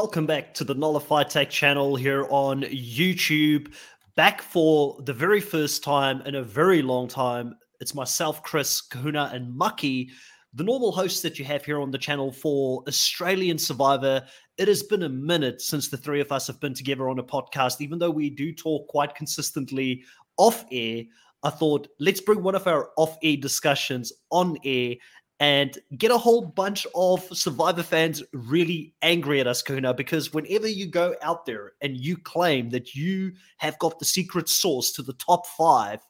[0.00, 3.74] Welcome back to the Nullified Take channel here on YouTube.
[4.14, 7.56] Back for the very first time in a very long time.
[7.80, 10.10] It's myself, Chris, Kahuna, and Mucky,
[10.54, 14.24] the normal hosts that you have here on the channel for Australian Survivor.
[14.56, 17.24] It has been a minute since the three of us have been together on a
[17.24, 20.04] podcast, even though we do talk quite consistently
[20.36, 21.02] off air.
[21.42, 24.94] I thought, let's bring one of our off air discussions on air
[25.40, 30.66] and get a whole bunch of Survivor fans really angry at us, Kuna, because whenever
[30.66, 35.02] you go out there and you claim that you have got the secret source to
[35.02, 36.00] the top five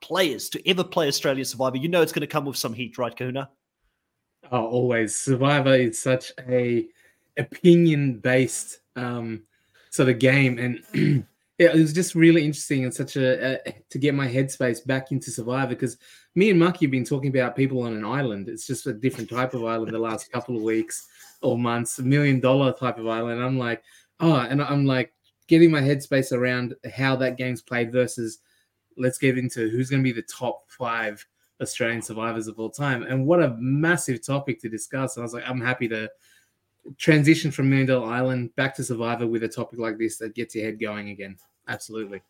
[0.00, 2.96] players to ever play Australia Survivor, you know it's going to come with some heat,
[2.96, 3.50] right, Kuna?
[4.52, 5.16] Oh, always.
[5.16, 6.86] Survivor is such a
[7.36, 9.42] opinion based um,
[9.90, 11.26] sort of game, and
[11.60, 15.68] it was just really interesting and such a, to get my headspace back into Survivor
[15.68, 15.98] because
[16.34, 18.48] me and Mucky have been talking about people on an island.
[18.48, 21.06] It's just a different type of island the last couple of weeks
[21.42, 23.44] or months, a million dollar type of island.
[23.44, 23.82] I'm like,
[24.20, 25.12] oh, and I'm like
[25.48, 28.38] getting my headspace around how that game's played versus
[28.96, 31.22] let's get into who's going to be the top five
[31.60, 33.02] Australian survivors of all time.
[33.02, 35.16] And what a massive topic to discuss.
[35.16, 36.08] And I was like, I'm happy to
[36.96, 40.54] transition from Million Dollar Island back to Survivor with a topic like this that gets
[40.54, 41.36] your head going again.
[41.70, 42.20] Absolutely.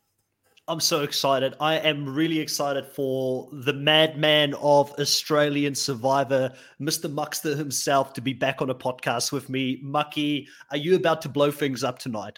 [0.67, 1.55] I'm so excited.
[1.59, 7.11] I am really excited for the madman of Australian Survivor, Mr.
[7.11, 9.79] Muckster himself, to be back on a podcast with me.
[9.81, 12.37] Mucky, are you about to blow things up tonight?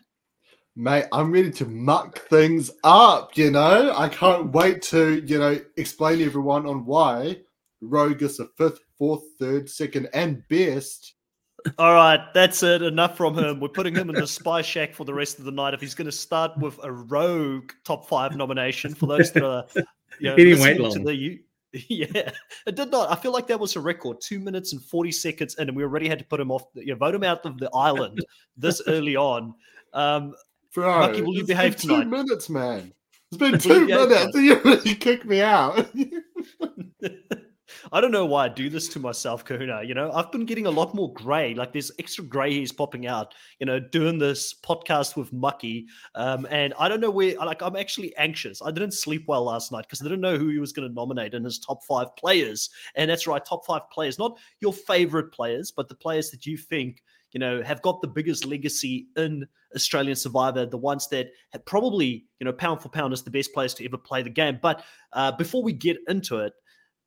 [0.75, 3.93] Mate, I'm ready to muck things up, you know?
[3.95, 7.41] I can't wait to, you know, explain to everyone on why
[7.81, 11.13] Rogue is the fifth, fourth, third, second, and best
[11.77, 12.81] all right, that's it.
[12.81, 13.59] Enough from him.
[13.59, 15.73] We're putting him in the spy shack for the rest of the night.
[15.73, 19.65] If he's going to start with a rogue top five nomination for those that are,
[20.19, 21.03] you know, he didn't wait long.
[21.03, 21.39] The,
[21.87, 22.31] yeah,
[22.67, 23.11] it did not.
[23.11, 24.17] I feel like that was a record.
[24.21, 26.63] Two minutes and forty seconds in, and we already had to put him off.
[26.75, 28.19] You know, vote him out of the island
[28.57, 29.55] this early on.
[29.93, 30.33] Um,
[30.73, 32.03] Bro, Lucky, will you behave tonight?
[32.03, 32.93] Two minutes, man.
[33.31, 34.35] It's been two minutes.
[34.35, 35.87] You really kicked me out.
[37.93, 39.83] I don't know why I do this to myself, Kahuna.
[39.83, 41.53] You know, I've been getting a lot more gray.
[41.53, 43.35] Like there's extra gray hairs popping out.
[43.59, 47.35] You know, doing this podcast with Mucky, um, and I don't know where.
[47.35, 48.63] Like, I'm actually anxious.
[48.63, 50.93] I didn't sleep well last night because I didn't know who he was going to
[50.93, 52.71] nominate in his top five players.
[52.95, 56.57] And that's right, top five players, not your favorite players, but the players that you
[56.57, 61.27] think you know have got the biggest legacy in Australian Survivor, the ones that
[61.65, 64.57] probably you know pound for pound is the best players to ever play the game.
[64.61, 64.83] But
[65.13, 66.53] uh, before we get into it,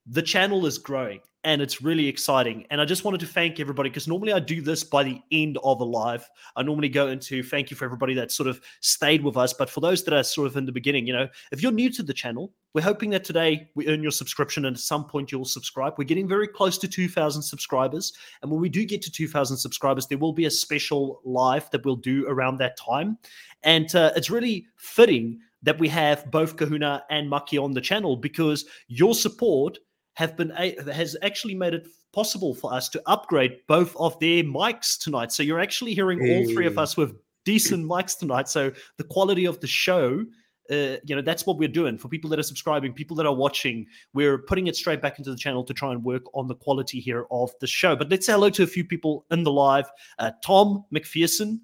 [0.06, 2.66] the channel is growing and it's really exciting.
[2.70, 5.58] And I just wanted to thank everybody because normally I do this by the end
[5.62, 6.28] of a live.
[6.56, 9.52] I normally go into thank you for everybody that sort of stayed with us.
[9.52, 11.88] But for those that are sort of in the beginning, you know, if you're new
[11.90, 15.30] to the channel, we're hoping that today we earn your subscription and at some point
[15.30, 15.94] you'll subscribe.
[15.96, 18.12] We're getting very close to 2,000 subscribers.
[18.42, 21.84] And when we do get to 2,000 subscribers, there will be a special live that
[21.84, 23.18] we'll do around that time.
[23.62, 28.16] And uh, it's really fitting that we have both Kahuna and Mucky on the channel
[28.16, 29.78] because your support
[30.16, 34.98] have been has actually made it possible for us to upgrade both of their mics
[34.98, 35.30] tonight.
[35.30, 38.48] So you're actually hearing all three of us with decent mics tonight.
[38.48, 40.24] So the quality of the show,
[40.70, 43.34] uh, you know, that's what we're doing for people that are subscribing, people that are
[43.34, 43.86] watching.
[44.14, 46.98] We're putting it straight back into the channel to try and work on the quality
[46.98, 47.94] here of the show.
[47.94, 49.88] But let's say hello to a few people in the live.
[50.18, 51.60] Uh, Tom McPherson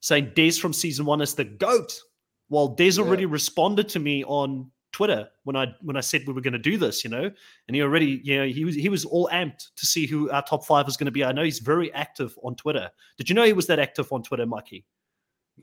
[0.00, 1.92] saying Des from season one is the goat.
[2.50, 3.02] while Des yeah.
[3.02, 6.58] already responded to me on Twitter when I when I said we were going to
[6.58, 7.30] do this, you know,
[7.68, 10.42] and he already, you know, he was he was all amped to see who our
[10.42, 11.24] top five is going to be.
[11.24, 12.90] I know he's very active on Twitter.
[13.16, 14.84] Did you know he was that active on Twitter, Mikey?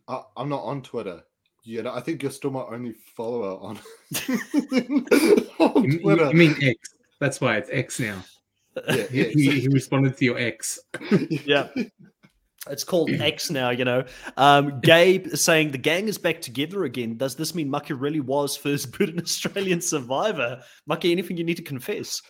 [0.08, 1.24] I, am not on Twitter.
[1.64, 3.78] Yeah, I think you're still my only follower on,
[5.60, 6.28] on Twitter.
[6.28, 6.90] You mean X?
[7.20, 8.24] That's why it's X now.
[8.88, 10.80] Yeah, yeah he, he responded to your X.
[11.30, 11.68] yeah.
[12.70, 14.04] It's called X now, you know.
[14.38, 17.18] Um, Gabe saying the gang is back together again.
[17.18, 20.62] Does this mean Mucky really was first Britain Australian survivor?
[20.86, 22.22] Mucky, anything you need to confess?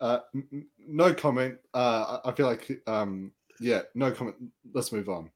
[0.00, 1.56] Uh, n- no comment.
[1.72, 4.36] Uh, I feel like, um, yeah, no comment.
[4.72, 5.30] Let's move on.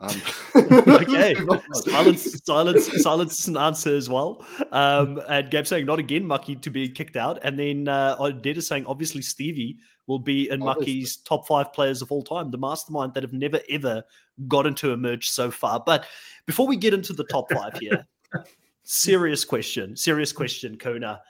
[0.00, 0.22] Um,
[0.56, 1.34] okay,
[1.72, 4.44] silence, silence, silence is an answer as well.
[4.72, 8.62] Um, and Gabe saying not again, Mucky to be kicked out, and then uh, Data
[8.62, 13.14] saying obviously Stevie will be in Mucky's top five players of all time, the mastermind
[13.14, 14.02] that have never ever
[14.48, 15.82] got into a merge so far.
[15.84, 16.06] But
[16.46, 18.06] before we get into the top five here,
[18.82, 21.20] serious question, serious question, Kona.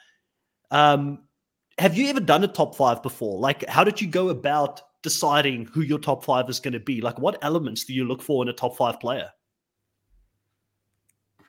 [0.70, 1.24] Um,
[1.78, 3.38] have you ever done a top five before?
[3.38, 7.00] Like, how did you go about deciding who your top five is going to be?
[7.00, 9.30] Like, what elements do you look for in a top five player?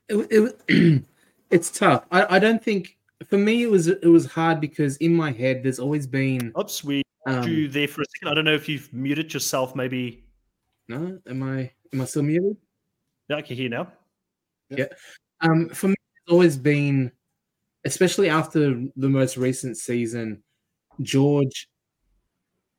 [0.10, 1.04] It, it,
[1.52, 2.06] it's tough.
[2.12, 5.64] I, I, don't think for me it was it was hard because in my head
[5.64, 6.52] there's always been.
[6.60, 8.30] Oops, we um, you there for a second.
[8.30, 9.76] I don't know if you've muted yourself.
[9.76, 10.26] Maybe.
[10.88, 12.58] No, am I am I still muted?
[13.30, 13.92] Yeah, I can hear now.
[14.70, 14.86] Yeah.
[15.42, 17.12] Um, for me, it's always been,
[17.86, 20.44] especially after the most recent season,
[21.02, 21.68] George.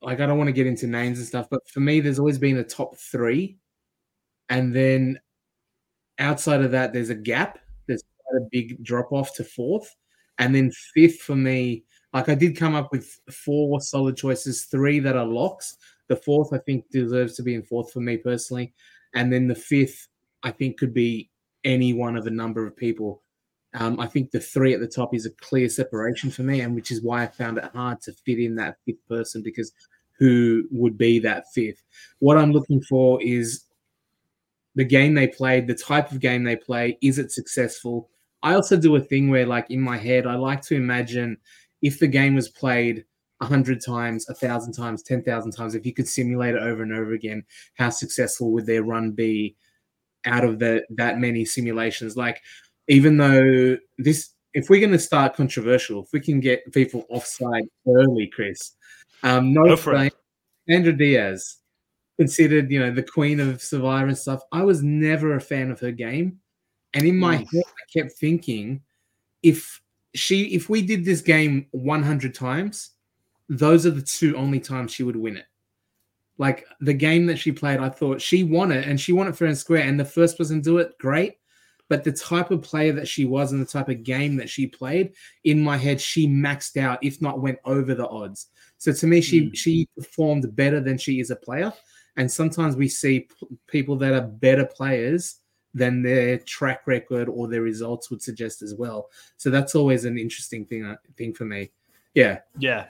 [0.02, 2.38] Like I don't want to get into names and stuff, but for me, there's always
[2.38, 3.58] been a top three,
[4.48, 5.20] and then
[6.18, 7.58] outside of that, there's a gap.
[7.86, 9.94] There's quite a big drop off to fourth,
[10.38, 11.84] and then fifth for me.
[12.12, 15.76] Like I did come up with four solid choices, three that are locks.
[16.08, 18.74] The fourth, I think, deserves to be in fourth for me personally,
[19.14, 20.08] and then the fifth,
[20.42, 21.30] I think, could be
[21.64, 23.21] any one of a number of people.
[23.74, 26.74] Um, I think the three at the top is a clear separation for me, and
[26.74, 29.72] which is why I found it hard to fit in that fifth person because
[30.18, 31.82] who would be that fifth?
[32.18, 33.64] What I'm looking for is
[34.74, 36.98] the game they played, the type of game they play.
[37.02, 38.08] Is it successful?
[38.42, 41.38] I also do a thing where, like, in my head, I like to imagine
[41.80, 43.04] if the game was played
[43.40, 46.82] a hundred times, a thousand times, ten thousand times, if you could simulate it over
[46.82, 49.56] and over again, how successful would their run be
[50.24, 52.16] out of the that many simulations?
[52.16, 52.40] Like,
[52.88, 57.64] even though this, if we're going to start controversial, if we can get people offside
[57.86, 58.72] early, Chris,
[59.22, 61.58] um, no, Sandra Diaz,
[62.18, 64.42] considered, you know, the queen of Survivor and stuff.
[64.52, 66.38] I was never a fan of her game,
[66.94, 67.52] and in my mm.
[67.52, 68.82] head, I kept thinking,
[69.42, 69.80] if
[70.14, 72.90] she, if we did this game 100 times,
[73.48, 75.46] those are the two only times she would win it.
[76.38, 79.36] Like the game that she played, I thought she won it and she won it
[79.36, 79.82] fair and square.
[79.82, 81.34] And the first person to do it, great.
[81.92, 84.66] But the type of player that she was and the type of game that she
[84.66, 85.12] played,
[85.44, 88.46] in my head, she maxed out, if not went over the odds.
[88.78, 89.54] So to me, she mm.
[89.54, 91.70] she performed better than she is a player.
[92.16, 95.40] And sometimes we see p- people that are better players
[95.74, 99.10] than their track record or their results would suggest as well.
[99.36, 101.72] So that's always an interesting thing uh, thing for me.
[102.14, 102.38] Yeah.
[102.58, 102.86] Yeah.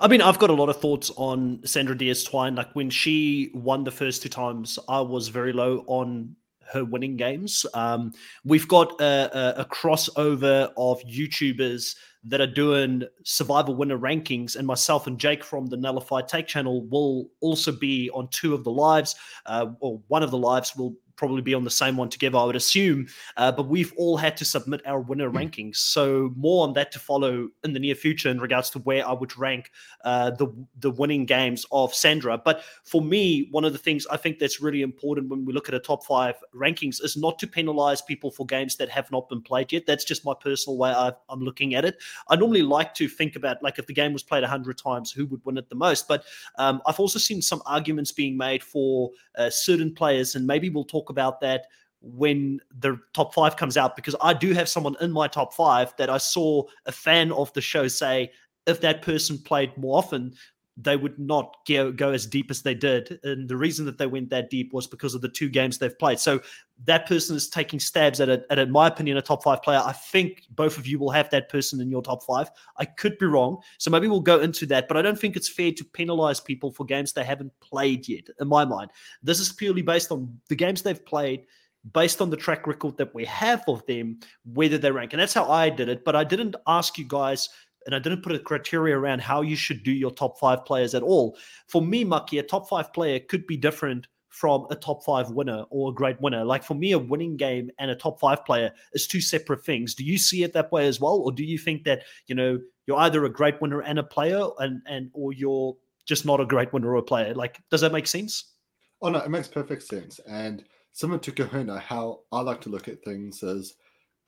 [0.00, 2.56] I mean, I've got a lot of thoughts on Sandra Diaz Twine.
[2.56, 6.34] Like when she won the first two times, I was very low on
[6.72, 7.66] her winning games.
[7.74, 8.12] Um,
[8.44, 14.66] we've got a, a, a, crossover of YouTubers that are doing survival winner rankings, and
[14.66, 18.70] myself and Jake from the Nullified Take channel will also be on two of the
[18.70, 19.14] lives,
[19.46, 22.44] uh, or one of the lives will probably be on the same one together, I
[22.44, 23.06] would assume.
[23.36, 25.34] Uh, but we've all had to submit our winner mm.
[25.34, 25.76] rankings.
[25.76, 29.12] So more on that to follow in the near future in regards to where I
[29.12, 29.70] would rank
[30.04, 32.38] uh, the the winning games of Sandra.
[32.38, 35.68] But for me, one of the things I think that's really important when we look
[35.68, 39.28] at a top five rankings is not to penalize people for games that have not
[39.28, 39.84] been played yet.
[39.86, 41.98] That's just my personal way i am looking at it.
[42.30, 45.26] I normally like to think about like if the game was played hundred times, who
[45.26, 46.08] would win it the most.
[46.08, 46.24] But
[46.56, 50.84] um, I've also seen some arguments being made for uh, certain players, and maybe we'll
[50.84, 51.66] talk about that
[52.00, 55.94] when the top five comes out because I do have someone in my top five
[55.98, 58.32] that I saw a fan of the show say
[58.66, 60.34] if that person played more often,
[60.82, 63.20] they would not go, go as deep as they did.
[63.24, 65.98] And the reason that they went that deep was because of the two games they've
[65.98, 66.18] played.
[66.18, 66.40] So
[66.84, 69.82] that person is taking stabs at, a, at in my opinion, a top five player.
[69.84, 72.50] I think both of you will have that person in your top five.
[72.76, 73.58] I could be wrong.
[73.78, 74.88] So maybe we'll go into that.
[74.88, 78.28] But I don't think it's fair to penalize people for games they haven't played yet,
[78.40, 78.90] in my mind.
[79.22, 81.46] This is purely based on the games they've played
[81.94, 85.12] based on the track record that we have of them, whether they rank.
[85.12, 86.04] And that's how I did it.
[86.04, 87.48] But I didn't ask you guys
[87.86, 90.94] and I didn't put a criteria around how you should do your top five players
[90.94, 91.36] at all.
[91.66, 95.64] For me, Mucky, a top five player could be different from a top five winner
[95.70, 96.44] or a great winner.
[96.44, 99.94] Like for me, a winning game and a top five player is two separate things.
[99.94, 102.58] Do you see it that way as well, or do you think that you know
[102.86, 106.46] you're either a great winner and a player, and and or you're just not a
[106.46, 107.34] great winner or a player?
[107.34, 108.54] Like, does that make sense?
[109.02, 110.20] Oh no, it makes perfect sense.
[110.28, 113.74] And similar to Kahuna, how I like to look at things is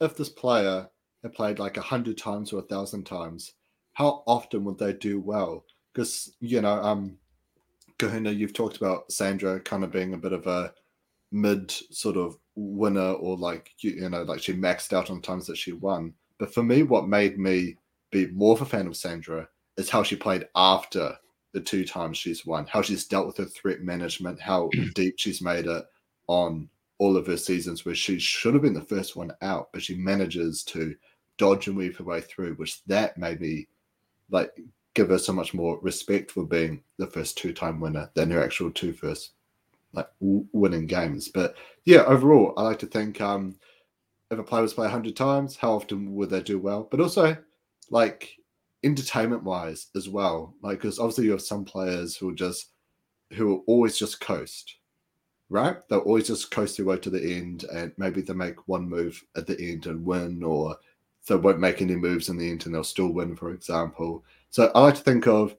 [0.00, 0.88] if this player
[1.22, 3.52] had played like a hundred times or a thousand times,
[3.92, 5.64] how often would they do well?
[5.92, 7.16] Because you know, um,
[7.98, 10.72] Kahuna, you've talked about Sandra kind of being a bit of a
[11.30, 15.46] mid sort of winner, or like you, you know, like she maxed out on times
[15.46, 16.14] that she won.
[16.38, 17.76] But for me, what made me
[18.10, 21.16] be more of a fan of Sandra is how she played after
[21.52, 25.42] the two times she's won, how she's dealt with her threat management, how deep she's
[25.42, 25.84] made it
[26.26, 29.82] on all of her seasons where she should have been the first one out, but
[29.82, 30.94] she manages to
[31.38, 33.68] dodge and weave her way through, which that maybe
[34.30, 34.52] like
[34.94, 38.42] give her so much more respect for being the first two time winner than her
[38.42, 39.32] actual two first
[39.92, 41.28] like winning games.
[41.28, 43.56] But yeah, overall, I like to think um,
[44.30, 46.88] if a player was play hundred times, how often would they do well?
[46.90, 47.36] But also,
[47.90, 48.34] like
[48.82, 52.70] entertainment wise as well, like because obviously you have some players who just
[53.32, 54.76] who will always just coast,
[55.48, 55.76] right?
[55.88, 59.22] They'll always just coast their way to the end, and maybe they make one move
[59.36, 60.76] at the end and win, or
[61.28, 64.24] they won't make any moves in the end and they'll still win, for example.
[64.50, 65.56] So I like to think of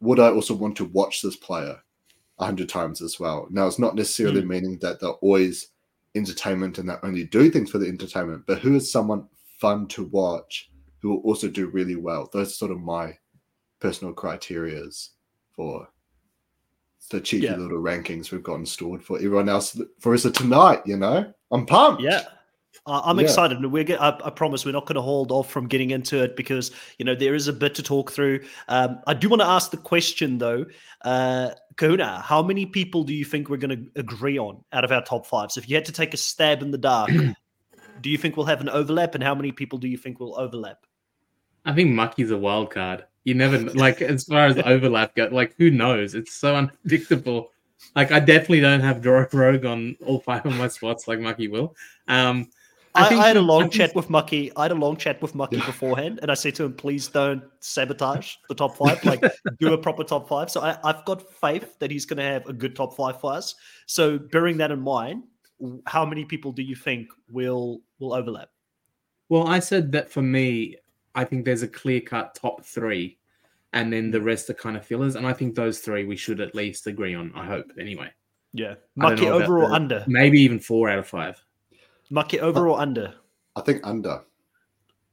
[0.00, 1.78] would I also want to watch this player
[2.40, 3.46] a hundred times as well.
[3.50, 4.48] Now, it's not necessarily Mm.
[4.48, 5.68] meaning that they're always
[6.16, 10.04] entertainment and they only do things for the entertainment, but who is someone fun to
[10.06, 10.70] watch
[11.00, 12.28] who will also do really well?
[12.32, 13.16] Those are sort of my
[13.78, 15.10] personal criterias
[15.52, 15.88] for
[17.10, 17.56] the cheeky Yeah.
[17.56, 20.82] little rankings we've gotten stored for everyone else for us tonight.
[20.86, 22.02] You know, I'm pumped.
[22.02, 22.24] Yeah.
[22.86, 23.24] I- I'm Yeah.
[23.24, 23.58] excited.
[23.58, 26.22] and We're get, I, I promise we're not going to hold off from getting into
[26.22, 28.40] it because you know there is a bit to talk through.
[28.68, 30.66] Um, I do want to ask the question though,
[31.02, 34.92] uh, Kahuna, how many people do you think we're going to agree on out of
[34.92, 35.52] our top five?
[35.52, 37.10] So if you had to take a stab in the dark,
[38.00, 40.38] do you think we'll have an overlap, and how many people do you think will
[40.38, 40.84] overlap?
[41.64, 43.04] I think Mucky's a wild card.
[43.24, 45.28] You never like as far as overlap go.
[45.30, 46.14] Like who knows?
[46.16, 47.52] It's so unpredictable.
[47.94, 51.46] Like I definitely don't have Dro- Rogue on all five of my spots like Mucky
[51.46, 51.76] will.
[52.08, 52.48] Um,
[52.94, 54.54] I, I had a long chat with Mucky.
[54.56, 57.42] I had a long chat with Mucky beforehand, and I said to him, "Please don't
[57.60, 59.02] sabotage the top five.
[59.04, 59.22] Like,
[59.60, 60.50] do a proper top five.
[60.50, 63.32] So I, I've got faith that he's going to have a good top five for
[63.32, 63.54] us.
[63.86, 65.24] So bearing that in mind,
[65.86, 68.50] how many people do you think will will overlap?
[69.28, 70.76] Well, I said that for me,
[71.14, 73.18] I think there's a clear cut top three,
[73.72, 74.24] and then the mm.
[74.24, 75.14] rest are kind of fillers.
[75.14, 77.32] And I think those three we should at least agree on.
[77.34, 78.10] I hope anyway.
[78.52, 80.04] Yeah, Mucky know about over or the- under?
[80.06, 81.42] Maybe even four out of five.
[82.12, 83.14] Mucky over or under?
[83.56, 84.20] I think under.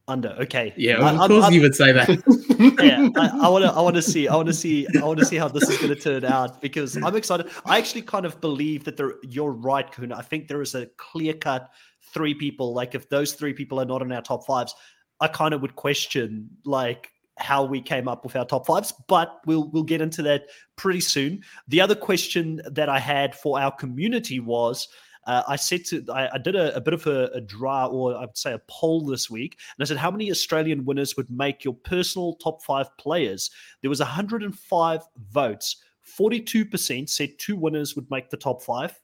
[0.10, 0.30] Under.
[0.42, 0.74] Okay.
[0.76, 2.10] Yeah, I- of I'm- course I'm- you would say that.
[2.84, 3.08] yeah,
[3.42, 3.72] I want to.
[3.72, 4.28] I want to see.
[4.28, 4.86] I want to see.
[5.02, 7.48] I want to see how this is going to turn out because I'm excited.
[7.66, 9.14] I actually kind of believe that there.
[9.24, 10.18] You're right, Kuna.
[10.18, 11.70] I think there is a clear cut
[12.14, 12.74] three people.
[12.74, 14.76] Like if those three people are not in our top fives,
[15.22, 18.92] I kind of would question like how we came up with our top fives.
[19.08, 21.44] But we'll we'll get into that pretty soon.
[21.70, 24.88] The other question that I had for our community was.
[25.26, 28.16] Uh, I said to I, I did a, a bit of a, a draw or
[28.18, 31.64] I'd say a poll this week, and I said how many Australian winners would make
[31.64, 33.50] your personal top five players.
[33.82, 35.84] There was 105 votes.
[36.18, 39.00] 42% said two winners would make the top five.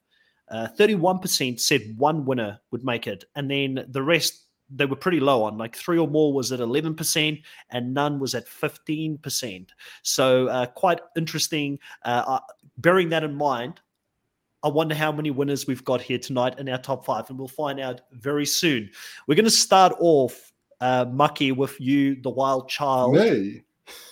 [0.50, 5.20] Uh, 31% said one winner would make it, and then the rest they were pretty
[5.20, 5.58] low on.
[5.58, 9.68] Like three or more was at 11%, and none was at 15%.
[10.02, 11.78] So uh, quite interesting.
[12.04, 12.40] Uh, uh,
[12.78, 13.80] bearing that in mind,
[14.66, 17.46] I wonder how many winners we've got here tonight in our top five, and we'll
[17.46, 18.90] find out very soon.
[19.28, 23.14] We're going to start off, uh, Mucky, with you, the wild child.
[23.14, 23.62] Me.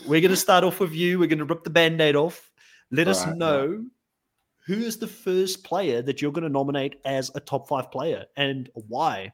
[0.06, 1.18] We're going to start off with you.
[1.18, 2.52] We're going to rip the band aid off.
[2.92, 3.84] Let us Alright, know
[4.64, 8.24] who is the first player that you're going to nominate as a top five player
[8.36, 9.32] and why.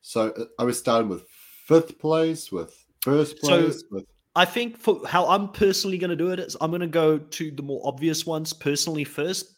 [0.00, 1.28] So uh, are we starting with
[1.66, 6.16] fifth place, with first So- place, with I think for how I'm personally going to
[6.16, 9.52] do it is I'm going to go to the more obvious ones personally first.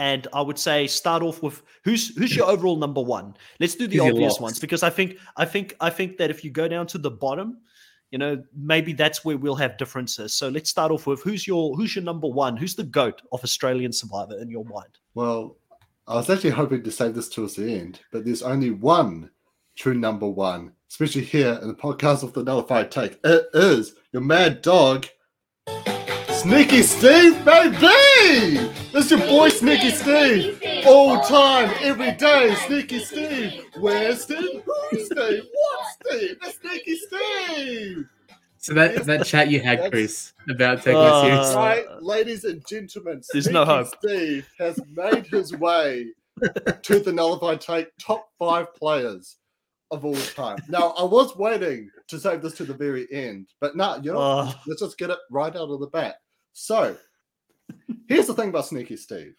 [0.00, 3.36] And I would say start off with who's who's your overall number one.
[3.60, 6.50] Let's do the obvious ones because I think I think I think that if you
[6.50, 7.58] go down to the bottom,
[8.10, 10.32] you know maybe that's where we'll have differences.
[10.32, 12.56] So let's start off with who's your who's your number one.
[12.56, 14.96] Who's the goat of Australian Survivor in your mind?
[15.14, 15.58] well,
[16.08, 19.30] I was actually hoping to save this towards the end, but there's only one
[19.76, 23.20] true number one, especially here in the podcast of the Nullified Take.
[23.22, 25.06] It is your mad dog,
[26.30, 28.09] Sneaky Steve, baby!
[28.22, 30.62] This your boy, Sneaky Steve.
[30.86, 33.64] All time, every day, Sneaky Steve.
[33.78, 34.62] Where's Steve?
[34.90, 35.44] Who's Steve?
[35.50, 36.36] What Steve?
[36.42, 38.06] That's Sneaky Steve.
[38.58, 41.54] So that that chat you had, Chris, about taking Uh, it serious.
[41.54, 43.94] right, ladies and gentlemen, There's no Sneaky hope.
[44.02, 46.08] Steve has made his way
[46.82, 49.38] to the Nullified Take top five players
[49.90, 50.58] of all time.
[50.68, 54.20] Now, I was waiting to save this to the very end, but no, you know,
[54.20, 56.16] Uh, let's just get it right out of the bat.
[56.52, 56.96] So,
[58.08, 59.34] here's the thing about Sneaky Steve.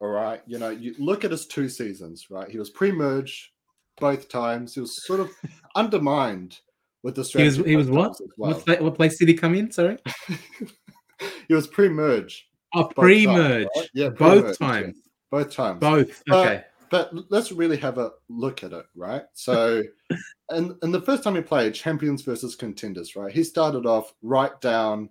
[0.00, 2.50] All right, you know, you look at his two seasons, right?
[2.50, 3.52] He was pre-merge
[3.98, 4.74] both times.
[4.74, 5.30] He was sort of
[5.76, 6.58] undermined
[7.02, 8.18] with the He was he was what?
[8.36, 8.54] well.
[8.66, 9.70] What, what place did he come in?
[9.70, 9.98] Sorry.
[11.48, 12.46] he was pre-merge.
[12.74, 13.68] Oh, pre-merge.
[13.76, 13.88] right?
[13.94, 14.96] Yeah, Both pre-merge, times.
[14.96, 15.80] yes, Both times.
[15.80, 16.22] Both.
[16.30, 16.64] Uh, Okay.
[16.90, 19.22] But let's really have a look at it, right?
[19.32, 19.82] So,
[20.50, 23.32] and and the first time he played champions versus contenders, right?
[23.32, 25.08] He started off right down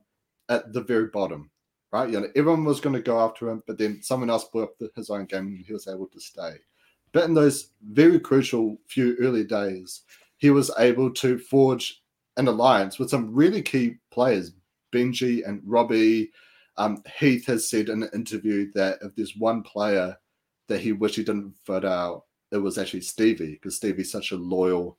[0.49, 1.49] at the very bottom,
[1.93, 2.09] right?
[2.09, 4.73] You know, everyone was going to go after him, but then someone else blew up
[4.95, 6.55] his own game, and he was able to stay.
[7.11, 10.01] But in those very crucial few early days,
[10.37, 12.01] he was able to forge
[12.37, 14.53] an alliance with some really key players,
[14.91, 16.31] Benji and Robbie.
[16.77, 20.17] Um, Heath has said in an interview that if there's one player
[20.67, 24.35] that he wished he didn't vote out, it was actually Stevie, because Stevie's such a
[24.35, 24.97] loyal,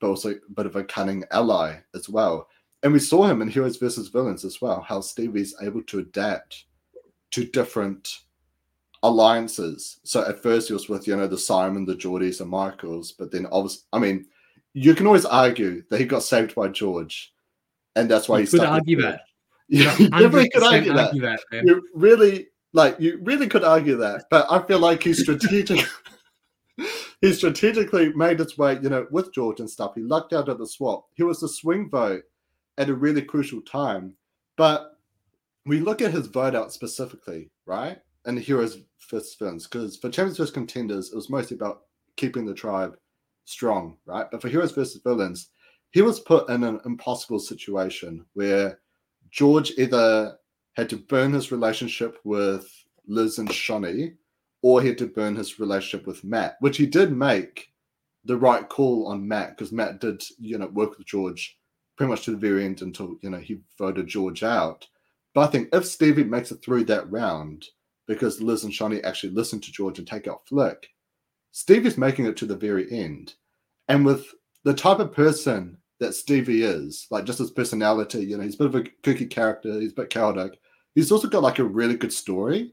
[0.00, 2.46] but also a bit of a cunning ally as well.
[2.86, 6.66] And we saw him in Heroes versus Villains as well, how Stevie's able to adapt
[7.32, 8.20] to different
[9.02, 9.98] alliances.
[10.04, 13.32] So at first he was with, you know, the Simon, the Geordies, and Michaels, but
[13.32, 14.26] then obviously, I mean,
[14.72, 17.34] you can always argue that he got saved by George,
[17.96, 19.22] and that's why You he could argue that.
[19.68, 21.40] Yeah, you definitely could 100% argue that.
[21.50, 21.64] that.
[21.64, 25.84] You really like you really could argue that, but I feel like he's strategic.
[27.20, 29.96] he strategically made his way, you know, with George and stuff.
[29.96, 31.06] He lucked out at the swap.
[31.14, 32.22] He was the swing vote
[32.78, 34.14] at a really crucial time.
[34.56, 34.92] But
[35.64, 37.98] we look at his vote out specifically, right?
[38.24, 41.82] And the heroes first villains, because for champions versus contenders, it was mostly about
[42.16, 42.96] keeping the tribe
[43.44, 44.26] strong, right?
[44.30, 45.50] But for heroes versus villains,
[45.90, 48.80] he was put in an impossible situation where
[49.30, 50.36] George either
[50.74, 52.68] had to burn his relationship with
[53.06, 54.14] Liz and Shonee,
[54.62, 57.68] or he had to burn his relationship with Matt, which he did make
[58.24, 61.58] the right call on Matt because Matt did, you know, work with George
[61.96, 64.86] pretty much to the very end until you know he voted George out.
[65.34, 67.66] But I think if Stevie makes it through that round
[68.06, 70.88] because Liz and Shonee actually listen to George and take out Flick,
[71.52, 73.34] Stevie's making it to the very end.
[73.88, 74.26] And with
[74.64, 78.58] the type of person that Stevie is, like just his personality, you know, he's a
[78.58, 80.58] bit of a kooky character, he's a bit chaotic.
[80.94, 82.72] He's also got like a really good story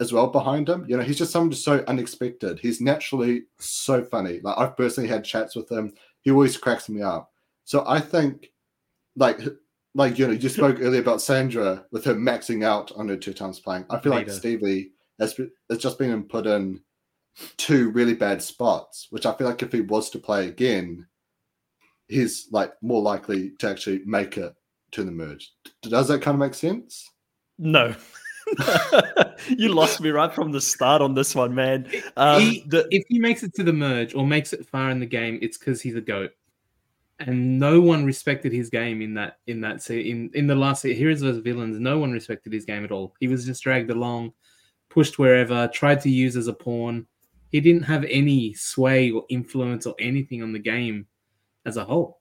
[0.00, 0.84] as well behind him.
[0.88, 2.58] You know, he's just someone just so unexpected.
[2.58, 4.40] He's naturally so funny.
[4.42, 5.92] Like I've personally had chats with him.
[6.20, 7.32] He always cracks me up.
[7.66, 8.52] So I think,
[9.16, 9.40] like,
[9.94, 13.34] like you know, you spoke earlier about Sandra with her maxing out on her two
[13.34, 13.84] times playing.
[13.90, 16.80] I feel like Stevie has, has just been put in
[17.56, 21.06] two really bad spots, which I feel like if he was to play again,
[22.06, 24.54] he's like more likely to actually make it
[24.92, 25.52] to the merge.
[25.82, 27.10] Does that kind of make sense?
[27.58, 27.96] No.
[29.48, 31.90] you lost me right from the start on this one, man.
[32.16, 35.00] Um, he, the, if he makes it to the merge or makes it far in
[35.00, 36.30] the game, it's because he's a goat,
[37.18, 41.22] and no one respected his game in that in that in in the last heroes
[41.22, 41.78] vs villains.
[41.78, 43.14] No one respected his game at all.
[43.20, 44.32] He was just dragged along,
[44.90, 47.06] pushed wherever, tried to use as a pawn.
[47.50, 51.06] He didn't have any sway or influence or anything on the game
[51.64, 52.20] as a whole.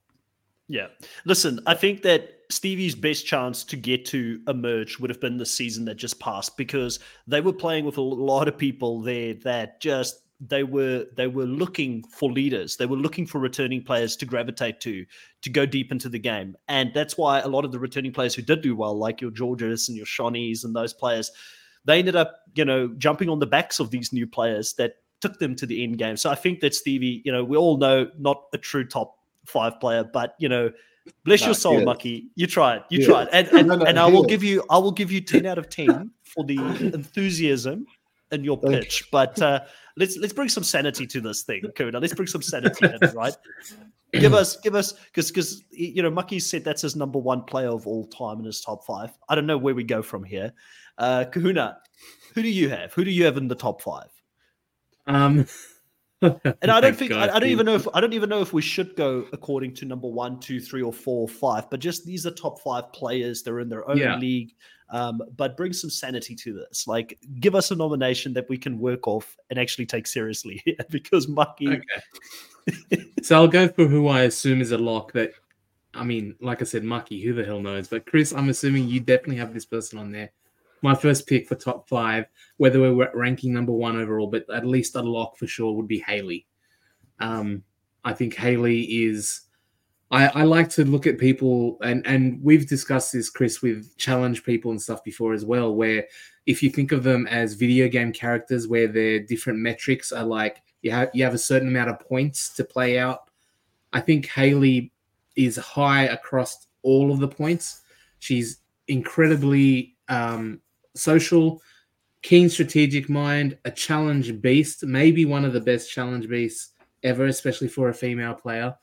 [0.67, 0.87] Yeah.
[1.25, 5.45] Listen, I think that Stevie's best chance to get to emerge would have been the
[5.45, 9.81] season that just passed because they were playing with a lot of people there that
[9.81, 12.77] just they were they were looking for leaders.
[12.77, 15.05] They were looking for returning players to gravitate to
[15.41, 16.55] to go deep into the game.
[16.67, 19.31] And that's why a lot of the returning players who did do well like your
[19.31, 21.31] georges and your shonnies and those players
[21.85, 25.39] they ended up you know jumping on the backs of these new players that took
[25.39, 26.17] them to the end game.
[26.17, 29.79] So i think that stevie you know we all know not a true top five
[29.79, 30.71] player but you know
[31.23, 32.29] Bless no, your soul, Mucky.
[32.35, 32.83] You tried.
[32.89, 35.11] You try it, and and, no, no, and I will give you I will give
[35.11, 36.57] you ten out of ten for the
[36.93, 37.85] enthusiasm
[38.31, 39.09] in your pitch.
[39.11, 39.61] But uh,
[39.97, 41.99] let's let's bring some sanity to this thing, Kuna.
[41.99, 43.35] Let's bring some sanity in, right?
[44.13, 47.69] Give us give us because because you know Mucky said that's his number one player
[47.69, 49.11] of all time in his top five.
[49.29, 50.53] I don't know where we go from here.
[50.97, 51.77] Uh, Kahuna,
[52.33, 52.93] who do you have?
[52.93, 54.09] Who do you have in the top five?
[55.07, 55.45] Um
[56.21, 58.53] and I don't think I, I, don't even know if I don't even know if
[58.53, 61.69] we should go according to number one, two, three, or four, five.
[61.69, 63.43] But just these are top five players.
[63.43, 64.17] They're in their own yeah.
[64.17, 64.53] league.
[64.89, 66.87] Um, but bring some sanity to this.
[66.87, 70.63] Like, give us a nomination that we can work off and actually take seriously.
[70.89, 71.67] because Mucky.
[71.69, 73.03] Okay.
[73.21, 75.11] so I'll go for who I assume is a lock.
[75.13, 75.33] That
[75.93, 77.21] I mean, like I said, Mucky.
[77.23, 77.89] Who the hell knows?
[77.89, 80.31] But Chris, I'm assuming you definitely have this person on there
[80.85, 82.25] my first pick for top five,
[82.57, 85.99] whether we're ranking number one overall, but at least a lock for sure would be
[85.99, 86.47] Hayley.
[87.19, 87.63] Um,
[88.03, 89.41] I think Hayley is.
[90.11, 94.43] I, I like to look at people, and and we've discussed this, Chris, with challenge
[94.43, 95.75] people and stuff before as well.
[95.75, 96.05] Where
[96.45, 100.61] if you think of them as video game characters, where their different metrics are like
[100.83, 103.31] you have you have a certain amount of points to play out.
[103.91, 104.93] I think Hayley
[105.35, 107.81] is high across all of the points.
[108.19, 110.61] She's incredibly um,
[110.95, 111.61] social,
[112.21, 116.71] keen strategic mind, a challenge beast, maybe one of the best challenge beasts
[117.03, 118.75] ever, especially for a female player.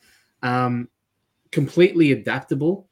[0.42, 0.88] Um,
[1.51, 2.88] completely adaptable,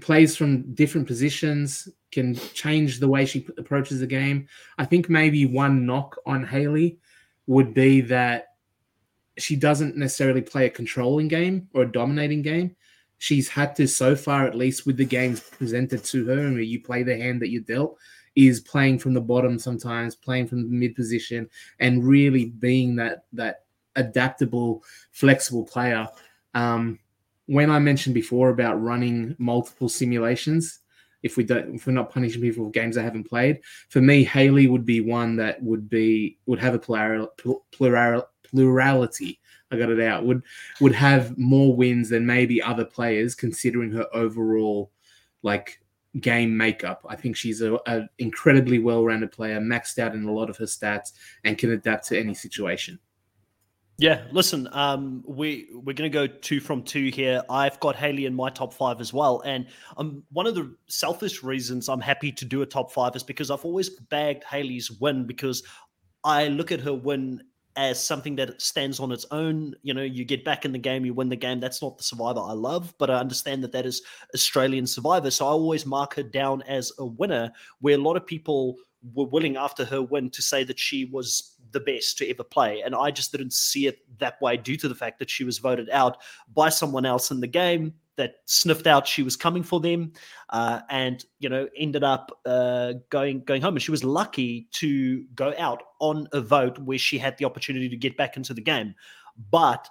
[0.00, 4.46] plays from different positions, can change the way she approaches the game.
[4.78, 6.98] I think maybe one knock on Hayley
[7.46, 8.46] would be that
[9.38, 12.76] she doesn't necessarily play a controlling game or a dominating game.
[13.20, 16.62] She's had to, so far at least, with the games presented to her, and where
[16.62, 17.98] you play the hand that you're dealt,
[18.34, 21.46] is playing from the bottom sometimes, playing from the mid position,
[21.80, 23.64] and really being that that
[23.96, 26.08] adaptable, flexible player.
[26.54, 26.98] Um,
[27.44, 30.78] when I mentioned before about running multiple simulations,
[31.22, 34.24] if we don't, if we're not punishing people for games they haven't played, for me,
[34.24, 37.28] Hayley would be one that would be would have a plural,
[37.70, 39.39] plural, plurality.
[39.70, 40.24] I got it out.
[40.24, 40.42] Would
[40.80, 44.90] would have more wins than maybe other players, considering her overall
[45.42, 45.80] like
[46.18, 47.06] game makeup.
[47.08, 50.64] I think she's a, a incredibly well-rounded player, maxed out in a lot of her
[50.64, 51.12] stats,
[51.44, 52.98] and can adapt to any situation.
[53.98, 57.42] Yeah, listen, um, we we're gonna go two from two here.
[57.50, 59.66] I've got Hayley in my top five as well, and
[59.98, 63.50] um, one of the selfish reasons I'm happy to do a top five is because
[63.50, 65.62] I've always bagged Hayley's win because
[66.24, 67.42] I look at her win
[67.80, 69.74] as something that stands on its own.
[69.82, 71.60] You know, you get back in the game, you win the game.
[71.60, 74.02] That's not the survivor I love, but I understand that that is
[74.34, 75.30] Australian survivor.
[75.30, 78.76] So I always mark her down as a winner, where a lot of people
[79.14, 82.82] were willing after her win to say that she was the best to ever play.
[82.82, 85.58] And I just didn't see it that way due to the fact that she was
[85.58, 86.18] voted out
[86.54, 90.12] by someone else in the game that sniffed out she was coming for them
[90.50, 95.24] uh, and you know ended up uh, going going home and she was lucky to
[95.34, 98.60] go out on a vote where she had the opportunity to get back into the
[98.60, 98.94] game
[99.50, 99.88] but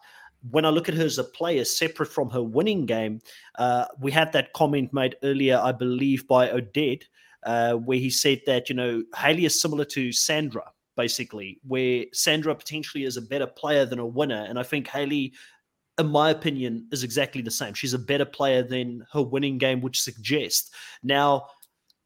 [0.52, 3.20] when I look at her as a player, separate from her winning game,
[3.58, 7.06] uh, we had that comment made earlier, I believe, by Odette,
[7.44, 12.56] uh, where he said that you know Hayley is similar to Sandra, basically, where Sandra
[12.56, 15.34] potentially is a better player than a winner, and I think Hayley.
[16.00, 17.74] In my opinion, is exactly the same.
[17.74, 20.74] She's a better player than her winning game would suggest.
[21.04, 21.48] Now,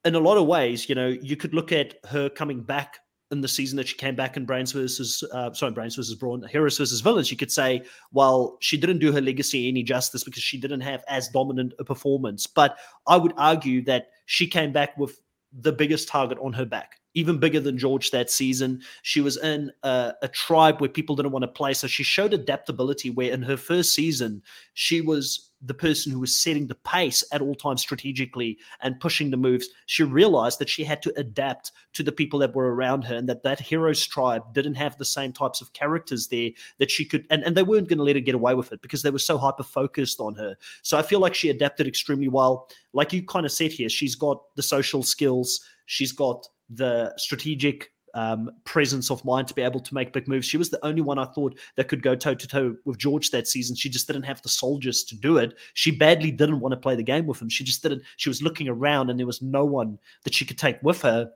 [0.03, 2.97] in a lot of ways, you know, you could look at her coming back
[3.31, 6.43] in the season that she came back in Brains versus uh, sorry Brains versus Brawn,
[6.49, 10.43] Heroes versus Villains, you could say, well, she didn't do her legacy any justice because
[10.43, 12.47] she didn't have as dominant a performance.
[12.47, 12.77] But
[13.07, 15.19] I would argue that she came back with
[15.51, 18.81] the biggest target on her back, even bigger than George that season.
[19.03, 21.73] She was in a, a, tribe where people didn't want to play.
[21.73, 24.41] So she showed adaptability where in her first season,
[24.73, 29.31] she was the person who was setting the pace at all times strategically and pushing
[29.31, 29.69] the moves.
[29.85, 33.29] She realized that she had to adapt to the people that were around her and
[33.29, 36.49] that that hero's tribe didn't have the same types of characters there
[36.79, 38.81] that she could, and, and they weren't going to let her get away with it
[38.81, 40.57] because they were so hyper focused on her.
[40.81, 42.67] So I feel like she adapted extremely well.
[42.91, 47.91] Like you kind of said here, she's got the social skills, she's got the strategic
[48.13, 50.45] um, presence of mind to be able to make big moves.
[50.45, 53.31] She was the only one I thought that could go toe to toe with George
[53.31, 53.75] that season.
[53.75, 55.55] She just didn't have the soldiers to do it.
[55.73, 57.49] She badly didn't want to play the game with him.
[57.49, 58.03] She just didn't.
[58.17, 61.31] She was looking around and there was no one that she could take with her.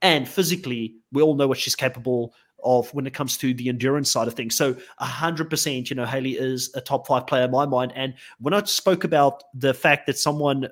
[0.00, 4.10] And physically, we all know what she's capable of when it comes to the endurance
[4.10, 4.54] side of things.
[4.54, 7.92] So 100%, you know, Hayley is a top five player in my mind.
[7.94, 10.68] And when I spoke about the fact that someone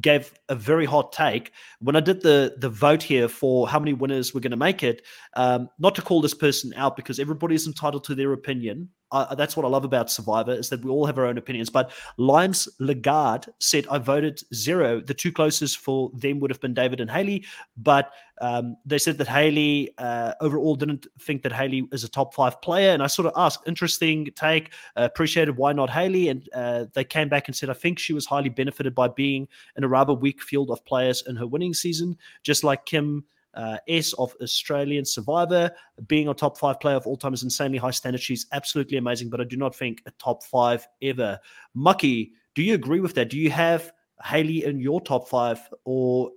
[0.00, 3.92] gave a very hot take when I did the the vote here for how many
[3.92, 5.02] winners we're going to make it.
[5.34, 8.88] Um, not to call this person out because everybody is entitled to their opinion.
[9.12, 11.70] That's what I love about Survivor is that we all have our own opinions.
[11.70, 15.00] But Limes Lagarde said I voted zero.
[15.00, 17.44] The two closest for them would have been David and Hayley,
[17.76, 22.34] but um, they said that Hayley uh, overall didn't think that Hayley is a top
[22.34, 22.90] five player.
[22.90, 27.04] And I sort of asked, interesting take, uh, appreciated why not Hayley, and uh, they
[27.04, 30.12] came back and said I think she was highly benefited by being in a rather
[30.12, 35.04] weak field of players in her winning season, just like Kim uh, S of Australian
[35.04, 35.70] Survivor.
[36.06, 38.20] Being a top five player of all time is insanely high standard.
[38.20, 41.38] She's absolutely amazing, but I do not think a top five ever.
[41.74, 43.30] Mucky, do you agree with that?
[43.30, 46.30] Do you have Hayley in your top five, or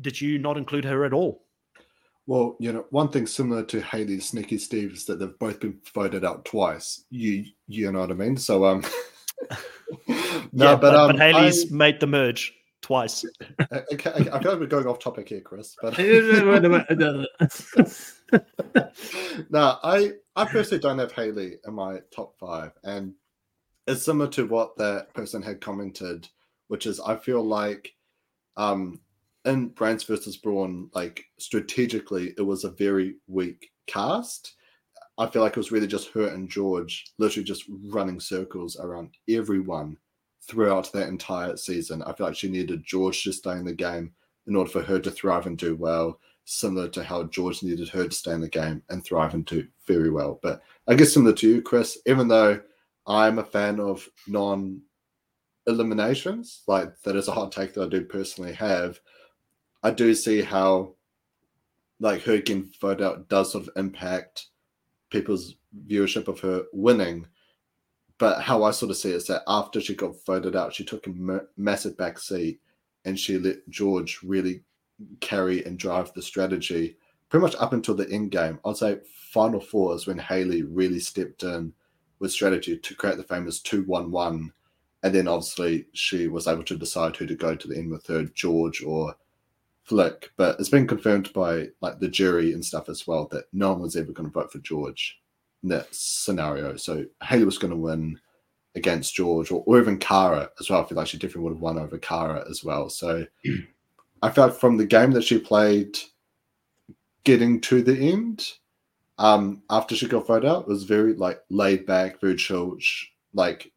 [0.00, 1.44] did you not include her at all?
[2.26, 5.78] Well, you know, one thing similar to Hayley Sneaky Steve is that they've both been
[5.94, 7.04] voted out twice.
[7.10, 8.36] You you know what I mean?
[8.36, 8.84] So um
[10.08, 10.14] no,
[10.52, 12.52] yeah, but, but, um, but Hayley's I, made the merge
[12.86, 13.24] twice.
[13.92, 15.76] okay, I feel like we're going off topic here, Chris.
[15.82, 15.98] But
[19.50, 23.12] no, I I personally don't have Hayley in my top five, and
[23.88, 26.28] it's similar to what that person had commented,
[26.68, 27.92] which is I feel like
[28.56, 29.00] um
[29.44, 34.54] in Brains versus Brawn, like strategically, it was a very weak cast.
[35.18, 39.16] I feel like it was really just her and George literally just running circles around
[39.28, 39.96] everyone
[40.46, 42.02] throughout that entire season.
[42.02, 44.12] I feel like she needed George to stay in the game
[44.46, 48.06] in order for her to thrive and do well, similar to how George needed her
[48.06, 50.38] to stay in the game and thrive and do very well.
[50.42, 52.60] But I guess similar to you, Chris, even though
[53.06, 54.82] I'm a fan of non
[55.66, 59.00] eliminations, like that is a hot take that I do personally have,
[59.82, 60.94] I do see how
[61.98, 64.46] like her getting voted out does sort of impact
[65.10, 65.54] people's
[65.88, 67.26] viewership of her winning
[68.18, 70.84] but how I sort of see it is that after she got voted out, she
[70.84, 72.60] took a m- massive back seat
[73.04, 74.62] and she let George really
[75.20, 76.96] carry and drive the strategy
[77.28, 78.58] pretty much up until the end game.
[78.64, 78.98] I'd say
[79.30, 81.72] final four is when Hayley really stepped in
[82.18, 84.52] with strategy to create the famous 2 1 1.
[85.02, 88.06] And then obviously she was able to decide who to go to the end with
[88.06, 89.14] her, George or
[89.84, 90.30] Flick.
[90.36, 93.82] But it's been confirmed by like the jury and stuff as well that no one
[93.82, 95.20] was ever going to vote for George
[95.64, 96.76] that scenario.
[96.76, 98.18] So Hayley was going to win
[98.74, 100.82] against George or, or even Kara as well.
[100.82, 102.88] I feel like she definitely would have won over Kara as well.
[102.90, 103.26] So
[104.22, 105.98] I felt from the game that she played
[107.24, 108.48] getting to the end,
[109.18, 112.76] um, after she got voted out, was very like laid back, very chill.
[113.34, 113.72] Like,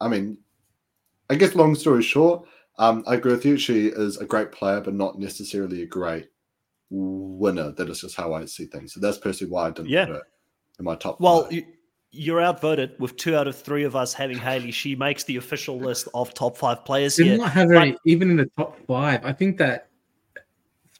[0.00, 0.38] I mean,
[1.30, 2.46] I guess long story short,
[2.78, 3.56] um, I agree with you.
[3.56, 6.28] She is a great player, but not necessarily a great
[6.90, 7.72] winner.
[7.72, 8.92] That is just how I see things.
[8.92, 10.06] So that's personally why I didn't yeah.
[10.06, 10.22] put her
[10.78, 11.20] in my top.
[11.20, 11.52] Well, five.
[11.52, 11.64] you,
[12.10, 14.70] you're outvoted with two out of three of us having Hayley.
[14.70, 17.38] She makes the official list of top five players Did here.
[17.38, 19.24] not have her But- even in the top five.
[19.24, 19.88] I think that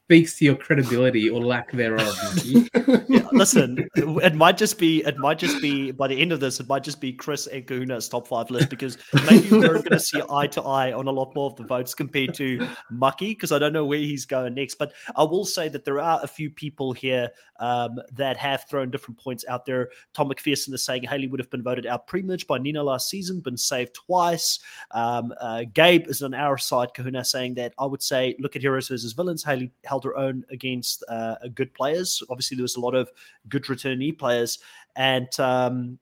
[0.04, 2.14] speaks to your credibility or lack thereof.
[3.06, 6.58] Yeah, listen, it might just be it might just be by the end of this,
[6.58, 8.98] it might just be Chris and Kahuna's top five list because
[9.30, 11.94] maybe we're going to see eye to eye on a lot more of the votes
[11.94, 14.76] compared to Mucky because I don't know where he's going next.
[14.76, 18.90] But I will say that there are a few people here um, that have thrown
[18.90, 19.90] different points out there.
[20.12, 23.08] Tom McPherson is saying Hayley would have been voted out pretty much by Nina last
[23.08, 24.58] season, been saved twice.
[24.90, 26.94] Um, uh, Gabe is on our side.
[26.94, 29.44] Kahuna saying that I would say look at heroes versus villains.
[29.44, 32.22] Hayley held her own against uh, good players.
[32.30, 33.08] Obviously, there was a lot of
[33.48, 34.58] good returnee players,
[34.96, 35.98] and um,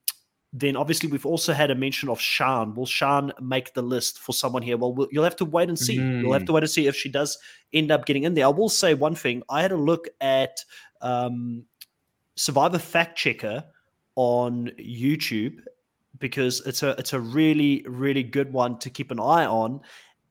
[0.62, 2.74] then obviously we've also had a mention of Shan.
[2.74, 4.76] Will Shan make the list for someone here?
[4.76, 5.94] Well, we'll you'll have to wait and see.
[5.96, 6.46] You'll have Mm.
[6.46, 7.38] to wait and see if she does
[7.72, 8.46] end up getting in there.
[8.46, 9.42] I will say one thing.
[9.48, 10.64] I had a look at
[11.00, 11.64] um,
[12.36, 13.64] Survivor Fact Checker
[14.16, 15.56] on YouTube
[16.18, 19.80] because it's a it's a really really good one to keep an eye on.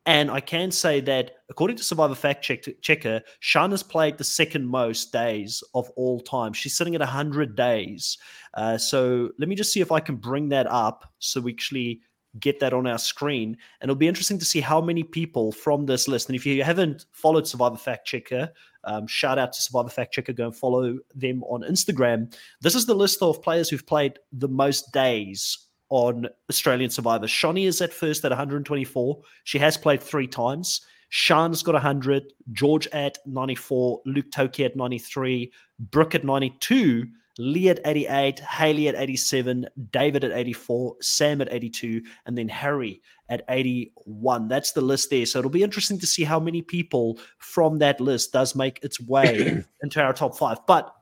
[0.05, 4.23] And I can say that according to Survivor Fact Check- Checker, Shan has played the
[4.23, 6.53] second most days of all time.
[6.53, 8.17] She's sitting at 100 days.
[8.55, 12.01] Uh, so let me just see if I can bring that up so we actually
[12.39, 13.57] get that on our screen.
[13.79, 16.29] And it'll be interesting to see how many people from this list.
[16.29, 18.51] And if you haven't followed Survivor Fact Checker,
[18.85, 20.33] um, shout out to Survivor Fact Checker.
[20.33, 22.33] Go and follow them on Instagram.
[22.61, 27.27] This is the list of players who've played the most days on Australian Survivor.
[27.27, 29.21] Shonee is at first at 124.
[29.43, 30.81] She has played three times.
[31.09, 32.23] Shan's got 100,
[32.53, 37.05] George at 94, Luke Toki at 93, Brooke at 92,
[37.37, 43.01] Lee at 88, Hayley at 87, David at 84, Sam at 82, and then Harry
[43.27, 44.47] at 81.
[44.47, 45.25] That's the list there.
[45.25, 49.01] So it'll be interesting to see how many people from that list does make its
[49.01, 50.59] way into our top five.
[50.65, 50.93] But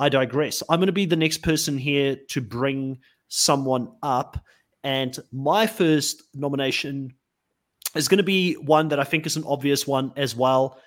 [0.00, 0.62] I digress.
[0.68, 4.38] I'm going to be the next person here to bring someone up.
[4.84, 7.14] And my first nomination
[7.94, 10.78] is going to be one that I think is an obvious one as well.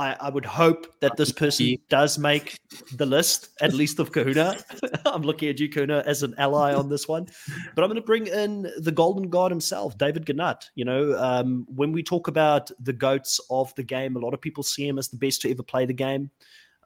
[0.00, 2.58] I, I would hope that this person does make
[2.94, 4.56] the list, at least of Kahuna.
[5.04, 7.26] I'm looking at you, Kahuna, as an ally on this one.
[7.74, 10.64] But I'm going to bring in the golden god himself, David Genat.
[10.74, 14.40] You know, um, when we talk about the goats of the game, a lot of
[14.40, 16.30] people see him as the best to ever play the game.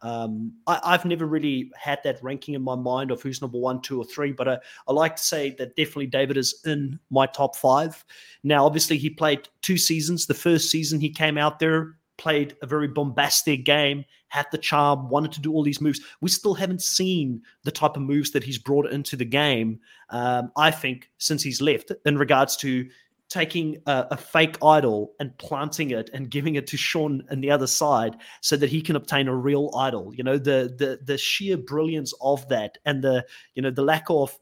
[0.02, 3.80] Um, I, I've never really had that ranking in my mind of who's number one,
[3.80, 7.26] two, or three, but I, I like to say that definitely David is in my
[7.26, 8.04] top five.
[8.42, 10.26] Now, obviously, he played two seasons.
[10.26, 15.09] The first season he came out there, played a very bombastic game, had the charm,
[15.09, 16.00] wanted to do all these moves.
[16.20, 19.80] We still haven't seen the type of moves that he's brought into the game,
[20.11, 22.88] um, I think, since he's left in regards to
[23.28, 27.50] taking a, a, fake idol and planting it and giving it to Shan on the
[27.50, 30.14] other side so that he can obtain a real idol.
[30.14, 34.04] You know, the the the sheer brilliance of that and the you know the lack
[34.08, 34.38] of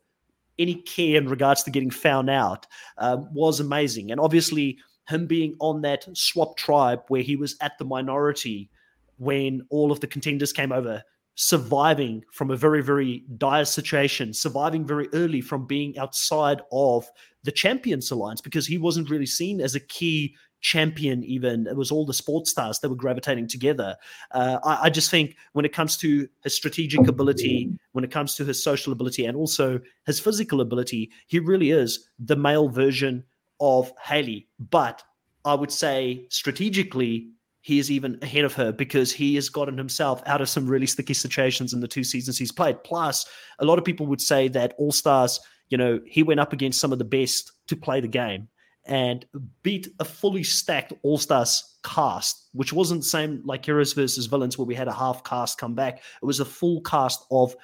[0.59, 2.67] any care in regards to getting found out
[2.99, 4.11] um, was amazing.
[4.11, 8.71] And obviously, him being on that swap tribe where he was at the minority
[9.19, 11.03] when all of the contenders came over
[11.35, 17.09] surviving from a very, very dire situation, surviving very early from being outside of
[17.45, 21.67] the Champions Alliance because he wasn't really seen as a key champion, even.
[21.67, 23.97] It was all the sports stars that were gravitating together.
[24.31, 28.37] Uh, I, I, just think when it comes to his strategic ability, when it comes
[28.37, 33.25] to his social ability, and also his physical ability, he really is the male version
[33.61, 34.47] of Hayley.
[34.59, 35.03] But
[35.45, 37.29] I would say strategically,
[37.63, 40.87] he is even ahead of her because he has gotten himself out of some really
[40.87, 42.83] sticky situations in the two seasons he's played.
[42.85, 43.25] Plus,
[43.61, 46.81] a lot of people would say that All Stars, you know, he went up against
[46.81, 48.49] some of the best to play the game
[48.85, 49.25] and
[49.63, 54.59] beat a fully stacked All Stars cast, which wasn't the same like Heroes versus Villains
[54.59, 55.99] where we had a half cast come back.
[55.99, 57.55] It was a full cast of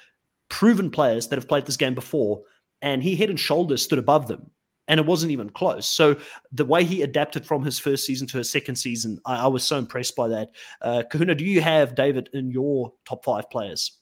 [0.47, 2.41] proven players that have played this game before,
[2.81, 4.49] and he head and shoulders stood above them
[4.89, 5.87] and it wasn't even close.
[5.87, 6.17] So
[6.51, 9.63] the way he adapted from his first season to his second season, I, I was
[9.63, 10.49] so impressed by that.
[10.81, 13.93] Uh, Kahuna, do you have David in your top five players?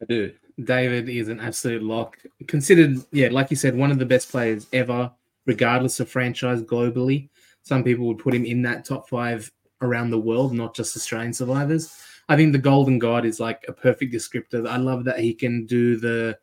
[0.00, 0.32] I do.
[0.62, 2.16] David is an absolute lock.
[2.46, 5.10] Considered, yeah, like you said, one of the best players ever,
[5.46, 7.28] regardless of franchise globally.
[7.62, 9.50] Some people would put him in that top five
[9.82, 11.98] around the world, not just Australian survivors.
[12.28, 14.66] I think the Golden God is like a perfect descriptor.
[14.68, 16.38] I love that he can do the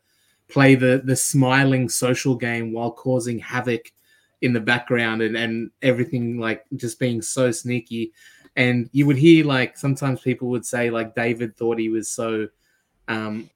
[0.52, 3.90] play the the smiling social game while causing havoc
[4.42, 8.12] in the background and and everything like just being so sneaky
[8.56, 12.48] and you would hear like sometimes people would say like david thought he was so
[13.08, 13.48] um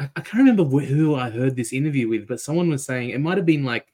[0.00, 3.20] I, I can't remember who I heard this interview with, but someone was saying it
[3.20, 3.92] might have been like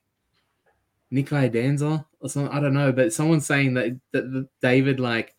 [1.11, 2.57] Nick Iadanza or something.
[2.57, 5.35] I don't know, but someone's saying that that David like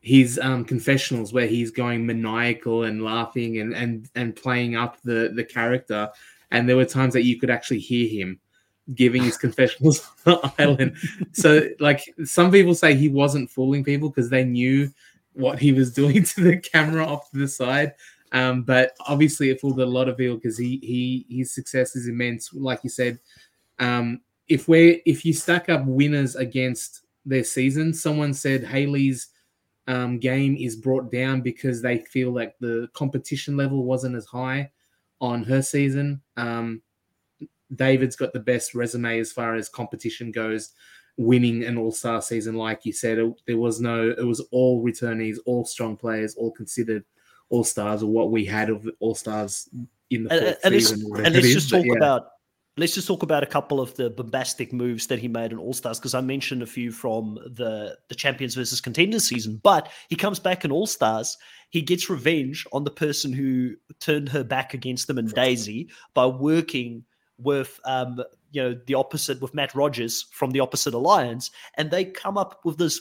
[0.00, 5.32] his um, confessionals where he's going maniacal and laughing and and and playing up the
[5.34, 6.10] the character,
[6.50, 8.40] and there were times that you could actually hear him
[8.92, 10.96] giving his confessionals on the island.
[11.32, 14.90] So like some people say he wasn't fooling people because they knew
[15.32, 17.94] what he was doing to the camera off to the side.
[18.32, 22.08] Um, but obviously it fooled a lot of people because he he his success is
[22.08, 22.52] immense.
[22.52, 23.20] Like you said,
[23.78, 29.28] um, if we're if you stack up winners against their season, someone said Hayley's
[29.86, 34.70] um, game is brought down because they feel like the competition level wasn't as high
[35.20, 36.20] on her season.
[36.36, 36.82] Um,
[37.74, 40.72] David's got the best resume as far as competition goes,
[41.16, 42.54] winning an All Star season.
[42.54, 46.50] Like you said, it, there was no, it was all returnees, all strong players, all
[46.50, 47.04] considered
[47.48, 49.68] All Stars, or what we had of All Stars
[50.10, 51.08] in the fourth and, season.
[51.08, 51.96] Let's, and let's just talk yeah.
[51.96, 52.26] about.
[52.76, 55.72] Let's just talk about a couple of the bombastic moves that he made in All
[55.72, 59.60] Stars because I mentioned a few from the the Champions versus Contenders season.
[59.62, 61.36] But he comes back in All Stars.
[61.70, 66.26] He gets revenge on the person who turned her back against them and Daisy by
[66.26, 67.04] working
[67.38, 72.04] with um, you know the opposite with Matt Rogers from the opposite alliance, and they
[72.04, 73.00] come up with this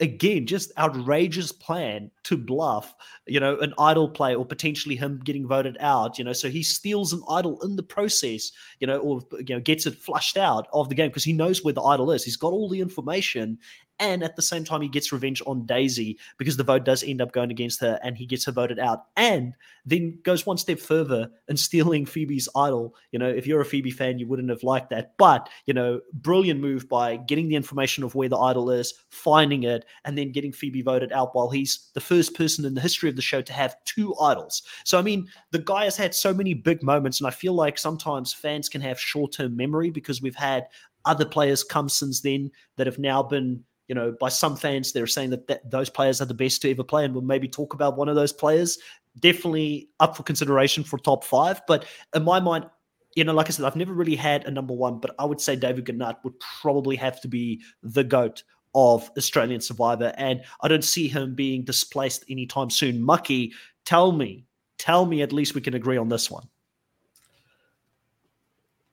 [0.00, 2.94] again just outrageous plan to bluff
[3.26, 6.64] you know an idol play or potentially him getting voted out you know so he
[6.64, 10.66] steals an idol in the process you know or you know gets it flushed out
[10.72, 12.24] of the game because he knows where the idol is.
[12.24, 13.58] He's got all the information
[13.98, 17.20] and at the same time he gets revenge on Daisy because the vote does end
[17.20, 19.54] up going against her and he gets her voted out and
[19.86, 22.94] then goes one step further and stealing Phoebe's idol.
[23.12, 25.14] You know if you're a Phoebe fan you wouldn't have liked that.
[25.18, 29.62] But you know brilliant move by getting the information of where the idol is finding
[29.62, 33.08] it and then getting Phoebe voted out while he's the first person in the history
[33.08, 34.62] of the show to have two idols.
[34.84, 37.78] So I mean the guy has had so many big moments and I feel like
[37.78, 40.66] sometimes fans can have short-term memory because we've had
[41.04, 45.06] other players come since then that have now been you know, by some fans, they're
[45.06, 47.74] saying that, that those players are the best to ever play, and we'll maybe talk
[47.74, 48.78] about one of those players.
[49.20, 51.60] Definitely up for consideration for top five.
[51.66, 52.66] But in my mind,
[53.14, 55.40] you know, like I said, I've never really had a number one, but I would
[55.40, 58.42] say David Genat would probably have to be the GOAT
[58.74, 60.12] of Australian Survivor.
[60.16, 63.02] And I don't see him being displaced anytime soon.
[63.02, 63.52] Mucky,
[63.84, 64.46] tell me,
[64.78, 66.48] tell me at least we can agree on this one.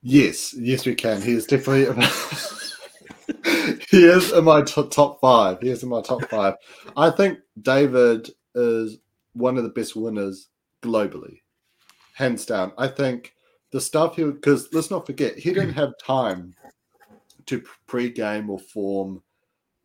[0.04, 1.21] Yes, yes, we can.
[1.21, 1.86] He is definitely.
[3.91, 5.60] he is in my t- top five.
[5.62, 6.56] He is in my top five.
[6.95, 8.97] I think David is
[9.34, 10.47] one of the best winners
[10.82, 11.41] globally,
[12.13, 12.71] hands down.
[12.77, 13.34] I think
[13.71, 16.56] the stuff he because let's not forget he didn't have time
[17.47, 19.21] to pre-game or form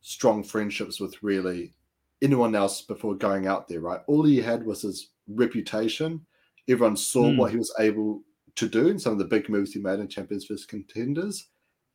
[0.01, 1.73] strong friendships with really
[2.21, 3.81] anyone else before going out there.
[3.81, 6.25] Right, all he had was his reputation.
[6.69, 7.37] Everyone saw mm.
[7.37, 8.21] what he was able
[8.55, 11.49] to do in some of the big moves he made in Champions vs Contenders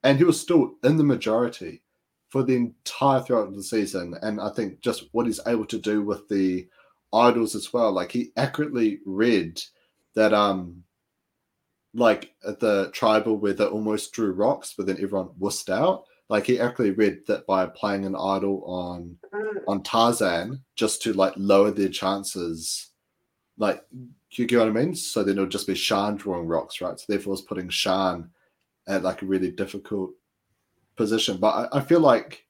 [0.05, 1.83] and he was still in the majority
[2.33, 4.15] for the entire throughout the season.
[4.23, 6.67] And I think just what he's able to do with the
[7.13, 9.61] idols as well, like he accurately read
[10.15, 10.83] that um
[11.93, 16.05] like at the tribal where they almost drew rocks, but then everyone wussed out.
[16.31, 19.19] Like he accurately read that by playing an idol on
[19.69, 22.93] on Tarzan just to like lower their chances.
[23.59, 23.85] Like
[24.31, 24.95] you get what I mean?
[24.95, 26.99] So then it'll just be Shan drawing rocks, right?
[26.99, 28.31] So therefore it's putting Shan
[28.89, 30.13] at like a really difficult
[30.97, 31.37] position.
[31.39, 32.47] But I, I feel like,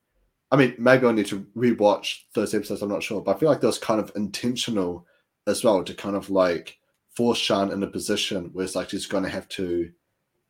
[0.51, 2.81] I mean, maybe I need to rewatch those episodes.
[2.81, 5.05] I'm not sure, but I feel like that was kind of intentional
[5.47, 6.77] as well to kind of like
[7.09, 9.91] force Shan in a position where it's like she's going to have to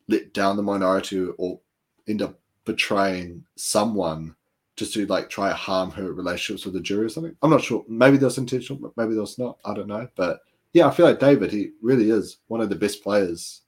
[0.08, 1.60] let down the minority or
[2.08, 4.34] end up betraying someone
[4.76, 7.36] just to like try to harm her relationships with the jury or something.
[7.42, 7.84] I'm not sure.
[7.88, 9.58] Maybe that was intentional, maybe that was not.
[9.64, 10.08] I don't know.
[10.16, 10.40] But
[10.72, 13.62] yeah, I feel like David, he really is one of the best players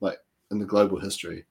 [0.00, 0.18] like
[0.50, 1.44] in the global history.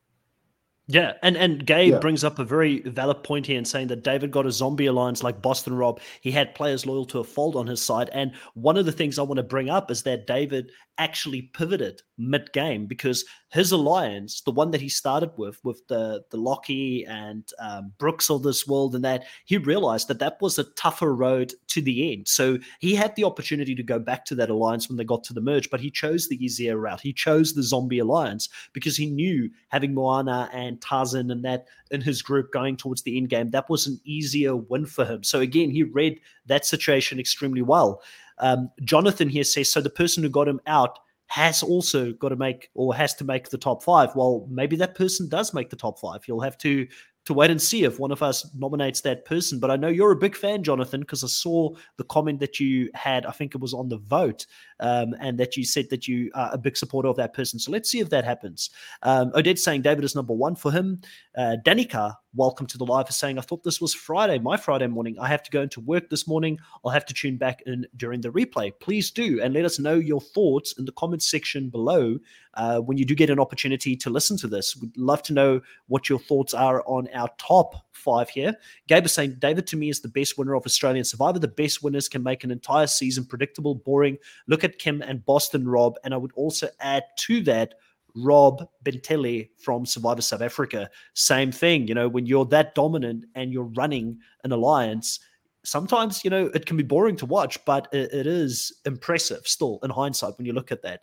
[0.90, 2.00] Yeah, and and Gabe yeah.
[2.00, 5.22] brings up a very valid point here in saying that David got a zombie alliance
[5.22, 6.00] like Boston Rob.
[6.22, 9.20] He had players loyal to a fold on his side, and one of the things
[9.20, 14.42] I want to bring up is that David actually pivoted mid game because his alliance,
[14.42, 18.68] the one that he started with, with the the Locky and um, Brooks of this
[18.68, 22.28] world, and that he realized that that was a tougher road to the end.
[22.28, 25.34] So he had the opportunity to go back to that alliance when they got to
[25.34, 27.00] the merge, but he chose the easier route.
[27.00, 32.02] He chose the zombie alliance because he knew having Moana and Tarzan and that in
[32.02, 35.24] his group going towards the end game, that was an easier win for him.
[35.24, 38.02] So again, he read that situation extremely well.
[38.40, 42.36] Um, Jonathan here says so the person who got him out has also got to
[42.36, 44.16] make or has to make the top five.
[44.16, 46.22] Well, maybe that person does make the top five.
[46.28, 46.88] You'll have to
[47.28, 49.60] to wait and see if one of us nominates that person.
[49.60, 52.90] But I know you're a big fan, Jonathan, because I saw the comment that you
[52.94, 53.26] had.
[53.26, 54.46] I think it was on the vote,
[54.80, 57.60] um, and that you said that you are a big supporter of that person.
[57.60, 58.70] So let's see if that happens.
[59.04, 61.02] Um, Odette saying David is number one for him.
[61.38, 64.88] Uh, Danica, welcome to the live, is saying I thought this was Friday, my Friday
[64.88, 65.20] morning.
[65.20, 66.58] I have to go into work this morning.
[66.86, 68.72] I'll have to tune back in during the replay.
[68.80, 72.20] Please do, and let us know your thoughts in the comments section below
[72.58, 74.76] uh, when you do get an opportunity to listen to this.
[74.76, 78.56] We'd love to know what your thoughts are on our top five here.
[78.88, 81.40] Gabe is saying David to me is the best winner of Australian Survivor.
[81.40, 84.18] The best winners can make an entire season predictable, boring.
[84.48, 85.96] Look at Kim and Boston Rob.
[86.04, 87.76] And I would also add to that
[88.16, 90.90] Rob Bentelli from Survivor South Africa.
[91.14, 95.20] Same thing, you know, when you're that dominant and you're running an alliance,
[95.64, 99.80] sometimes, you know, it can be boring to watch, but it, it is impressive still
[99.84, 101.02] in hindsight when you look at that.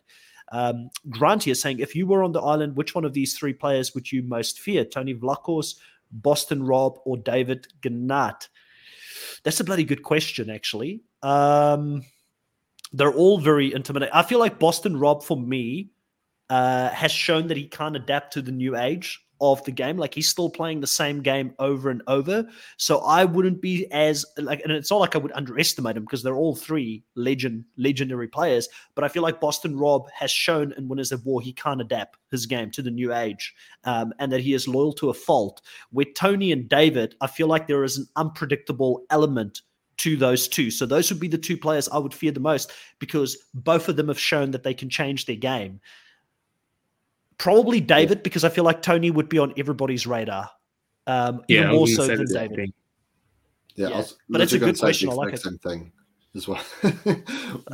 [0.51, 3.53] Um, Grant is saying, if you were on the island, which one of these three
[3.53, 4.85] players would you most fear?
[4.85, 5.75] Tony Vlachos,
[6.11, 8.47] Boston Rob, or David Genat?
[9.43, 11.01] That's a bloody good question, actually.
[11.23, 12.05] Um,
[12.93, 14.13] they're all very intimidating.
[14.13, 15.89] I feel like Boston Rob, for me,
[16.49, 19.97] uh, has shown that he can't adapt to the new age of the game.
[19.97, 22.47] Like he's still playing the same game over and over.
[22.77, 26.23] So I wouldn't be as like, and it's not like I would underestimate him because
[26.23, 28.67] they're all three legend legendary players.
[28.95, 32.17] But I feel like Boston Rob has shown in Winners of War he can't adapt
[32.31, 35.61] his game to the new age, um, and that he is loyal to a fault.
[35.91, 39.61] With Tony and David, I feel like there is an unpredictable element
[39.97, 40.71] to those two.
[40.71, 43.95] So those would be the two players I would fear the most because both of
[43.95, 45.79] them have shown that they can change their game.
[47.37, 48.23] Probably David, yeah.
[48.23, 50.49] because I feel like Tony would be on everybody's radar.
[51.07, 52.73] Um, yeah, even more so than David.
[53.75, 54.03] Yeah, yeah.
[54.29, 55.09] but it's a good question.
[55.09, 55.41] I like it.
[55.41, 55.91] Same thing
[56.35, 56.63] as well.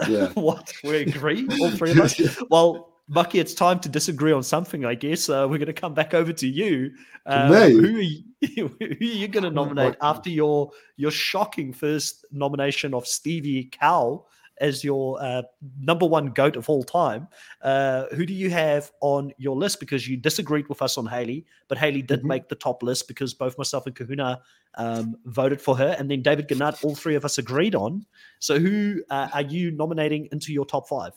[0.08, 0.28] yeah.
[0.34, 0.74] what?
[0.84, 2.20] We agree, all three of us.
[2.50, 4.86] Well, Mucky, it's time to disagree on something.
[4.86, 6.92] I guess uh, we're going to come back over to you.
[7.26, 8.24] Um, who are you,
[8.56, 14.26] who are you going to nominate after your your shocking first nomination of Stevie Cow
[14.62, 15.42] as your uh,
[15.80, 17.28] number one goat of all time,
[17.62, 19.80] uh, who do you have on your list?
[19.80, 22.30] Because you disagreed with us on Hayley, but Hayley did mm-hmm.
[22.30, 24.40] make the top list because both myself and Kahuna
[24.76, 28.06] um, voted for her, and then David Genat, all three of us agreed on.
[28.40, 31.12] So, who uh, are you nominating into your top five?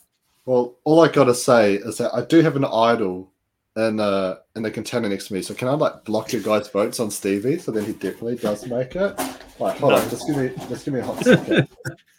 [0.45, 3.31] Well, all I gotta say is that I do have an idol
[3.77, 5.41] in uh in the contender next to me.
[5.41, 8.65] So can I like block your guys' votes on Stevie so then he definitely does
[8.67, 9.19] make it?
[9.59, 9.99] Like, hold no.
[9.99, 11.67] on, just give me just give me a hot second.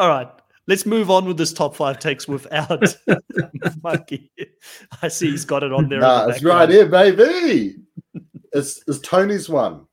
[0.00, 0.28] All right.
[0.66, 2.82] Let's move on with this top five takes without
[3.82, 4.30] Mikey.
[5.02, 6.00] I see he's got it on there.
[6.00, 7.76] Nah, the it's right here, baby.
[8.54, 9.84] it's, it's Tony's one.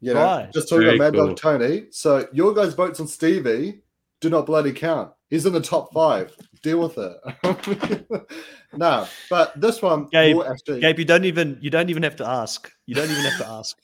[0.00, 0.50] You know, right.
[0.50, 1.26] just talking Very about Mad cool.
[1.26, 1.84] Dog Tony.
[1.90, 3.82] So your guys' votes on Stevie
[4.22, 5.12] do not bloody count.
[5.28, 6.34] He's in the top five.
[6.62, 8.32] Deal with it.
[8.72, 10.80] no, but this one, Gabe, actually...
[10.80, 12.70] Gabe, you don't even you don't even have to ask.
[12.86, 13.78] You don't even have to ask.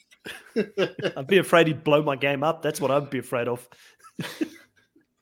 [1.19, 2.63] I'd be afraid he'd blow my game up.
[2.63, 3.69] That's what I'd be afraid of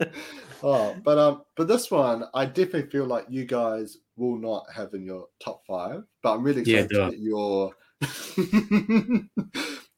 [0.63, 4.95] oh, but um, but this one, I definitely feel like you guys will not have
[4.95, 6.03] in your top five.
[6.23, 7.73] But I'm really excited yeah, to your.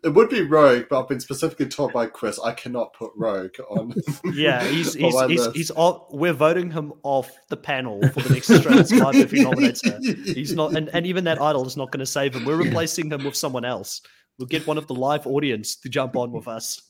[0.05, 3.57] it would be Rogue, but I've been specifically told by Chris I cannot put Rogue
[3.69, 3.93] on.
[4.33, 8.51] Yeah, he's he's he's, he's off, we're voting him off the panel for the next
[8.51, 9.99] Australian Survivor if he nominates her.
[10.01, 12.45] He's not, and, and even that idol is not going to save him.
[12.45, 14.01] We're replacing him with someone else.
[14.39, 16.81] We'll get one of the live audience to jump on with us.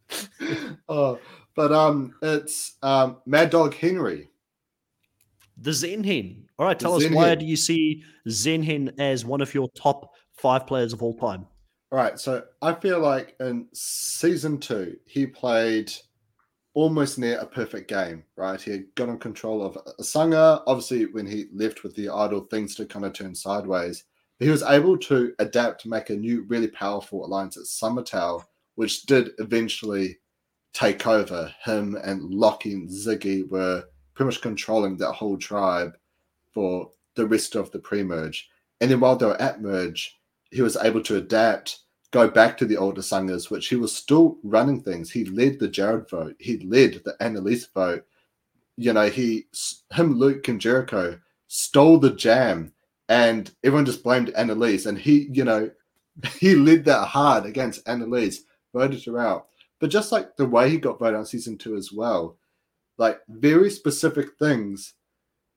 [0.88, 1.18] oh,
[1.56, 4.28] but um, it's um, Mad Dog Henry.
[5.58, 6.44] The Zen Hen.
[6.58, 9.68] All right, tell the us why do you see Zen Hen as one of your
[9.70, 11.46] top five players of all time?
[11.90, 15.92] All right, so I feel like in season two, he played
[16.74, 18.60] almost near a perfect game, right?
[18.60, 20.62] He had gotten control of Sangha.
[20.66, 24.04] Obviously, when he left with the idol, things to kind of turn sideways.
[24.38, 28.44] But he was able to adapt to make a new, really powerful alliance at Summertail,
[28.74, 30.18] which did eventually
[30.76, 31.50] take over.
[31.64, 35.96] Him and Locky and Ziggy were pretty much controlling that whole tribe
[36.52, 38.50] for the rest of the pre-merge.
[38.80, 40.18] And then while they were at merge,
[40.50, 44.36] he was able to adapt, go back to the older singers, which he was still
[44.42, 45.10] running things.
[45.10, 46.36] He led the Jared vote.
[46.38, 48.04] He led the Annalise vote.
[48.76, 49.46] You know, he,
[49.92, 51.18] him, Luke, and Jericho
[51.48, 52.74] stole the jam,
[53.08, 54.84] and everyone just blamed Annalise.
[54.84, 55.70] And he, you know,
[56.38, 58.42] he led that hard against Annalise,
[58.74, 59.46] voted her out.
[59.78, 62.38] But just like the way he got voted on season two as well,
[62.98, 64.94] like very specific things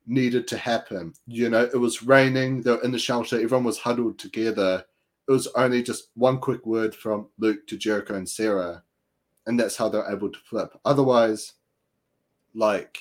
[0.06, 1.14] needed to happen.
[1.28, 4.84] You know, it was raining, they were in the shelter, everyone was huddled together.
[5.28, 8.84] It was only just one quick word from Luke to Jericho and Sarah,
[9.46, 10.78] and that's how they're able to flip.
[10.86, 11.54] Otherwise,
[12.56, 13.00] like,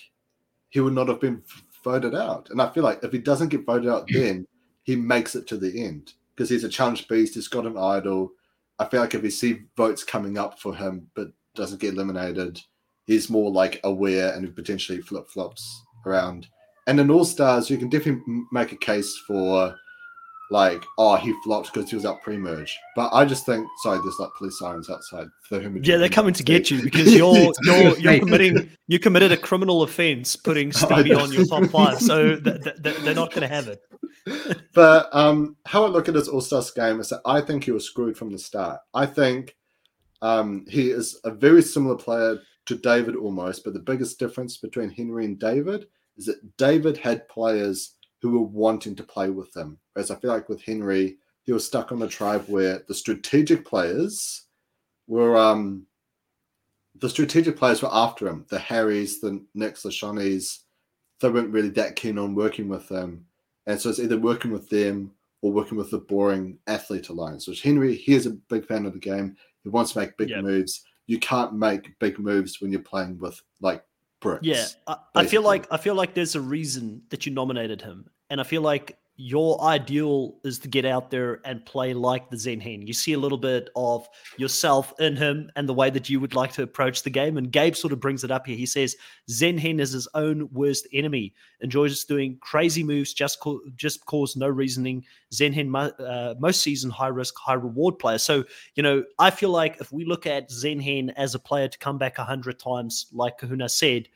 [0.68, 1.42] he would not have been
[1.82, 2.50] voted out.
[2.50, 4.18] And I feel like if he doesn't get voted out hmm.
[4.18, 4.46] then,
[4.82, 7.34] he makes it to the end because he's a challenge beast.
[7.34, 8.32] He's got an idol.
[8.78, 12.60] I feel like if we see votes coming up for him, but doesn't get eliminated,
[13.06, 16.46] he's more like aware and potentially flip flops around.
[16.86, 19.74] And in All Stars, you can definitely make a case for
[20.50, 22.78] like, oh, he flopped because he was out pre-merge.
[22.96, 25.28] But I just think, sorry, there's like police sirens outside.
[25.42, 29.32] For whom Yeah, they're coming to get you because you're you're you're committing you committed
[29.32, 33.30] a criminal offence putting Stevie on your top five, so th- th- th- they're not
[33.30, 33.82] going to have it.
[34.74, 37.70] but um, how I look at his All Stars game is that I think he
[37.70, 38.80] was screwed from the start.
[38.94, 39.56] I think
[40.22, 44.90] um, he is a very similar player to David almost, but the biggest difference between
[44.90, 49.78] Henry and David is that David had players who were wanting to play with him.
[49.92, 53.64] Whereas I feel like with Henry, he was stuck on the tribe where the strategic
[53.64, 54.46] players
[55.06, 55.86] were um
[57.00, 58.44] the strategic players were after him.
[58.50, 60.58] The Harrys, the Nicks, the Shonees,
[61.20, 63.24] they weren't really that keen on working with him.
[63.68, 65.12] And so it's either working with them
[65.42, 67.46] or working with the boring athlete alliance.
[67.46, 69.36] Which Henry, he is a big fan of the game.
[69.62, 70.42] He wants to make big Yep.
[70.42, 70.84] moves.
[71.06, 73.84] You can't make big moves when you're playing with like
[74.20, 74.40] bricks.
[74.42, 78.10] Yeah, I, I feel like I feel like there's a reason that you nominated him,
[78.30, 82.36] and I feel like your ideal is to get out there and play like the
[82.36, 82.86] Zenhen.
[82.86, 86.36] You see a little bit of yourself in him and the way that you would
[86.36, 87.36] like to approach the game.
[87.36, 88.56] And Gabe sort of brings it up here.
[88.56, 88.94] He says
[89.28, 91.34] Zenhen is his own worst enemy.
[91.60, 95.04] Enjoys doing crazy moves just co- just cause no reasoning.
[95.34, 98.18] Zenhen uh, most season high risk high reward player.
[98.18, 98.44] So
[98.76, 101.98] you know I feel like if we look at Zenhen as a player to come
[101.98, 104.08] back a hundred times, like Kahuna said,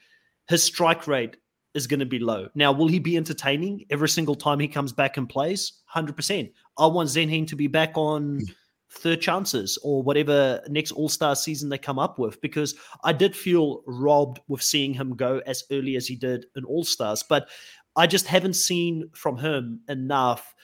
[0.49, 1.39] his strike rate
[1.75, 2.49] is going to be low.
[2.55, 5.73] Now, will he be entertaining every single time he comes back and plays?
[5.95, 6.53] 100%.
[6.79, 8.45] I want Zenhen to be back on hmm.
[8.91, 13.35] third chances or whatever next All Star season they come up with because I did
[13.35, 17.23] feel robbed with seeing him go as early as he did in All Stars.
[17.27, 17.49] But
[17.97, 20.55] I just haven't seen from him enough.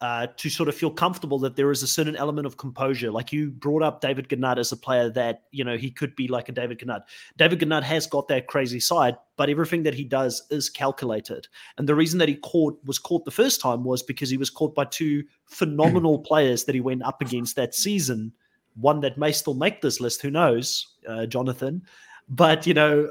[0.00, 3.10] Uh, to sort of feel comfortable that there is a certain element of composure.
[3.10, 6.28] Like you brought up David Genat as a player that, you know, he could be
[6.28, 7.00] like a David Genat.
[7.36, 11.48] David Genat has got that crazy side, but everything that he does is calculated.
[11.78, 14.50] And the reason that he caught was caught the first time was because he was
[14.50, 18.32] caught by two phenomenal players that he went up against that season.
[18.76, 21.82] One that may still make this list, who knows, uh, Jonathan.
[22.28, 23.10] But you know,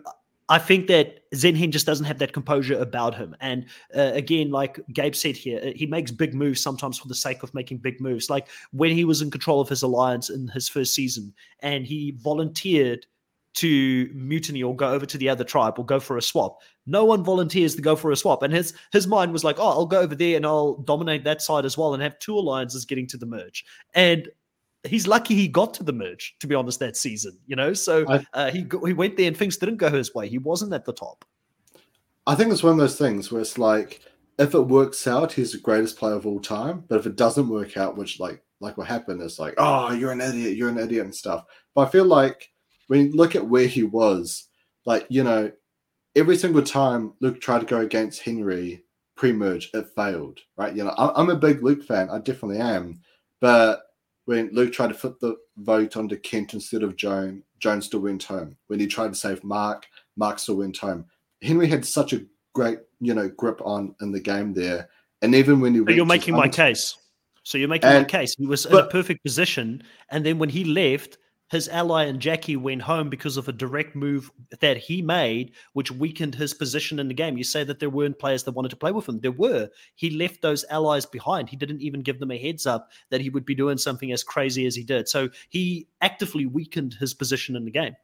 [0.49, 3.35] I think that Zenhen just doesn't have that composure about him.
[3.41, 7.15] And uh, again, like Gabe said here, uh, he makes big moves sometimes for the
[7.15, 8.29] sake of making big moves.
[8.29, 12.15] Like when he was in control of his alliance in his first season, and he
[12.17, 13.05] volunteered
[13.55, 16.61] to mutiny or go over to the other tribe or go for a swap.
[16.85, 18.43] No one volunteers to go for a swap.
[18.43, 21.41] And his his mind was like, oh, I'll go over there and I'll dominate that
[21.41, 23.65] side as well and have two alliances getting to the merge.
[23.95, 24.29] And
[24.83, 27.73] he's lucky he got to the merge, to be honest, that season, you know?
[27.73, 30.27] So uh, he he went there and things didn't go his way.
[30.27, 31.25] He wasn't at the top.
[32.25, 34.01] I think it's one of those things where it's like
[34.37, 36.83] if it works out, he's the greatest player of all time.
[36.87, 40.11] But if it doesn't work out, which like like what happened is like, oh, you're
[40.11, 41.45] an idiot, you're an idiot and stuff.
[41.73, 42.49] But I feel like
[42.87, 44.47] when you look at where he was,
[44.85, 45.51] like you know,
[46.15, 48.83] every single time Luke tried to go against Henry
[49.15, 50.39] pre-merge, it failed.
[50.57, 50.75] Right?
[50.75, 52.09] You know, I'm a big Luke fan.
[52.09, 52.99] I definitely am.
[53.39, 53.81] But
[54.27, 58.23] when Luke tried to flip the vote onto Kent instead of Joan, Joan still went
[58.23, 58.57] home.
[58.67, 61.05] When he tried to save Mark, Mark still went home.
[61.41, 64.89] Henry had such a great, you know, grip on in the game there.
[65.21, 66.97] And even when he So you're making my case.
[67.43, 68.35] So you're making my case.
[68.37, 69.81] He was in a perfect position.
[70.11, 71.17] And then when he left,
[71.49, 74.29] his ally and Jackie went home because of a direct move
[74.59, 77.37] that he made, which weakened his position in the game.
[77.37, 79.19] You say that there weren't players that wanted to play with him.
[79.19, 79.69] There were.
[79.95, 81.49] He left those allies behind.
[81.49, 84.23] He didn't even give them a heads up that he would be doing something as
[84.23, 85.07] crazy as he did.
[85.07, 87.95] So he actively weakened his position in the game.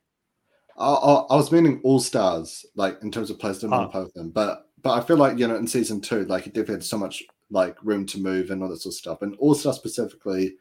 [0.77, 3.85] I, I, I was meaning all stars, like in terms of players didn't want Ah.
[3.87, 4.29] to play with them.
[4.31, 6.97] But but I feel like you know in season two, like he definitely had so
[6.97, 9.21] much like room to move and all that sort of stuff.
[9.21, 10.55] And all stars specifically,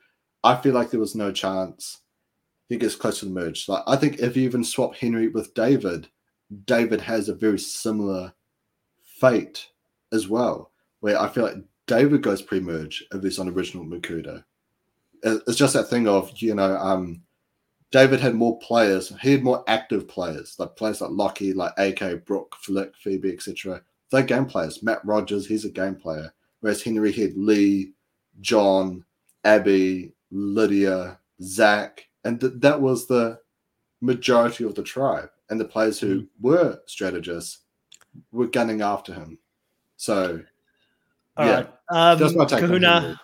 [0.45, 2.01] I feel like there was no chance
[2.73, 3.69] he gets close to the merge.
[3.69, 6.09] Like I think if you even swap Henry with David,
[6.67, 8.33] David has a very similar
[9.03, 9.69] fate
[10.13, 10.71] as well,
[11.01, 11.57] where I feel like
[11.87, 14.45] David goes pre-merge if he's on original Mokuta.
[15.23, 17.23] It- It's just that thing of you know um
[17.91, 19.13] David had more players.
[19.21, 23.83] He had more active players, like players like Locky, like AK, Brooke, Flick, Phoebe, etc.
[24.11, 24.83] They're game players.
[24.83, 26.33] Matt Rogers, he's a game player.
[26.61, 27.93] Whereas Henry had Lee,
[28.41, 29.05] John,
[29.45, 33.39] Abby, Lydia, Zach, and th- that was the
[34.01, 35.31] majority of the tribe.
[35.51, 37.59] And the players who were strategists
[38.33, 39.39] were gunning after him.
[39.97, 40.41] So
[41.37, 43.21] All Yeah, right, Um, that's my take Kahuna,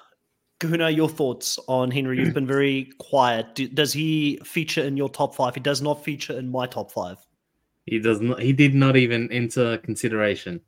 [0.61, 2.19] Kahuna, your thoughts on Henry?
[2.19, 3.55] You've been very quiet.
[3.55, 5.55] Do, does he feature in your top five?
[5.55, 7.19] He does not feature in my top five.
[7.87, 8.41] He does not.
[8.41, 10.61] He did not even enter consideration.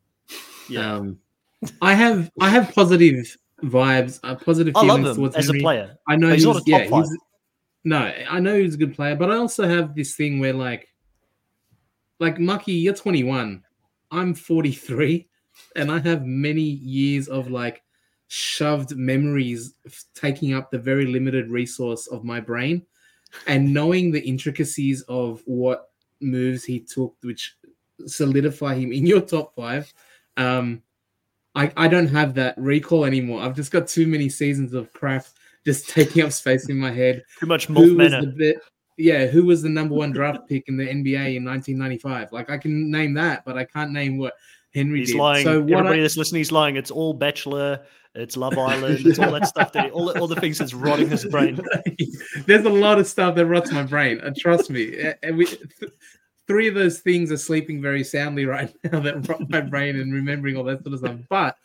[0.70, 0.94] Yeah.
[0.94, 1.18] Um,
[1.82, 5.60] I have I have positive vibes, uh, positive I love feelings him towards as Henry.
[5.60, 5.98] a player.
[6.08, 7.04] I know he's he's, not a top yeah, five.
[7.04, 7.18] he's
[7.84, 10.88] no, I know he's a good player, but I also have this thing where like
[12.18, 13.62] like Mucky, you're 21,
[14.10, 15.26] I'm 43,
[15.76, 17.82] and I have many years of like
[18.28, 19.74] shoved memories
[20.14, 22.82] taking up the very limited resource of my brain
[23.46, 27.56] and knowing the intricacies of what moves he took which
[28.06, 29.92] solidify him in your top five
[30.36, 30.82] um
[31.54, 33.42] I, I don't have that recall anymore.
[33.42, 35.26] I've just got too many seasons of crap
[35.64, 37.22] just taking up space in my head.
[37.38, 38.58] Too much Who was the bit,
[38.96, 42.32] yeah, who was the number one draft pick in the NBA in 1995?
[42.32, 44.34] Like I can name that, but I can't name what
[44.74, 45.18] Henry He's did.
[45.18, 45.44] lying.
[45.44, 46.76] So what Everybody I, that's listening, he's lying.
[46.76, 47.80] It's all Bachelor.
[48.14, 49.06] It's Love Island.
[49.06, 49.72] It's all that stuff.
[49.72, 51.61] That all, all the things that's rotting his brain.
[52.46, 54.20] there's a lot of stuff that rots my brain.
[54.20, 55.00] Uh, trust me.
[55.00, 55.92] Uh, And we, th-
[56.46, 60.12] three of those things are sleeping very soundly right now that rot my brain and
[60.12, 61.16] remembering all that sort of stuff.
[61.28, 61.56] But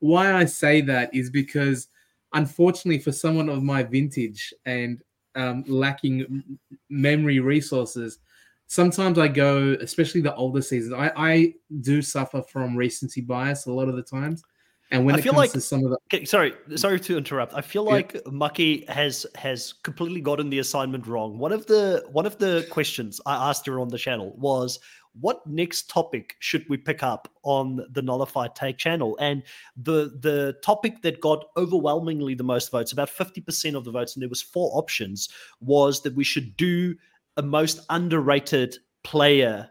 [0.00, 1.88] why I say that is because,
[2.34, 5.02] unfortunately, for someone of my vintage and
[5.34, 6.42] um, lacking
[6.90, 8.18] memory resources,
[8.66, 13.72] sometimes I go, especially the older seasons, I, I do suffer from recency bias a
[13.72, 14.42] lot of the times.
[14.90, 17.16] And when I it feel comes like- to some of the Okay, sorry, sorry to
[17.16, 17.54] interrupt.
[17.54, 17.92] I feel Yeah.
[17.92, 21.38] like Mucky has has completely gotten the assignment wrong.
[21.38, 24.78] One of the one of the questions I asked her on the channel was,
[25.20, 29.42] "What next topic should we pick up on the Nullified Take channel?" And
[29.76, 34.14] the the topic that got overwhelmingly the most votes, about fifty percent of the votes,
[34.14, 35.28] and there was four options,
[35.60, 36.94] was that we should do
[37.36, 39.70] a most underrated player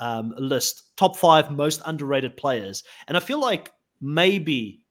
[0.00, 2.84] um, list, top five most underrated players.
[3.08, 4.82] And I feel like maybe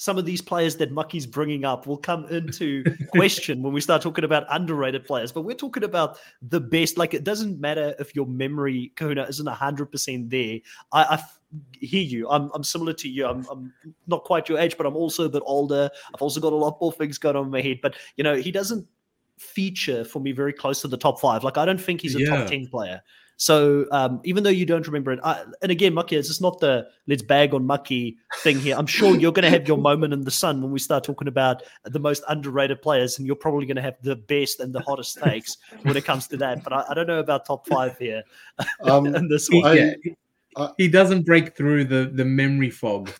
[0.00, 4.00] some of these players that Mucky's bringing up will come into question when we start
[4.00, 5.32] talking about underrated players.
[5.32, 6.96] But we're talking about the best.
[6.96, 10.60] Like it doesn't matter if your memory, Kahuna, isn't hundred percent there.
[10.92, 11.40] I, I f-
[11.72, 12.30] hear you.
[12.30, 13.26] I'm, I'm similar to you.
[13.26, 13.72] I'm, I'm
[14.06, 15.90] not quite your age, but I'm also a bit older.
[16.14, 17.80] I've also got a lot more things going on in my head.
[17.82, 18.86] But you know, he doesn't
[19.36, 21.42] feature for me very close to the top five.
[21.42, 22.36] Like I don't think he's a Yeah.
[22.36, 23.02] top ten player.
[23.40, 26.58] So um, even though you don't remember it, I, and again, Mucky, it's just not
[26.58, 28.74] the let's bag on Mucky thing here.
[28.76, 31.28] I'm sure you're going to have your moment in the sun when we start talking
[31.28, 34.80] about the most underrated players, and you're probably going to have the best and the
[34.80, 36.64] hottest takes when it comes to that.
[36.64, 38.24] But I, I don't know about top five here
[38.82, 39.70] Um, in this he, one.
[39.70, 40.14] I- yeah, he-
[40.56, 43.10] I- he doesn't break through the the memory fog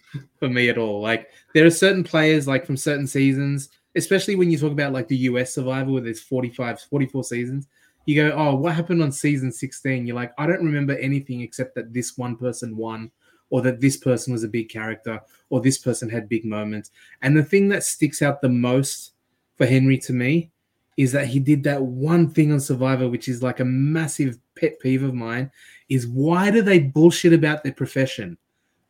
[0.40, 1.00] for me at all.
[1.00, 5.06] Like there are certain players like from certain seasons, especially when you talk about like
[5.06, 7.68] the US survival where there's 45, 44 seasons.
[8.08, 10.06] You go, oh, what happened on season 16?
[10.06, 13.10] You're like, I don't remember anything except that this one person won,
[13.50, 16.90] or that this person was a big character, or this person had big moments.
[17.20, 19.12] And the thing that sticks out the most
[19.56, 20.50] for Henry to me
[20.96, 24.80] is that he did that one thing on Survivor, which is like a massive pet
[24.80, 25.50] peeve of mine,
[25.90, 28.38] is why do they bullshit about their profession?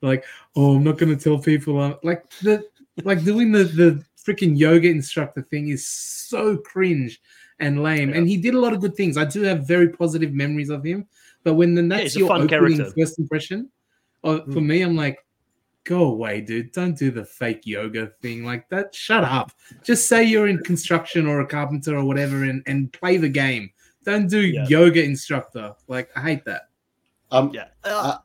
[0.01, 1.81] Like, oh, I'm not going to tell people.
[1.81, 2.65] I'm, like the
[3.03, 7.21] like doing the the freaking yoga instructor thing is so cringe
[7.61, 8.11] and lame.
[8.11, 8.17] Yeah.
[8.17, 9.17] And he did a lot of good things.
[9.17, 11.07] I do have very positive memories of him.
[11.45, 12.93] But when then that's he's a your fun opening character.
[12.99, 13.69] first impression,
[14.25, 14.67] uh, for Mm.
[14.67, 15.19] me, I'm like,
[15.85, 16.73] go away, dude.
[16.73, 18.95] Don't do the fake yoga thing like that.
[18.95, 19.53] Shut up.
[19.83, 23.71] Just say you're in construction or a carpenter or whatever and, and play the game.
[24.05, 24.67] Don't do Yeah.
[24.69, 25.75] yoga instructor.
[25.87, 26.63] Like, I hate that.
[27.31, 28.19] um, Yeah, uh,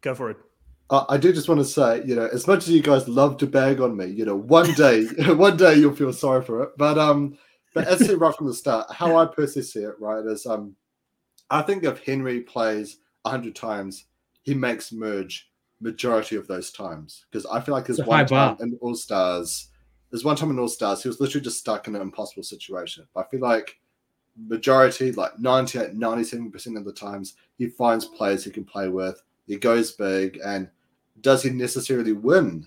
[0.00, 0.36] go for it.
[0.90, 3.36] I I do just want to say, you know, as much as you guys love
[3.38, 5.04] to bag on me, you know, one day,
[5.34, 6.70] one day you'll feel sorry for it.
[6.78, 7.36] But um,
[7.78, 10.46] but as I said right from the start, how I personally see it, right, is
[10.46, 10.74] um,
[11.50, 14.06] I think if Henry plays hundred times,
[14.42, 15.50] he makes merge
[15.80, 18.56] majority of those times because I feel like It's one time bar.
[18.60, 19.68] in All Stars,
[20.10, 23.06] there's one time in All Stars he was literally just stuck in an impossible situation.
[23.14, 23.78] But I feel like
[24.36, 29.22] majority, like 98, 97 percent of the times, he finds players he can play with.
[29.46, 30.68] He goes big, and
[31.20, 32.66] does he necessarily win?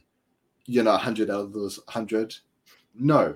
[0.66, 2.36] You know, hundred out of those hundred?
[2.94, 3.36] No,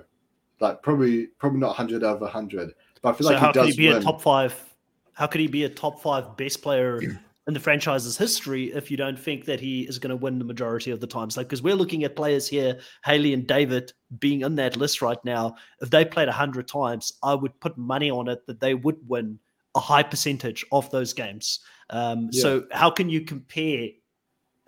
[0.60, 2.72] like probably probably not hundred out of hundred.
[3.02, 3.96] But I feel So like how he could does he be win.
[3.98, 4.74] a top five?
[5.12, 8.96] How could he be a top five best player in the franchise's history if you
[8.96, 11.36] don't think that he is going to win the majority of the times?
[11.36, 15.22] Like, because we're looking at players here, Hayley and David being in that list right
[15.24, 15.56] now.
[15.80, 19.38] If they played hundred times, I would put money on it that they would win
[19.74, 21.60] a high percentage of those games.
[21.90, 22.42] Um, Yeah.
[22.42, 23.88] So how can you compare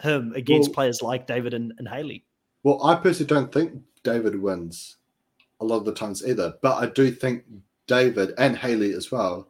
[0.01, 2.25] him against Well- players like David and, and Hayley?
[2.63, 3.73] Well, I personally don't think
[4.05, 4.98] David wins
[5.61, 7.45] a lot of the times either, but I do think
[7.87, 9.49] David and Hayley as well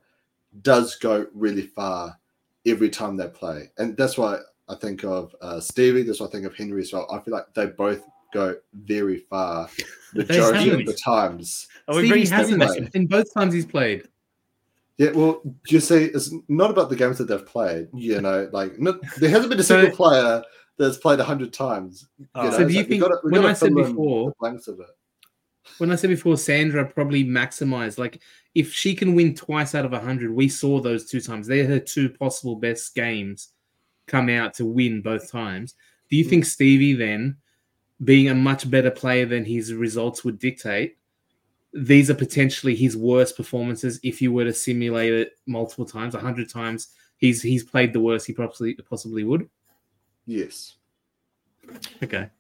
[0.63, 2.19] does go really far
[2.67, 4.39] every time they play, and that's why
[4.69, 6.03] I think of uh, Stevie.
[6.03, 7.07] That's why I think of Henry as well.
[7.13, 8.03] I feel like they both
[8.33, 9.69] go very far
[10.15, 11.67] majority of the times.
[11.89, 14.09] Are Stevie hasn't in both times he's played.
[14.99, 17.89] Yeah, well, you see, it's not about the games that they've played.
[17.95, 20.43] You know, like not, there hasn't been a single So- player
[20.77, 22.07] that's played a hundred times.
[22.35, 24.69] Oh, You know, So do you like think- gotta- when I said before- the blanks
[24.69, 24.87] of it.
[25.79, 27.99] When I said before, Sandra probably maximized.
[27.99, 28.21] Like,
[28.55, 31.47] if she can win twice out of a hundred, we saw those two times.
[31.47, 33.51] They're her two possible best games
[34.07, 35.75] come out to win both times.
[36.11, 36.31] Do you hmm.
[36.31, 37.37] think Stevie then,
[38.03, 40.97] being a much better player than his results would dictate,
[41.73, 46.21] these are potentially his worst performances if you were to simulate it multiple times, a
[46.21, 46.89] hundred times?
[47.19, 49.49] He's he's played the worst he possibly possibly would.
[50.27, 50.77] Yes.
[52.03, 52.31] Okay.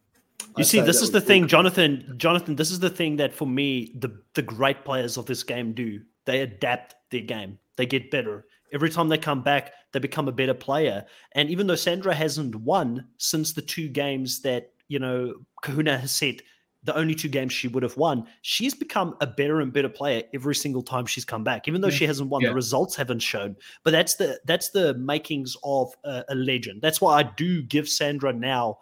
[0.58, 2.14] You see, this is the thing, Jonathan.
[2.16, 5.72] Jonathan, this is the thing that for me, the the great players of this game
[5.72, 6.00] do.
[6.24, 7.58] They adapt their game.
[7.76, 9.72] They get better every time they come back.
[9.92, 11.06] They become a better player.
[11.32, 16.14] And even though Sandra hasn't won since the two games that you know Kahuna has
[16.14, 16.42] said
[16.84, 20.22] the only two games she would have won, she's become a better and better player
[20.32, 21.66] every single time she's come back.
[21.66, 21.94] Even though Yeah.
[21.94, 22.50] she hasn't won, Yeah.
[22.50, 23.56] the results haven't shown.
[23.84, 26.80] But that's the that's the makings of a, a legend.
[26.82, 28.78] That's why I do give Sandra now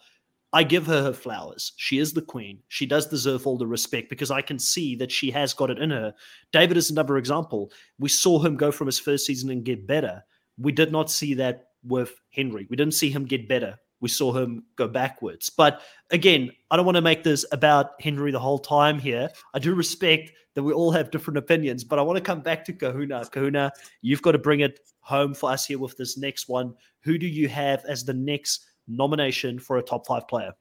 [0.56, 1.74] I give her her flowers.
[1.76, 2.60] She is the queen.
[2.68, 5.78] She does deserve all the respect because I can see that she has got it
[5.78, 6.14] in her.
[6.50, 7.70] David is another example.
[7.98, 10.24] We saw him go from his first season and get better.
[10.56, 12.66] We did not see that with Henry.
[12.70, 13.78] We didn't see him get better.
[14.00, 15.50] We saw him go backwards.
[15.50, 19.28] But again, I don't want to make this about Henry the whole time here.
[19.52, 22.64] I do respect that we all have different opinions, but I want to come back
[22.64, 23.26] to Kahuna.
[23.30, 26.72] Kahuna, you've got to bring it home for us here with this next one.
[27.02, 30.52] Who do you have as the next nomination for a top five player?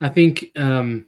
[0.00, 1.06] I think um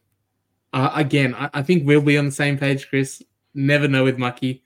[0.72, 3.22] uh, again, I, I think we'll be on the same page, Chris.
[3.54, 4.62] Never know with Mucky,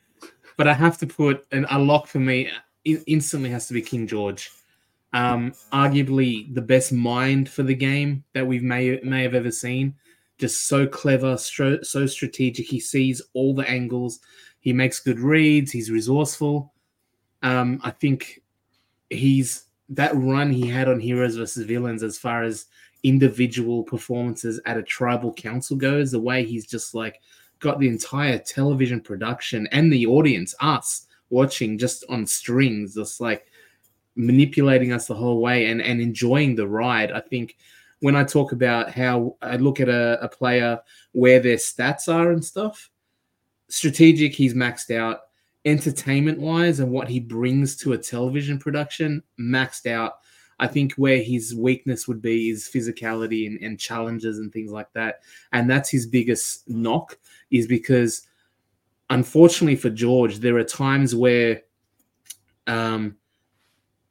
[0.56, 2.50] but I have to put an a lock for me.
[2.84, 4.50] It instantly has to be King George.
[5.14, 9.94] Um, arguably the best mind for the game that we've may may have ever seen.
[10.38, 12.66] Just so clever, stro- so strategic.
[12.66, 14.20] He sees all the angles.
[14.60, 15.70] He makes good reads.
[15.70, 16.72] He's resourceful.
[17.42, 18.42] Um, I think
[19.10, 22.66] he's that run he had on heroes versus villains as far as
[23.02, 27.20] individual performances at a tribal council goes, the way he's just like
[27.58, 33.46] got the entire television production and the audience, us watching just on strings, just like
[34.14, 37.12] manipulating us the whole way and, and enjoying the ride.
[37.12, 37.56] I think
[38.00, 40.80] when I talk about how I look at a, a player
[41.12, 42.90] where their stats are and stuff,
[43.68, 45.20] strategic, he's maxed out.
[45.64, 50.14] Entertainment wise, and what he brings to a television production, maxed out.
[50.58, 54.92] I think where his weakness would be is physicality and, and challenges and things like
[54.92, 55.20] that.
[55.52, 57.18] And that's his biggest knock,
[57.50, 58.22] is because
[59.10, 61.62] unfortunately for George, there are times where,
[62.66, 63.16] um,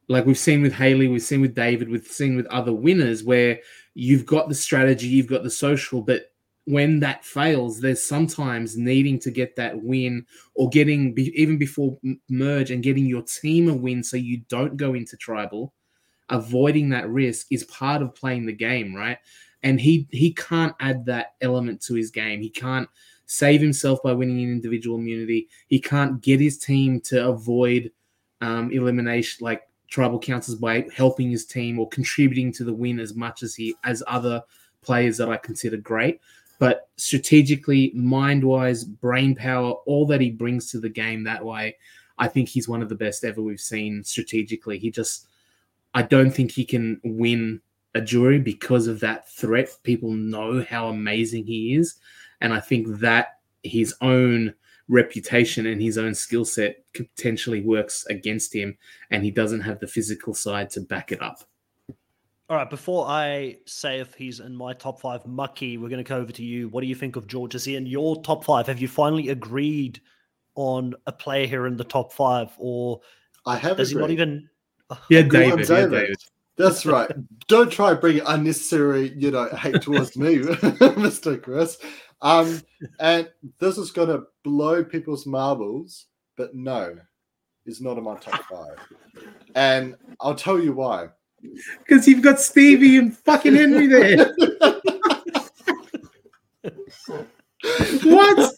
[0.07, 3.59] like we've seen with Hayley, we've seen with David, we've seen with other winners, where
[3.93, 6.30] you've got the strategy, you've got the social, but
[6.66, 11.97] when that fails, there's sometimes needing to get that win or getting even before
[12.30, 15.74] merge and getting your team a win so you don't go into tribal
[16.32, 19.18] avoiding that risk is part of playing the game, right?
[19.64, 22.41] And he he can't add that element to his game.
[22.41, 22.89] He can't
[23.28, 25.49] save himself by winning an individual immunity.
[25.68, 27.91] He can't get his team to avoid
[28.39, 33.14] um, elimination, like tribal councils, by helping his team or contributing to the win as
[33.14, 34.41] much as he as other
[34.82, 36.20] players that I consider great.
[36.62, 41.76] But strategically, mind wise, brain power, all that he brings to the game that way,
[42.20, 44.78] I think he's one of the best ever we've seen strategically.
[44.78, 45.26] He just
[45.95, 47.62] I don't think he can win
[47.95, 49.70] a jury because of that threat.
[49.82, 51.95] People know how amazing he is.
[52.41, 54.53] And I think that his own
[54.88, 58.78] reputation and his own skill set potentially works against him.
[59.09, 61.39] And he doesn't have the physical side to back it up.
[62.51, 66.09] All right, before I say if he's in my top five, Mucky, we're going to
[66.09, 66.67] go over to you.
[66.67, 67.55] What do you think of George?
[67.55, 68.67] Is he in your top five?
[68.67, 70.01] Have you finally agreed
[70.55, 72.99] on a player here in the top five, or
[73.45, 74.49] I have does he not even?
[75.09, 75.69] Yeah, Go David.
[75.69, 76.17] Yeah, David.
[76.57, 77.09] That's right.
[77.47, 81.41] Don't try bringing unnecessary, you know, hate towards me, Mr.
[81.41, 81.77] Chris.
[82.21, 82.61] Um,
[82.99, 83.29] and
[83.59, 86.97] this is going to blow people's marbles, but no,
[87.65, 88.75] it's not in my top five.
[89.55, 91.11] And I'll tell you why.
[91.79, 94.33] Because you've got Stevie and fucking Henry there.
[98.03, 98.53] What?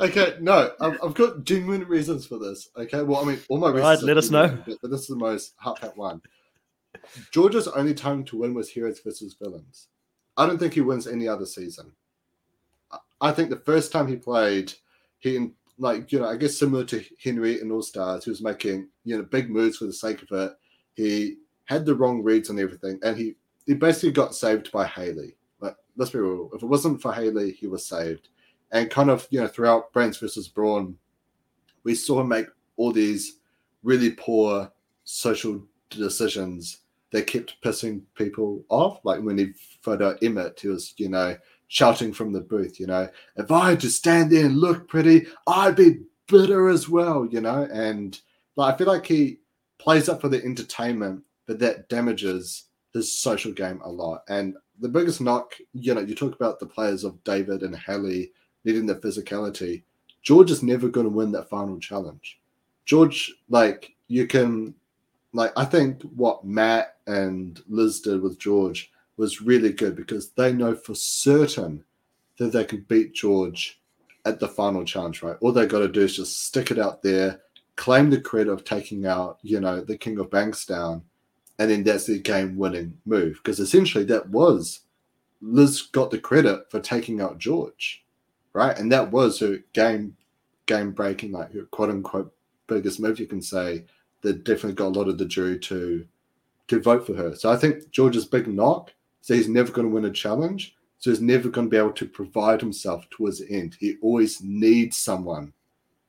[0.00, 2.68] okay, no, I've, I've got genuine reasons for this.
[2.76, 4.02] Okay, well, I mean, all my Right, reasons.
[4.02, 4.46] are let us know.
[4.48, 6.20] genuine, But, but this is the most hot heartfelt one.
[7.30, 9.88] Georgia's only time to win was Heroes versus Villains.
[10.36, 11.92] I don't think he wins any other season.
[12.90, 14.72] I- I think the first time he played,
[15.20, 18.88] he like you know, I guess similar to Henry in All Stars, he was making
[19.04, 20.52] you know big moves for the sake of it.
[20.94, 21.36] He
[21.66, 23.34] had the wrong reads on everything, and he
[23.66, 25.36] he basically got saved by Hayley.
[25.60, 28.28] Like let's be real, if it wasn't for Hayley, he was saved.
[28.72, 30.96] And kind of you know throughout Brains versus Brawn,
[31.84, 32.46] we saw him make
[32.76, 33.38] all these
[33.82, 34.70] really poor
[35.04, 36.80] social decisions
[37.12, 39.00] they kept pissing people off.
[39.04, 41.36] Like when he photo Emmett, he was, you know,
[41.68, 45.26] shouting from the booth, you know, if I had to stand there and look pretty,
[45.46, 47.68] I'd be bitter as well, you know.
[47.72, 48.18] And
[48.56, 49.38] like, I feel like he
[49.78, 54.22] plays up for the entertainment, but that damages his social game a lot.
[54.28, 58.32] And the biggest knock, you know, you talk about the players of David and Hayley
[58.64, 59.82] needing the physicality.
[60.22, 62.40] George is never going to win that final challenge.
[62.84, 64.74] George, like, you can,
[65.32, 70.52] like, I think what Matt and Liz did with George was really good because they
[70.52, 71.84] know for certain
[72.38, 73.80] that they can beat George
[74.24, 75.36] at the final challenge, right?
[75.40, 77.40] All they got to do is just stick it out there,
[77.76, 81.02] claim the credit of taking out, you know, the King of Bankstown,
[81.58, 83.40] and then that's the game winning move.
[83.42, 84.80] Because essentially that was
[85.40, 88.04] Liz got the credit for taking out George,
[88.52, 88.78] right?
[88.78, 90.16] And that was her game
[90.66, 92.32] game breaking, like her quote unquote
[92.66, 93.84] biggest move, you can say,
[94.22, 96.06] that definitely got a lot of the jury to
[96.68, 97.34] to vote for her.
[97.36, 98.92] So I think George's big knock
[99.26, 100.76] so he's never going to win a challenge.
[100.98, 103.76] So he's never going to be able to provide himself towards the end.
[103.80, 105.52] He always needs someone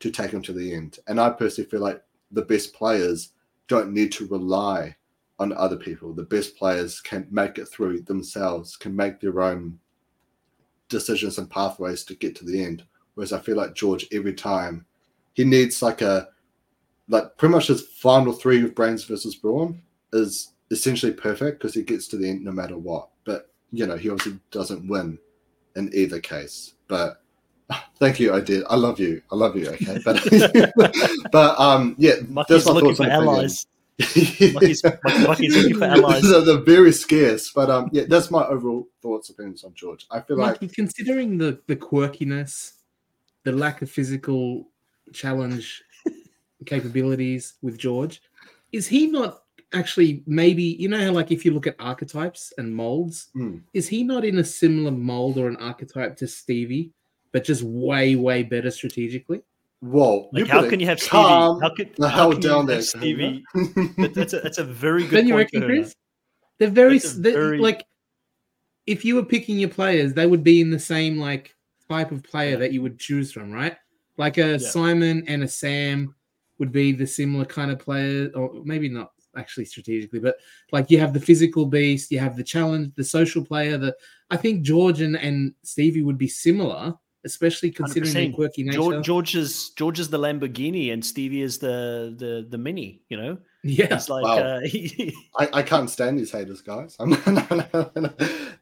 [0.01, 0.99] to take him to the end.
[1.07, 3.31] And I personally feel like the best players
[3.67, 4.95] don't need to rely
[5.39, 6.13] on other people.
[6.13, 9.79] The best players can make it through themselves, can make their own
[10.89, 12.83] decisions and pathways to get to the end.
[13.13, 14.85] Whereas I feel like George, every time,
[15.33, 16.29] he needs like a,
[17.09, 19.81] like pretty much his final three of Brains versus Brawn
[20.13, 23.09] is essentially perfect because he gets to the end no matter what.
[23.23, 25.19] But you know, he obviously doesn't win
[25.75, 26.73] in either case.
[26.87, 27.21] But
[27.99, 28.63] thank you, I did.
[28.69, 29.21] I love you.
[29.31, 29.69] I love you.
[29.69, 30.71] Okay, but
[31.31, 33.65] but um, yeah, Mucky's looking for allies.
[33.99, 36.21] Mucky's, Mucky's looking for allies.
[36.21, 40.05] they're, they're, very scarce, but um, yeah, that's my overall thoughts opinions on George.
[40.11, 42.73] I feel Mucky, like considering the the quirkiness,
[43.43, 44.67] the lack of physical
[45.13, 45.83] challenge
[46.67, 48.21] capabilities with George,
[48.71, 49.41] is he not
[49.73, 53.59] actually maybe you know how like if you look at archetypes and molds, mm.
[53.73, 56.91] is he not in a similar mold or an archetype to Stevie,
[57.31, 59.41] but just way way better strategically?
[59.79, 60.29] Whoa!
[60.33, 61.17] Like how can you have Stevie?
[61.17, 63.43] How could the hell down there, Stevie?
[63.97, 65.11] that's a that's a very good.
[65.11, 65.93] Then you reckon, Chris?
[66.57, 67.85] They're very, they're very like.
[68.87, 71.53] If you were picking your players, they would be in the same like
[71.89, 72.57] type of player yeah.
[72.57, 73.75] that you would choose from, right?
[74.17, 74.57] Like a yeah.
[74.57, 76.15] Simon and a Sam
[76.57, 80.37] would be the similar kind of player, or maybe not actually strategically, but
[80.71, 83.77] like you have the physical beast, you have the challenge, the social player.
[83.77, 83.95] That
[84.31, 86.95] I think George and, and Stevie would be similar,
[87.27, 88.13] especially considering 100%.
[88.13, 88.77] the quirky nature.
[88.77, 93.01] George, George is George is the Lamborghini, and Stevie is the the the Mini.
[93.09, 93.37] You know.
[93.63, 94.37] Yeah, it's like wow.
[94.37, 94.61] uh,
[95.39, 96.95] I, I can't stand these haters, guys.
[96.99, 98.13] no, no, no,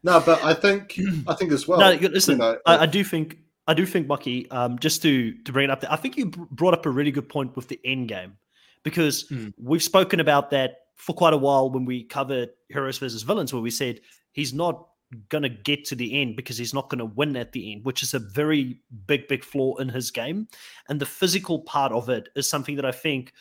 [0.02, 1.78] no, but I think I think as well.
[1.78, 3.38] No, listen, you know, I, I do think
[3.68, 6.26] I do think, Bucky, um, just to to bring it up, there, I think you
[6.26, 8.36] brought up a really good point with the end game
[8.82, 9.52] because mm.
[9.60, 13.62] we've spoken about that for quite a while when we covered heroes versus villains, where
[13.62, 14.00] we said
[14.32, 14.88] he's not
[15.28, 17.84] going to get to the end because he's not going to win at the end,
[17.84, 20.48] which is a very big, big flaw in his game.
[20.88, 23.32] And the physical part of it is something that I think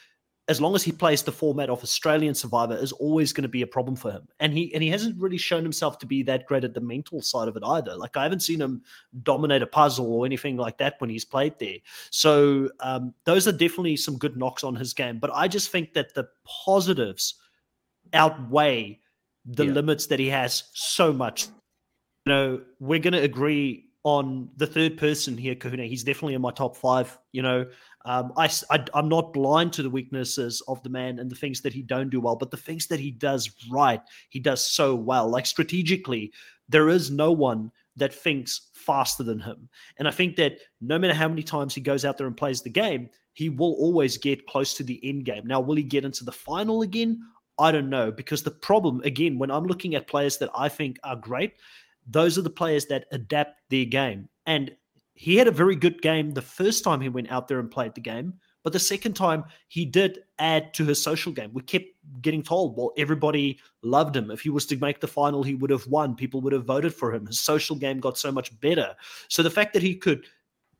[0.47, 3.63] as long as he plays the format of Australian Survivor, is always going to be
[3.63, 4.28] a problem for him.
[4.39, 7.22] And he and he hasn't really shown himself to be that great at the mental
[7.22, 7.95] side of it either.
[7.95, 8.84] Like I haven't seen him
[9.24, 11.78] dominate a puzzle or anything like that when he's played there.
[12.11, 15.18] So um, those are definitely some good knocks on his game.
[15.18, 17.36] But I just think that the positives
[18.13, 18.99] outweigh
[19.46, 19.72] the yeah.
[19.72, 21.48] limits that he has so much.
[22.26, 25.86] You know, we're going to agree on the third person here, Kahuna.
[25.86, 27.18] He's definitely in my top five.
[27.32, 27.66] You know,
[28.06, 31.62] um, I, I, am not blind to the weaknesses of the man and the things
[31.62, 34.93] that he don't do well, but the things that he does right, he does so
[34.93, 35.28] well.
[35.28, 36.32] Like strategically,
[36.70, 39.70] there is no one that thinks faster than him.
[39.98, 42.62] And I think that no matter how many times he goes out there and plays
[42.62, 45.46] the game, he will always get close to the end game.
[45.46, 47.22] Now, will he get into the final again?
[47.58, 48.12] I don't know.
[48.12, 51.53] Because the problem, again, when I'm looking at players that I think are great,
[52.08, 54.30] those are the players that adapt their game.
[54.45, 54.76] And
[55.14, 57.95] he had a very good game the first time he went out there and played
[57.95, 58.34] the game.
[58.64, 61.51] But the second time, he did add to his social game.
[61.53, 61.86] We kept
[62.22, 64.32] getting told, well, everybody loved him.
[64.32, 66.16] If he was to make the final, he would have won.
[66.16, 67.28] People would have voted for him.
[67.28, 68.95] His social game got so much better.
[69.30, 70.26] So the fact that he could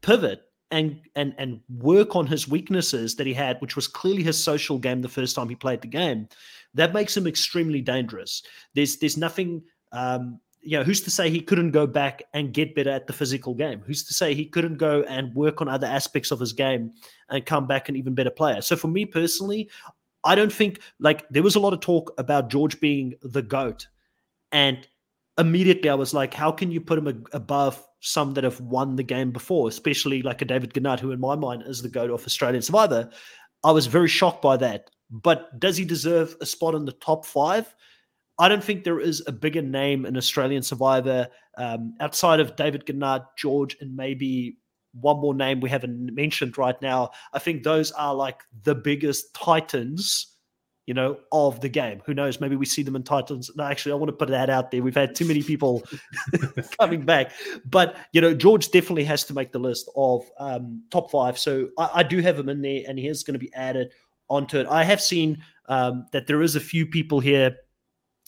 [0.02, 0.42] pivot
[0.72, 4.78] and and and work on his weaknesses that he had, which was clearly his social
[4.78, 6.28] game the first time he played the game,
[6.74, 8.44] that makes him extremely dangerous.
[8.74, 12.74] There's there's nothing um, you know, who's to say he couldn't go back and get
[12.74, 13.84] better at the physical game?
[13.86, 16.92] Who's to say he couldn't go and work on other aspects of his game
[17.30, 18.62] and come back an even better player?
[18.62, 19.70] So for me personally,
[20.24, 23.88] I don't think like there was a lot of talk about George being the GOAT.
[24.52, 24.88] And
[25.38, 29.04] immediately I was like, how can you put him above some that have won the
[29.04, 32.26] game before, especially like a David Genat, who in my mind is the GOAT of
[32.26, 33.10] Australian Survivor?
[33.64, 34.92] I was very shocked by that.
[35.10, 37.74] But does he deserve a spot in the top five?
[38.38, 41.28] I don't think there is a bigger name in Australian Survivor
[41.58, 44.58] um, outside of David Genat, George, and maybe
[45.00, 47.12] one more name we haven't mentioned right now.
[47.34, 50.35] I think those are like the biggest titans,
[50.86, 52.02] you know, of the game.
[52.06, 52.40] Who knows?
[52.40, 53.50] Maybe we see them in Titans.
[53.56, 54.84] No, actually, I want to put that out there.
[54.84, 55.84] We've had too many people
[56.80, 57.32] coming back,
[57.66, 61.38] but you know, George definitely has to make the list of um, top five.
[61.38, 63.92] So I, I do have him in there, and he is going to be added
[64.30, 64.68] onto it.
[64.68, 67.56] I have seen um, that there is a few people here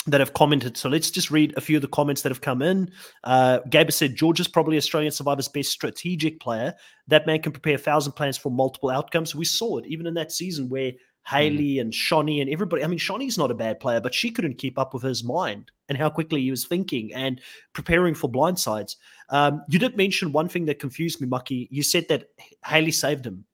[0.07, 0.77] that have commented.
[0.77, 2.89] So let's just read a few of the comments that have come in.
[3.25, 6.73] Uh, Gaber said, George is probably Australian Survivor's best strategic player.
[7.07, 9.35] That man can prepare a thousand plans for multiple outcomes.
[9.35, 10.93] We saw it even in that season where
[11.27, 11.81] Hayley mm.
[11.81, 12.83] and Shonee and everybody.
[12.83, 15.71] I mean, Shonee's not a bad player, but she couldn't keep up with his mind
[15.89, 17.41] and how quickly he was thinking and
[17.73, 18.95] preparing for blindsides.
[19.29, 21.67] Um, you did mention one thing that confused me, Mucky.
[21.69, 22.29] You said that
[22.65, 23.45] Hayley saved him.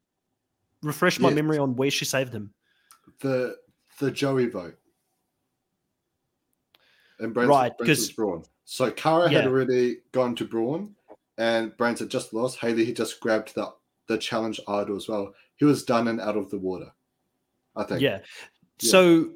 [0.84, 2.54] Refresh my memory on where she saved him.
[3.22, 3.56] The
[4.00, 4.78] the Joey vote
[7.20, 8.44] and Branson, right, Branson's Brawn.
[8.66, 9.40] So Kara yeah.
[9.40, 10.94] had already gone to Brawn,
[11.38, 12.60] and Branson just lost.
[12.60, 13.74] Hayley he just grabbed the
[14.08, 15.34] the challenge idol as well.
[15.56, 16.92] He was done and out of the water.
[17.76, 18.02] I think.
[18.02, 18.20] Yeah.
[18.82, 18.92] yeah.
[18.92, 19.30] So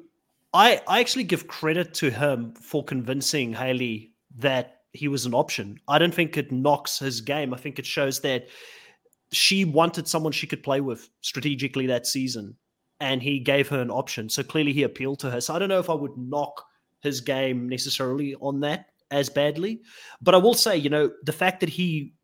[0.54, 5.78] I I actually give credit to him for convincing Hayley that he was an option.
[5.88, 7.52] I don't think it knocks his game.
[7.52, 8.48] I think it shows that
[9.32, 12.56] she wanted someone she could play with strategically that season
[13.00, 14.28] and he gave her an option.
[14.28, 15.40] So clearly he appealed to her.
[15.40, 16.64] So I don't know if I would knock
[17.00, 19.82] his game necessarily on that as badly.
[20.20, 22.14] But I will say, you know, the fact that he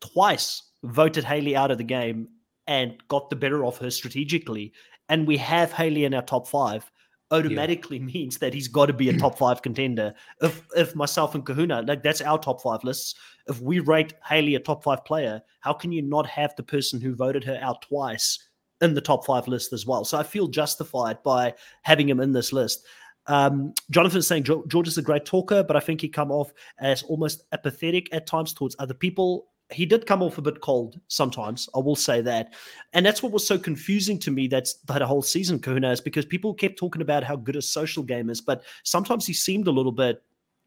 [0.00, 2.28] twice voted Hayley out of the game
[2.66, 4.72] and got the better of her strategically,
[5.10, 6.90] and we have Hayley in our top five,
[7.30, 8.04] automatically yeah.
[8.14, 10.14] means that he's got to be a top five contender.
[10.40, 13.16] If if myself and Kahuna, like that's our top five lists.
[13.46, 17.00] If we rate Hayley a top five player, how can you not have the person
[17.00, 18.38] who voted her out twice
[18.80, 20.04] in the top five list as well?
[20.04, 22.86] So I feel justified by having him in this list.
[23.26, 27.02] Um, Jonathan's saying George is a great talker, but I think he come off as
[27.02, 29.49] almost apathetic at times towards other people.
[29.72, 31.68] He did come off a bit cold sometimes.
[31.74, 32.54] I will say that,
[32.92, 34.48] and that's what was so confusing to me.
[34.48, 38.02] That's that whole season, Kahuna, is because people kept talking about how good a social
[38.02, 40.22] game is, but sometimes he seemed a little bit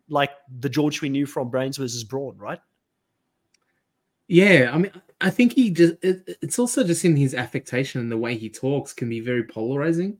[0.09, 2.59] like the George we knew from Brains versus Brawn, right?
[4.27, 4.91] Yeah, I mean,
[5.21, 8.49] I think he just, it, it's also just in his affectation and the way he
[8.49, 10.17] talks can be very polarizing.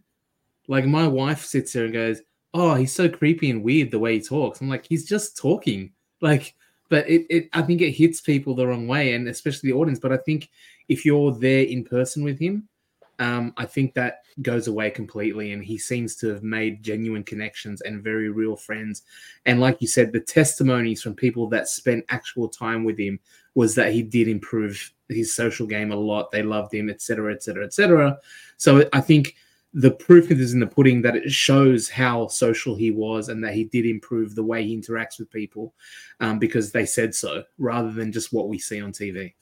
[0.68, 2.22] Like, my wife sits there and goes,
[2.54, 4.62] oh, he's so creepy and weird the way he talks.
[4.62, 5.92] I'm like, he's just talking.
[6.22, 6.56] Like,
[6.94, 9.98] but it, it I think it hits people the wrong way, and especially the audience.
[9.98, 10.52] But I think
[10.90, 12.70] if you're there in person with him,
[13.18, 15.54] um, I think that goes away completely.
[15.54, 19.02] And he seems to have made genuine connections and very real friends.
[19.48, 23.20] And like you said, the testimonies from people that spent actual time with him
[23.56, 26.30] was that he did improve his social game a lot.
[26.30, 28.20] They loved him, etc., etc., etc.
[28.58, 29.36] So I think
[29.74, 33.54] the proof is in the pudding that it shows how social he was and that
[33.54, 35.74] he did improve the way he interacts with people
[36.20, 39.34] um, because they said so rather than just what we see on TV.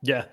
[0.00, 0.26] Yeah.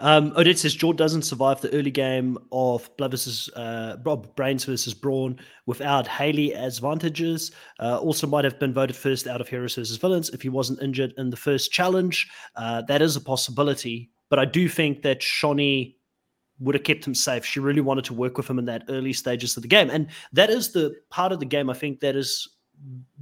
[0.00, 3.96] Um, Odette says George doesn't survive the early game of Blood versus uh,
[4.34, 7.52] Brains versus Brawn without Hayley as advantages.
[7.78, 10.82] Uh, also, might have been voted first out of Heroes versus Villains if he wasn't
[10.82, 12.28] injured in the first challenge.
[12.56, 15.94] Uh, that is a possibility, but I do think that Shonee
[16.58, 17.44] would have kept him safe.
[17.44, 19.90] She really wanted to work with him in that early stages of the game.
[19.90, 22.48] And that is the part of the game I think that is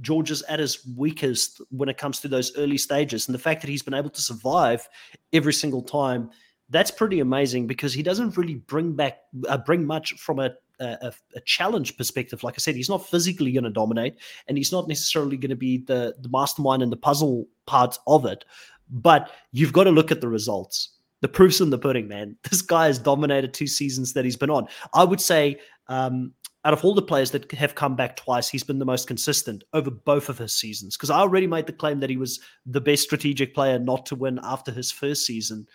[0.01, 3.27] George's at his weakest when it comes to those early stages.
[3.27, 4.87] And the fact that he's been able to survive
[5.33, 6.29] every single time,
[6.69, 11.11] that's pretty amazing because he doesn't really bring back uh, bring much from a, a,
[11.35, 12.43] a challenge perspective.
[12.43, 14.15] Like I said, he's not physically going to dominate,
[14.47, 18.25] and he's not necessarily going to be the the mastermind and the puzzle part of
[18.25, 18.45] it.
[18.89, 22.35] But you've got to look at the results the proof's in the pudding, man.
[22.49, 24.67] This guy has dominated two seasons that he's been on.
[24.93, 28.63] I would say, um, out of all the players that have come back twice, he's
[28.63, 30.95] been the most consistent over both of his seasons.
[30.95, 34.15] Because I already made the claim that he was the best strategic player not to
[34.15, 35.67] win after his first season.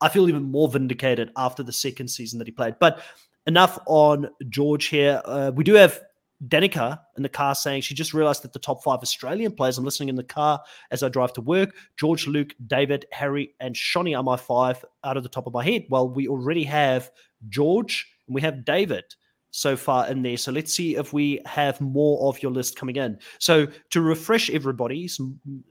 [0.00, 2.76] I feel even more vindicated after the second season that he played.
[2.78, 3.02] But
[3.48, 5.20] enough on George here.
[5.24, 6.00] Uh, we do have
[6.46, 9.84] Danica in the car saying she just realized that the top five Australian players, I'm
[9.84, 14.16] listening in the car as I drive to work, George, Luke, David, Harry, and Shonee
[14.16, 15.86] are my five out of the top of my head.
[15.88, 17.10] Well, we already have
[17.48, 19.04] George and we have David
[19.50, 20.36] so far in there.
[20.36, 23.18] So let's see if we have more of your list coming in.
[23.38, 25.08] So to refresh everybody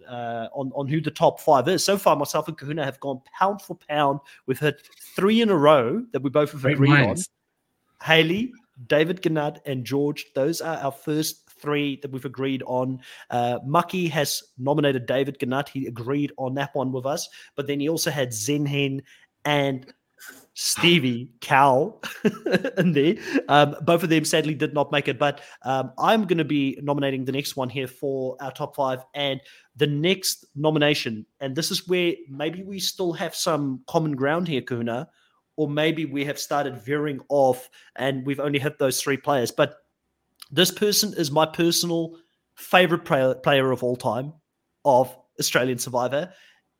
[0.09, 3.21] uh, on, on who the top five is, so far myself and Kahuna have gone
[3.39, 4.19] pound for pound.
[4.47, 4.81] We've hit
[5.15, 7.15] three in a row that we both have agreed on.
[8.03, 8.51] Hayley,
[8.85, 10.25] David Genat and George.
[10.35, 13.01] Those are our first three that we've agreed on.
[13.29, 15.69] Uh, Mucky has nominated David Genat.
[15.69, 17.27] He agreed on that one with us.
[17.55, 19.01] But then he also had Zenhen
[19.45, 19.91] and
[20.53, 22.01] Stevie, Cal,
[22.77, 23.15] in there.
[23.47, 26.79] Um, both of them sadly did not make it, but um, I'm going to be
[26.81, 29.03] nominating the next one here for our top five.
[29.13, 29.39] And
[29.75, 34.61] the next nomination, and this is where maybe we still have some common ground here,
[34.61, 35.07] Kuna,
[35.57, 39.51] or maybe we have started veering off and we've only hit those three players.
[39.51, 39.75] But
[40.51, 42.17] this person is my personal
[42.55, 44.33] favorite player, player of all time
[44.85, 46.31] of Australian Survivor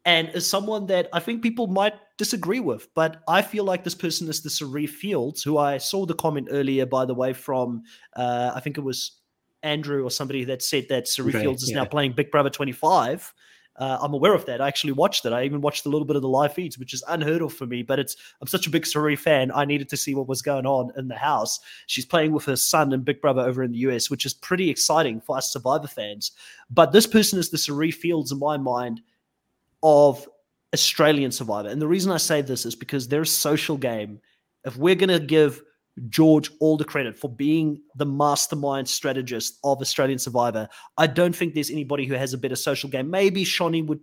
[0.08, 2.88] and is someone that I think people might disagree with.
[2.96, 6.48] But I feel like this person is the Cirie Fields, who I saw the comment
[6.50, 7.84] earlier, by the way, from
[8.16, 9.20] uh, I think it was
[9.64, 13.34] Andrew or somebody that said that Cirie Okay, Fields is now playing Big Brother 25.
[13.78, 14.60] Uh, I'm aware of that.
[14.60, 15.34] I actually watched it.
[15.34, 17.68] I even watched a little bit of the live feeds, which is unheard of for
[17.68, 17.84] me.
[17.84, 19.52] But it's I'm such a big Cirie fan.
[19.54, 21.60] I needed to see what was going on in the house.
[21.86, 24.70] She's playing with her son and Big Brother over in the US, which is pretty
[24.70, 26.32] exciting for us Survivor fans.
[26.72, 29.02] But this person is the Cirie Fields in my mind
[29.84, 30.28] of
[30.74, 31.70] Australian Survivor.
[31.70, 34.20] And the reason I say this is because their social game,
[34.66, 35.62] if we're going to give
[36.10, 41.54] George all the credit for being the mastermind strategist of Australian Survivor, I don't think
[41.54, 43.10] there's anybody who has a better social game.
[43.10, 44.00] Maybe Shonee would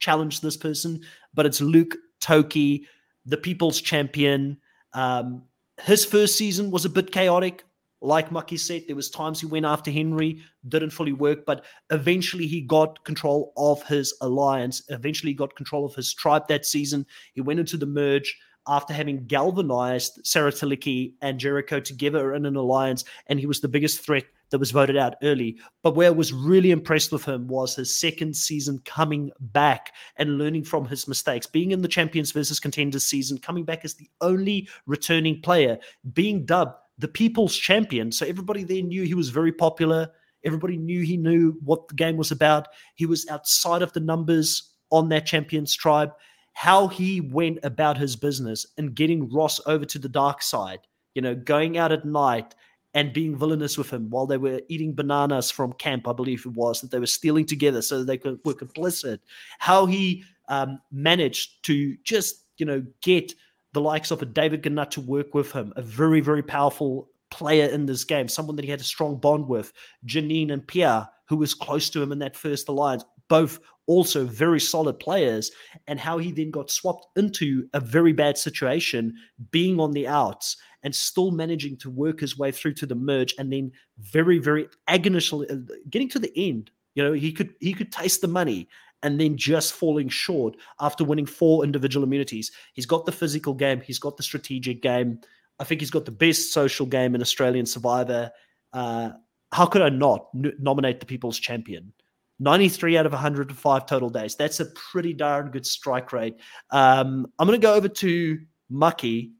[0.00, 1.00] challenge this person,
[1.32, 2.86] but it's Luke Toki,
[3.24, 4.58] the people's champion.
[4.94, 5.44] Um,
[5.80, 7.64] his first season was a bit chaotic.
[8.00, 12.48] Like Mucky said, there was times he went after Henry, didn't fully work, but eventually
[12.48, 14.82] he got control of his alliance.
[14.88, 17.06] Eventually he got control of his tribe that season.
[17.34, 18.36] He went into the merge
[18.66, 23.68] after having galvanized Sarah Tilleke and Jericho together in an alliance, and he was the
[23.68, 25.58] biggest threat that was voted out early.
[25.82, 30.38] But where I was really impressed with him was his second season coming back and
[30.38, 34.10] learning from his mistakes, being in the Champions versus Contenders season, coming back as the
[34.20, 35.78] only returning player,
[36.12, 38.12] being dubbed the people's champion.
[38.12, 40.08] So everybody there knew he was very popular.
[40.44, 42.68] Everybody knew he knew what the game was about.
[42.94, 46.12] He was outside of the numbers on that champions tribe.
[46.52, 50.80] How he went about his business and getting Ross over to the dark side,
[51.14, 52.54] you know, going out at night
[52.94, 56.52] and being villainous with him while they were eating bananas from camp, I believe it
[56.52, 59.20] was, that they were stealing together so they could, were complicit.
[59.58, 63.32] How he um, managed to just, you know, get
[63.72, 67.66] the likes of a David Genat to work with him, a very, very powerful player
[67.66, 69.72] in this game, someone that he had a strong bond with,
[70.06, 74.60] Janine and Pierre, who was close to him in that first alliance, both also very
[74.60, 75.50] solid players,
[75.86, 79.14] and how he then got swapped into a very bad situation,
[79.50, 83.34] being on the outs and still managing to work his way through to the merge,
[83.38, 85.46] and then very, very agonishly
[85.88, 86.70] getting to the end.
[86.94, 88.68] You know, he could he could taste the money
[89.02, 92.52] and then just falling short after winning four individual immunities.
[92.74, 95.20] He's got the physical game, he's got the strategic game.
[95.58, 98.30] I think he's got the best social game in Australian Survivor.
[98.74, 99.12] Uh,
[99.52, 101.94] how could I not n- nominate the People's Champion?
[102.38, 104.34] 93 out of 105 total days.
[104.34, 106.36] That's a pretty darn good strike rate.
[106.70, 109.32] Um, I'm going to go over to Mucky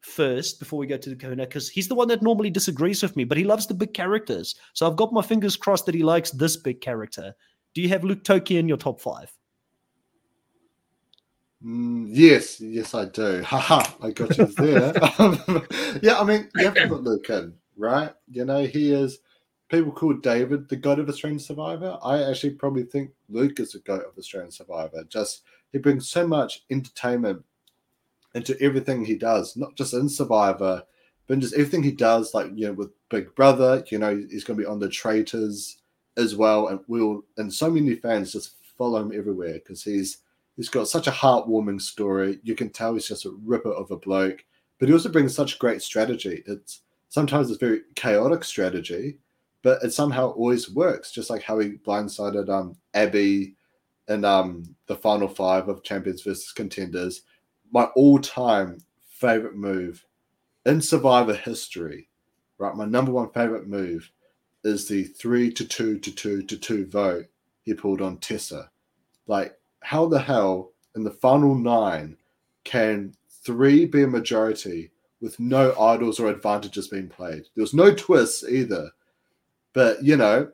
[0.00, 3.16] first before we go to the Kahuna because he's the one that normally disagrees with
[3.16, 4.54] me, but he loves the big characters.
[4.72, 7.34] So I've got my fingers crossed that he likes this big character.
[7.74, 9.32] Do you have Luke Toki in your top five?
[11.64, 13.42] Mm, yes, yes, I do.
[13.46, 14.92] Haha, I got you there.
[16.02, 18.12] Yeah, I mean, you have to put Luke in, right?
[18.30, 19.18] You know, he is.
[19.68, 21.98] People call David the god of Australian Survivor.
[22.02, 25.04] I actually probably think Luke is the god of Australian Survivor.
[25.08, 27.44] Just he brings so much entertainment
[28.34, 30.84] into everything he does, not just in Survivor,
[31.26, 32.34] but just everything he does.
[32.34, 35.78] Like you know, with Big Brother, you know, he's going to be on the Traitors
[36.16, 40.18] as well, and we'll and so many fans just follow him everywhere because he's
[40.56, 42.38] he's got such a heartwarming story.
[42.42, 44.44] You can tell he's just a ripper of a bloke,
[44.78, 46.42] but he also brings such great strategy.
[46.46, 49.18] It's sometimes it's very chaotic strategy,
[49.66, 51.10] but it somehow always works.
[51.10, 53.56] Just like how he blindsided um Abby
[54.06, 57.22] in um the final five of Champions versus Contenders.
[57.72, 58.78] My all-time
[59.08, 60.06] favorite move
[60.66, 62.08] in Survivor history,
[62.58, 62.76] right?
[62.76, 64.08] My number one favorite move
[64.62, 67.26] is the three to two to two to two vote
[67.62, 68.70] he pulled on Tessa.
[69.26, 72.16] Like, how the hell in the final nine
[72.62, 77.48] can three be a majority with no idols or advantages being played?
[77.56, 78.92] There was no twists either.
[79.76, 80.50] But, you know,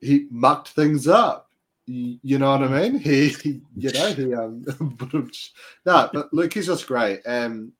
[0.00, 1.48] he mucked things up.
[1.86, 2.98] You know what I mean?
[2.98, 3.32] He,
[3.76, 4.64] you know, he um
[5.86, 7.20] no, but Luke he's just great.
[7.24, 7.70] And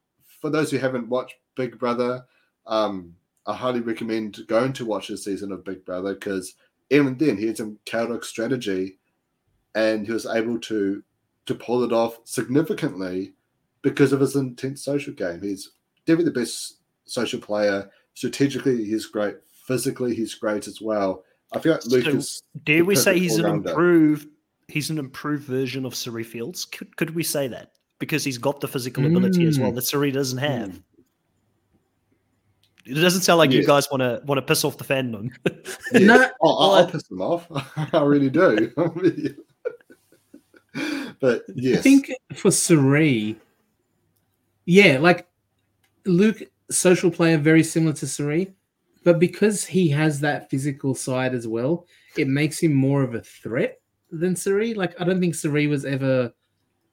[0.40, 2.24] for those who haven't watched Big Brother,
[2.68, 3.12] um,
[3.44, 6.54] I highly recommend going to watch this season of Big Brother because
[6.90, 8.98] even then he had some chaotic strategy
[9.74, 11.02] and he was able to
[11.46, 13.32] to pull it off significantly
[13.82, 15.42] because of his intense social game.
[15.42, 15.72] He's
[16.06, 17.90] definitely the best social player.
[18.14, 19.38] Strategically, he's great.
[19.68, 21.24] Physically, he's great as well.
[21.52, 24.28] I feel like Luke So, is Dare we say he's an improved?
[24.66, 26.64] He's an improved version of Cirie Fields.
[26.64, 27.72] Could, could we say that?
[27.98, 29.74] because he's got the physical ability as well Mm.
[29.74, 30.68] that Cirie doesn't have.
[30.70, 30.82] Mm.
[32.86, 35.30] It doesn't sound like you guys want to want to piss off the fandom.
[35.92, 35.98] Yeah.
[36.06, 37.46] No, Oh, I'll, I'll piss them off.
[37.92, 38.72] I really do.
[41.20, 43.36] but yes, I think for Cirie,
[44.64, 45.26] yeah, like
[46.06, 46.40] Luke,
[46.70, 48.54] social player, very similar to Cirie,
[49.04, 53.20] but because he has that physical side as well, it makes him more of a
[53.20, 53.80] threat
[54.10, 54.74] than Cirie.
[54.74, 56.32] Like I don't think Cirie was ever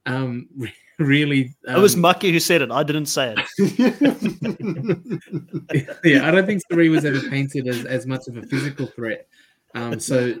[0.06, 1.54] um re- really.
[1.66, 2.70] it was um, Mucky who said it.
[2.70, 3.58] I didn't say it.
[6.04, 9.28] yeah, I don't think Cirie was ever painted as, as much of a physical threat.
[9.74, 10.34] Um, so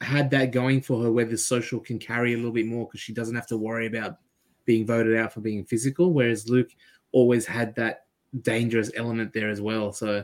[0.00, 3.00] had that going for her where the social can carry a little bit more because
[3.00, 4.18] she doesn't have to worry about
[4.64, 6.70] being voted out for being physical, whereas Luke
[7.12, 8.04] always had that
[8.42, 9.92] dangerous element there as well.
[9.92, 10.22] So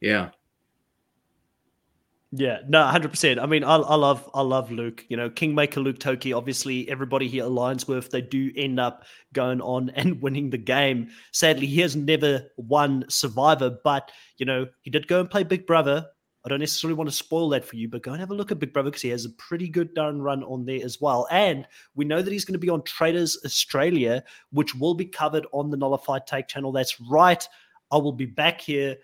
[0.00, 0.30] yeah.
[2.32, 3.40] Yeah, no, hundred percent.
[3.40, 5.04] I mean, I, I love, I love Luke.
[5.08, 6.32] You know, Kingmaker Luke Toki.
[6.32, 11.10] Obviously, everybody he aligns with, they do end up going on and winning the game.
[11.32, 15.66] Sadly, he has never won Survivor, but you know, he did go and play Big
[15.66, 16.06] Brother.
[16.44, 18.50] I don't necessarily want to spoil that for you, but go and have a look
[18.50, 21.26] at Big Brother because he has a pretty good darn run on there as well.
[21.30, 25.46] And we know that he's going to be on Traitors Australia, which will be covered
[25.52, 26.72] on the Nullified Take channel.
[26.72, 27.46] That's right.
[27.92, 28.96] I will be back here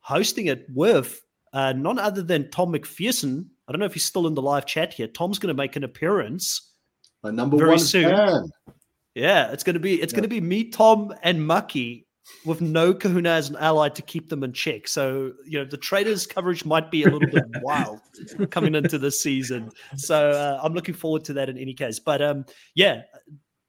[0.00, 1.20] hosting it with
[1.52, 3.46] uh, none other than Tom McPherson.
[3.68, 5.06] I don't know if he's still in the live chat here.
[5.06, 6.72] Tom's going to make an appearance.
[7.22, 8.04] my number Very one soon.
[8.10, 8.50] fan.
[9.14, 10.16] Yeah, it's going to be it's Yeah.
[10.18, 12.06] going to be me, Tom, and Mucky
[12.44, 14.86] with no Kahuna as an ally to keep them in check.
[14.86, 17.98] So you know the traitors coverage might be a little bit wild
[18.50, 19.70] coming into this season.
[19.96, 21.98] So uh, I'm looking forward to that in any case.
[21.98, 22.44] But um,
[22.74, 23.02] yeah.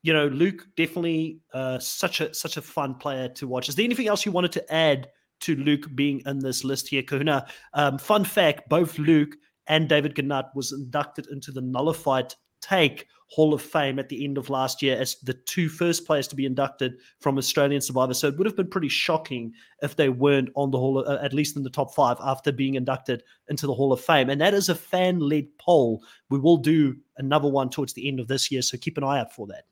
[0.03, 3.69] You know, Luke definitely uh, such a such a fun player to watch.
[3.69, 5.07] Is there anything else you wanted to add
[5.41, 7.47] to Luke being in this list here, Kahuna?
[7.73, 9.35] Um, fun fact: both Luke
[9.67, 14.37] and David Genat was inducted into the nullified take Hall of Fame at the end
[14.37, 18.13] of last year as the two first players to be inducted from Australian Survivor.
[18.13, 21.23] So it would have been pretty shocking if they weren't on the Hall, of, uh,
[21.23, 24.29] at least in the top five after being inducted into the Hall of Fame.
[24.29, 26.03] And that is a fan led poll.
[26.29, 28.61] We will do another one towards the end of this year.
[28.61, 29.63] So keep an eye out for that.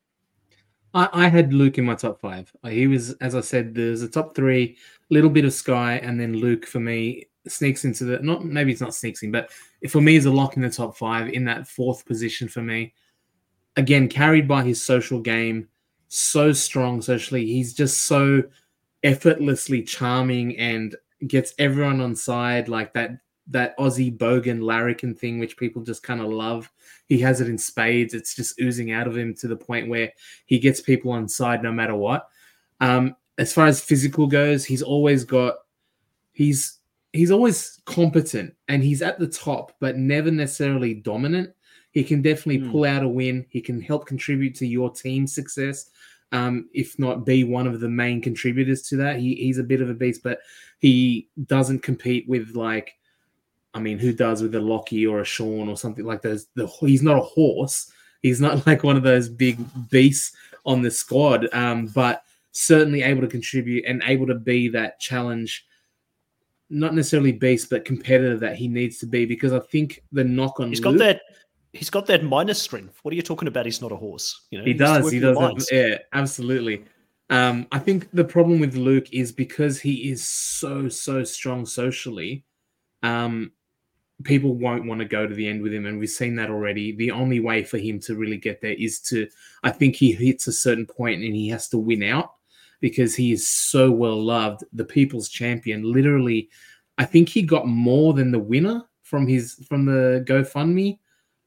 [0.94, 2.50] I, I had Luke in my top five.
[2.64, 4.78] Uh, He was, as I said, there's a top three,
[5.10, 8.80] little bit of Sky, and then Luke for me sneaks into the not maybe it's
[8.80, 9.50] not sneaks in, but
[9.88, 12.94] for me is a lock in the top five in that fourth position for me.
[13.76, 15.68] Again, carried by his social game,
[16.08, 17.46] so strong socially.
[17.46, 18.42] He's just so
[19.02, 20.94] effortlessly charming and
[21.26, 23.12] gets everyone on side like that
[23.48, 26.70] that Aussie bogan larrikin thing, which people just kind of love.
[27.06, 28.14] He has it in spades.
[28.14, 30.12] It's just oozing out of him to the point where
[30.46, 32.28] he gets people on side no matter what.
[32.80, 35.54] Um, as far as physical goes, he's always got
[36.32, 36.78] he's
[37.14, 41.50] he's always competent and he's at the top, but never necessarily dominant.
[41.90, 42.70] He can definitely Hmm.
[42.70, 43.46] pull out a win.
[43.48, 45.88] He can help contribute to your team's success,
[46.32, 49.18] um, if not be one of the main contributors to that.
[49.18, 50.40] He, he's a bit of a beast, but
[50.78, 52.94] he doesn't compete with like,
[53.72, 56.46] I mean, who does with a Locky or a Sean or something like those?
[56.56, 57.90] The he's not a horse.
[58.20, 59.58] He's not like one of those big
[59.88, 60.36] beasts
[60.66, 62.22] on the squad, um, but
[62.52, 65.66] certainly able to contribute and able to be that challenge.
[66.68, 70.60] Not necessarily beast, but competitor that he needs to be because I think the knock
[70.60, 71.22] on He's got that.
[71.72, 72.98] He's got that minus strength.
[73.02, 73.64] What are you talking about?
[73.64, 74.46] He's not a horse.
[74.50, 75.10] You know, he needs does.
[75.10, 75.38] He does.
[75.38, 76.84] Have, yeah, absolutely.
[77.28, 82.44] Um, I think the problem with Luke is because he is so so strong socially.
[83.04, 83.52] Um,
[84.24, 86.92] people won't want to go to the end with him, and we've seen that already.
[86.92, 89.28] The only way for him to really get there is to,
[89.62, 92.34] I think, he hits a certain point and he has to win out
[92.80, 94.64] because he is so well loved.
[94.72, 96.48] The people's champion, literally,
[96.98, 100.98] I think he got more than the winner from his from the GoFundMe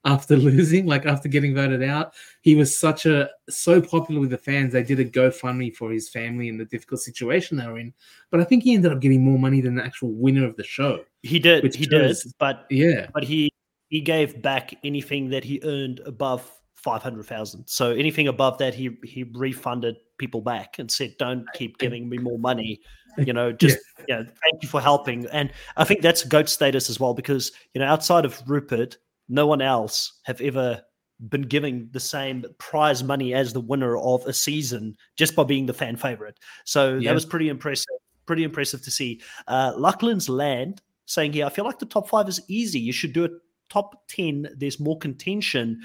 [0.06, 4.38] after losing, like after getting voted out he was such a so popular with the
[4.38, 7.94] fans they did a gofundme for his family and the difficult situation they were in
[8.30, 10.64] but i think he ended up getting more money than the actual winner of the
[10.64, 11.74] show He did.
[11.74, 12.18] He did.
[12.38, 13.50] But yeah but he
[13.88, 16.52] he gave back anything that he earned above
[16.84, 17.66] five hundred thousand.
[17.68, 22.18] So anything above that, he he refunded people back and said, "Don't keep giving me
[22.18, 22.80] more money."
[23.18, 23.78] You know, just
[24.08, 25.26] you know, thank you for helping.
[25.28, 28.98] And I think that's goat status as well because you know, outside of Rupert,
[29.28, 30.82] no one else have ever
[31.30, 35.66] been giving the same prize money as the winner of a season just by being
[35.66, 36.40] the fan favorite.
[36.66, 37.10] So Yeah.
[37.10, 37.96] that was pretty impressive.
[38.26, 39.22] Pretty impressive to see.
[39.48, 42.80] Uh, Lachlan's lad saying here, I feel like the top five is easy.
[42.80, 43.30] You should do a
[43.70, 44.48] top 10.
[44.58, 45.82] There's more contention.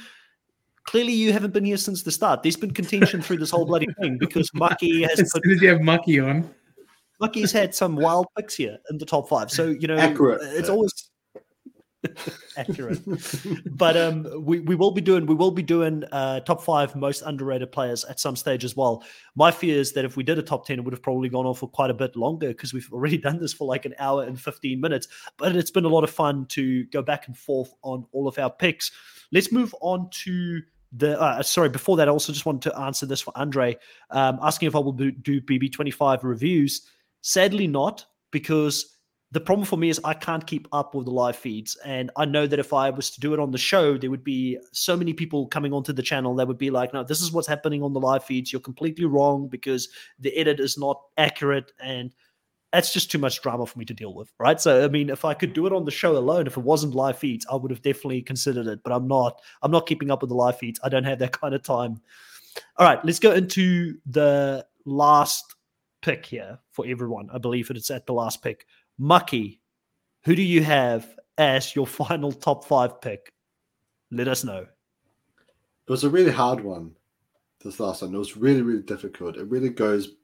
[0.89, 2.43] Clearly, you haven't been here since the start.
[2.43, 5.61] There's been contention through this whole bloody thing because Mucky has as put, soon as
[5.61, 6.49] you have mucky on
[7.21, 9.51] Mucky's had some wild picks here in the top five.
[9.51, 10.41] So, you know, Accurate.
[10.43, 11.11] it's always
[12.57, 13.01] accurate.
[13.77, 17.21] but um, we, we will be doing we will be doing uh, top five most
[17.21, 19.05] underrated players at some stage as well.
[19.35, 21.45] My fear is that if we did a top ten, it would have probably gone
[21.45, 24.23] on for quite a bit longer because we've already done this for like an hour
[24.25, 25.07] and fifteen minutes.
[25.37, 28.39] But it's been a lot of fun to go back and forth on all of
[28.39, 28.91] our picks.
[29.33, 30.63] Let's move on to
[30.93, 32.09] the uh, sorry before that.
[32.09, 33.77] I also just wanted to answer this for Andre,
[34.11, 36.83] um, asking if I will do, do BB twenty five reviews.
[37.21, 38.99] Sadly, not because
[39.31, 41.77] the problem for me is I can't keep up with the live feeds.
[41.85, 44.25] And I know that if I was to do it on the show, there would
[44.25, 47.31] be so many people coming onto the channel that would be like, no, this is
[47.31, 48.53] what's happening on the live feeds.
[48.53, 49.89] You're completely wrong because
[50.19, 51.73] the edit is not accurate.
[51.79, 52.13] And
[52.73, 54.33] that's just too much drama for me to deal with.
[54.39, 54.61] Right.
[54.61, 56.95] So, I mean, if I could do it on the show alone, if it wasn't
[56.95, 58.83] live feeds, I would have definitely considered it.
[58.83, 59.41] But I'm not.
[59.63, 60.79] I'm not keeping up with the live feeds.
[60.83, 62.01] I don't have that kind of time.
[62.77, 63.03] All right.
[63.05, 65.55] Let's go into the last
[66.03, 67.31] pick here for everyone.
[67.33, 68.67] I believe it's at the last pick.
[68.99, 69.61] Mucky,
[70.25, 73.33] who do you have as your final top five pick?
[74.11, 74.67] Let us know.
[75.89, 76.95] It was a really hard one.
[77.65, 79.37] This last one, it was really, really difficult.
[79.37, 80.17] It really goes.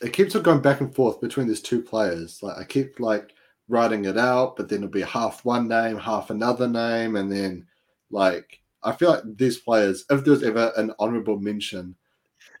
[0.00, 2.42] It keeps on going back and forth between these two players.
[2.42, 3.34] Like I keep like
[3.68, 7.66] writing it out, but then it'll be half one name, half another name, and then
[8.10, 11.96] like I feel like these players, if there's ever an honorable mention,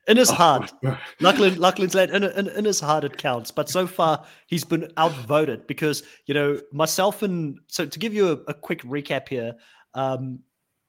[0.06, 0.72] in his heart.
[1.20, 3.50] Lachlan's lad, in, in, in, his heart it counts.
[3.50, 8.28] But so far, he's been outvoted because, you know, myself and so to give you
[8.28, 9.54] a, a quick recap here,
[9.94, 10.40] um,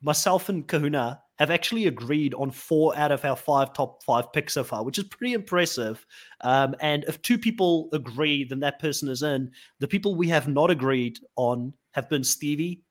[0.02, 4.54] myself and Kahuna have actually agreed on four out of our five top five picks
[4.54, 6.06] so far, which is pretty impressive.
[6.42, 9.52] Um, and if two people agree, then that person is in.
[9.80, 12.84] The people we have not agreed on have been Stevie.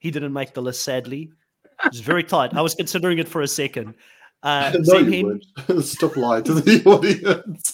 [0.00, 1.30] He didn't make the list, sadly.
[1.84, 2.54] It's very tight.
[2.54, 3.94] I was considering it for a second.
[4.42, 5.40] Uh, Zenhin,
[5.84, 7.70] Stop lying to the audience.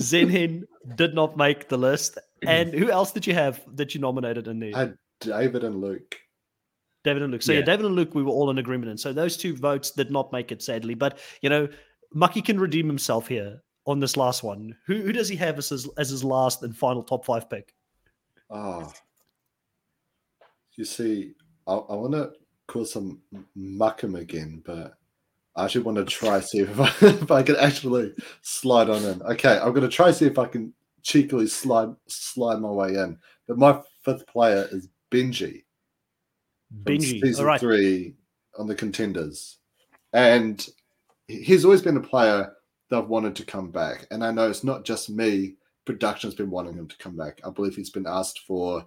[0.00, 0.62] Zenhin
[0.96, 2.16] did not make the list.
[2.46, 4.72] And who else did you have that you nominated in there?
[4.74, 6.16] I had David and Luke.
[7.04, 7.42] David and Luke.
[7.42, 7.60] So yeah.
[7.60, 7.64] yeah.
[7.64, 8.90] David and Luke, we were all in agreement.
[8.90, 10.94] And so those two votes did not make it, sadly.
[10.94, 11.68] But you know,
[12.12, 14.76] Mucky can redeem himself here on this last one.
[14.86, 17.74] Who who does he have as his as his last and final top five pick?
[18.50, 18.92] Ah, oh.
[20.74, 21.34] you see,
[21.66, 22.32] I, I want to
[22.66, 23.20] call some
[23.56, 24.94] muckum again, but
[25.56, 29.04] I actually want to try to see if I, if I can actually slide on
[29.04, 29.22] in.
[29.22, 30.72] Okay, I'm going to try to see if I can
[31.02, 33.18] cheekily slide slide my way in.
[33.46, 35.64] But my fifth player is Benji.
[36.82, 37.60] Benji, season right.
[37.60, 38.14] three
[38.58, 39.58] on the contenders,
[40.12, 40.68] and
[41.28, 42.52] he's always been a player
[42.88, 44.06] that I've wanted to come back.
[44.10, 45.56] And I know it's not just me.
[45.84, 47.40] Production's been wanting him to come back.
[47.44, 48.84] I believe he's been asked for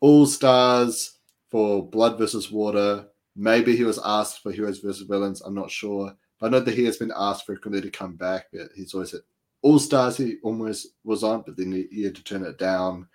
[0.00, 1.18] All Stars,
[1.50, 3.06] for Blood versus Water,
[3.40, 5.42] Maybe he was asked for Heroes versus Villains.
[5.42, 6.12] I'm not sure.
[6.40, 8.46] But I know that he has been asked for Khalid to come back.
[8.52, 9.20] But he's always at
[9.62, 10.16] All Stars.
[10.16, 13.06] He almost was on, but then he, he, had to turn it down.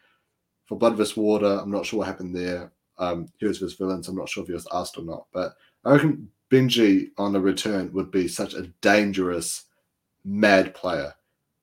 [0.66, 1.18] For Blood vs.
[1.18, 2.72] Water, I'm not sure what happened there.
[2.98, 3.78] Um, Heroes vs.
[3.78, 5.26] Villains, I'm not sure if he was asked or not.
[5.34, 9.66] But I reckon Benji on a return would be such a dangerous,
[10.24, 11.14] mad player.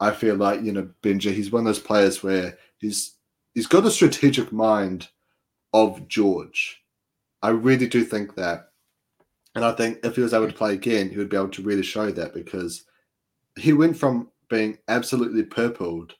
[0.00, 1.32] I feel like you know Benji.
[1.32, 3.16] He's one of those players where he's
[3.54, 5.08] he's got a strategic mind
[5.72, 6.80] of George
[7.42, 8.68] I really do think that.
[9.54, 11.62] And I think if he was able to play again, he would be able to
[11.62, 12.84] really show that because
[13.58, 16.14] he went from being absolutely purpled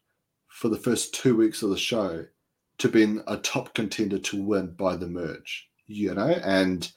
[0.48, 2.24] for the first two weeks of the show
[2.80, 6.34] to being a top contender to win by the merge, you know?
[6.44, 6.90] And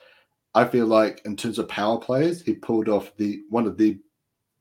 [0.56, 4.00] I feel like in terms of power plays, he pulled off the one of the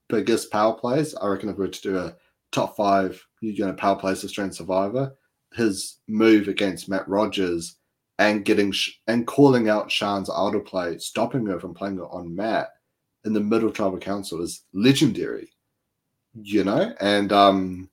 [0.09, 1.15] biggest power plays.
[1.15, 2.17] I reckon if we were to do a
[2.51, 5.15] top five, you know, power plays Australian Survivor,
[5.55, 7.77] his move against Matt Rogers
[8.19, 8.75] and getting
[9.07, 12.69] and calling out Shan's autoplay, stopping her from playing it on Matt
[13.25, 15.53] in the middle tribal council is legendary,
[16.35, 17.91] you know, and um,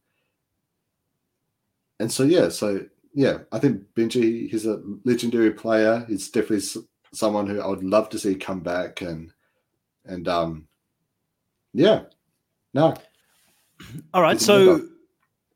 [1.99, 2.85] and so yeah, so
[3.19, 6.05] yeah, I think Benji he's a legendary player.
[6.07, 6.65] He's definitely
[7.13, 9.31] someone who I would love to see come back and
[10.05, 10.67] and um,
[11.73, 12.03] yeah,
[12.73, 12.93] no.
[14.13, 14.87] All right, so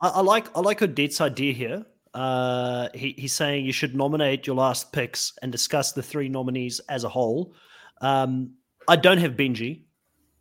[0.01, 4.45] I, I like I like Odette's idea here uh, he, he's saying you should nominate
[4.45, 7.53] your last picks and discuss the three nominees as a whole.
[8.01, 8.51] Um,
[8.87, 9.81] I don't have Benji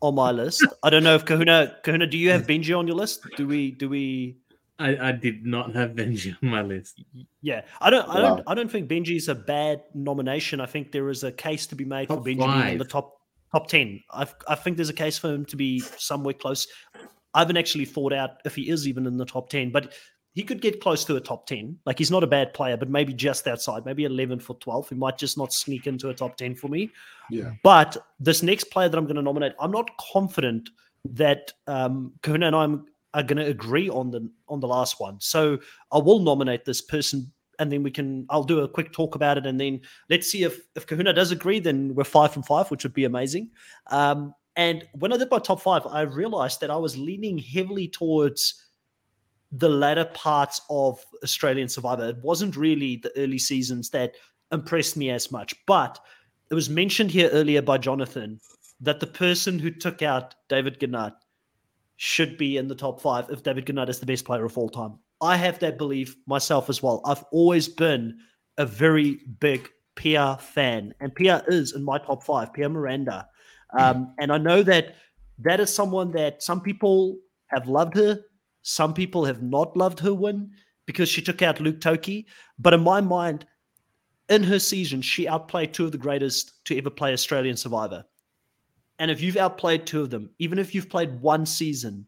[0.01, 0.66] on my list.
[0.82, 3.27] I don't know if Kahuna Kahuna, do you have Benji on your list?
[3.36, 4.36] Do we do we
[4.78, 7.03] I, I did not have Benji on my list.
[7.40, 7.62] Yeah.
[7.81, 10.61] I don't I don't I don't think Benji is a bad nomination.
[10.61, 13.19] I think there is a case to be made top for Benji in the top
[13.53, 14.03] top ten.
[14.11, 16.66] I I think there's a case for him to be somewhere close.
[17.35, 19.94] I haven't actually thought out if he is even in the top 10, but
[20.35, 21.78] he could get close to a top 10.
[21.85, 24.90] Like he's not a bad player, but maybe just outside, maybe 11 for 12.
[24.90, 26.90] He might just not sneak into a top 10 for me.
[27.31, 27.53] Yeah.
[27.62, 30.70] But this next player that I'm going to nominate, I'm not confident
[31.05, 32.66] that um, Kahuna and I
[33.14, 35.20] are going to agree on the on the last one.
[35.20, 35.59] So
[35.90, 39.39] I will nominate this person and then we can I'll do a quick talk about
[39.39, 39.80] it, and then
[40.10, 43.05] let's see if if Kahuna does agree, then we're five from five, which would be
[43.05, 43.51] amazing.
[43.89, 47.89] Um, and when I did my top five, I realized that I was leaning heavily
[47.89, 48.66] towards
[49.51, 52.09] the latter parts of Australian Survivor.
[52.09, 54.14] It wasn't really the early seasons that
[54.51, 55.98] impressed me as much, but
[56.51, 58.40] it was mentioned here earlier by Jonathan
[58.80, 61.12] that the person who took out David Genat
[62.05, 64.69] should be in the top five if David Genat is the best player of all
[64.69, 64.99] time.
[65.20, 67.01] I have that belief myself as well.
[67.05, 68.19] I've always been
[68.59, 73.29] a very big Pia fan, and Pia is in my top five, Pia Miranda.
[73.79, 74.97] Um, and I know that
[75.39, 77.19] that is someone that some people
[77.53, 78.20] have loved her,
[78.62, 80.51] some people have not loved her win
[80.87, 82.27] because she took out Luke Toki.
[82.59, 83.47] But in my mind,
[84.29, 88.05] in her season, she outplayed two of the greatest to ever play Australian Survivor.
[89.03, 92.07] And if you've outplayed two of them, even if you've played one season,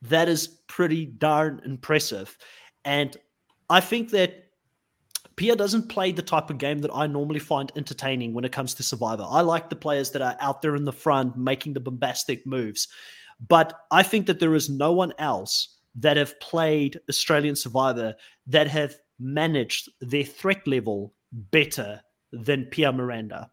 [0.00, 2.34] that is pretty darn impressive.
[2.86, 3.14] And
[3.68, 4.46] I think that
[5.36, 8.72] Pia doesn't play the type of game that I normally find entertaining when it comes
[8.72, 9.26] to Survivor.
[9.28, 12.88] I like the players that are out there in the front making the bombastic moves.
[13.46, 18.14] But I think that there is no one else that have played Australian Survivor
[18.46, 22.00] that have managed their threat level better
[22.32, 23.50] than Pia Miranda.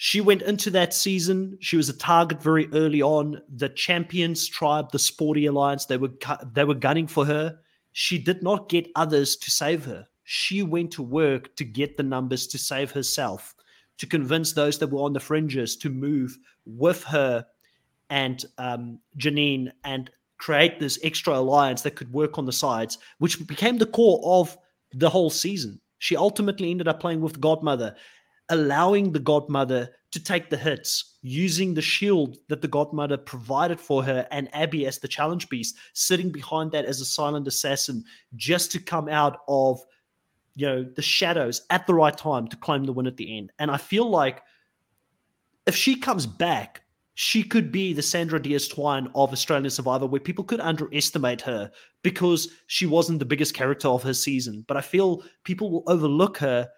[0.00, 1.58] She went into that season.
[1.60, 3.42] She was a target very early on.
[3.56, 6.12] The champions tribe, the Sporty Alliance, they were
[6.52, 7.58] they were gunning for her.
[7.94, 10.06] She did not get others to save her.
[10.22, 13.56] She went to work to get the numbers to save herself,
[13.98, 17.44] to convince those that were on the fringes to move with her
[18.08, 23.44] and um, Janine and create this extra alliance that could work on the sides, which
[23.48, 24.56] became the core of
[24.92, 25.80] the whole season.
[25.98, 27.96] She ultimately ended up playing with Godmother
[28.50, 34.02] allowing the godmother to take the hits, using the shield that the godmother provided for
[34.02, 38.04] her, and Abby as the challenge beast, sitting behind that as a silent assassin,
[38.34, 39.80] just to come out of
[40.54, 43.52] you know the shadows at the right time to claim the win at the end.
[43.58, 44.42] And I feel like
[45.66, 46.82] if she comes back,
[47.14, 51.70] she could be the Sandra Diaz Twine of Australian Survivor, where people could underestimate her
[52.02, 54.64] because she wasn't the biggest character of her season.
[54.66, 56.68] But I feel people will overlook her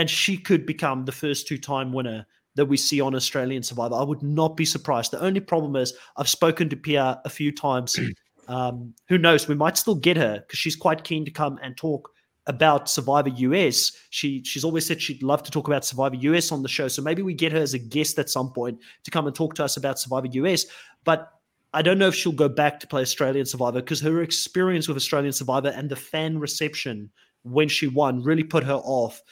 [0.00, 3.96] and she could become the first two time winner that we see on Australian Survivor.
[3.96, 5.10] I would not be surprised.
[5.10, 7.98] The only problem is I've spoken to Pia a few times.
[8.48, 9.46] Um, who knows?
[9.46, 12.10] We might still get her because she's quite keen to come and talk
[12.48, 13.92] about Survivor US.
[14.08, 16.88] She she's always said she'd love to talk about Survivor US on the show.
[16.88, 19.54] So maybe we get her as a guest at some point to come and talk
[19.54, 20.66] to us about Survivor US.
[21.04, 21.30] But
[21.72, 24.96] I don't know if she'll go back to play Australian Survivor because her experience with
[24.96, 27.10] Australian Survivor and the fan reception
[27.42, 29.22] when she won really put her off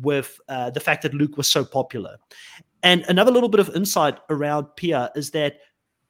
[0.00, 2.16] with uh, the fact that Luke was so popular.
[2.82, 5.58] And another little bit of insight around Pia is that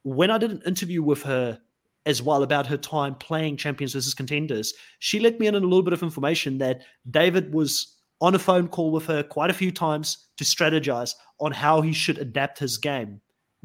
[0.03, 1.59] when I did an interview with her
[2.05, 5.83] as well about her time playing Champions versus Contenders, she let me in a little
[5.83, 9.71] bit of information that David was on a phone call with her quite a few
[9.71, 13.21] times to strategize on how he should adapt his game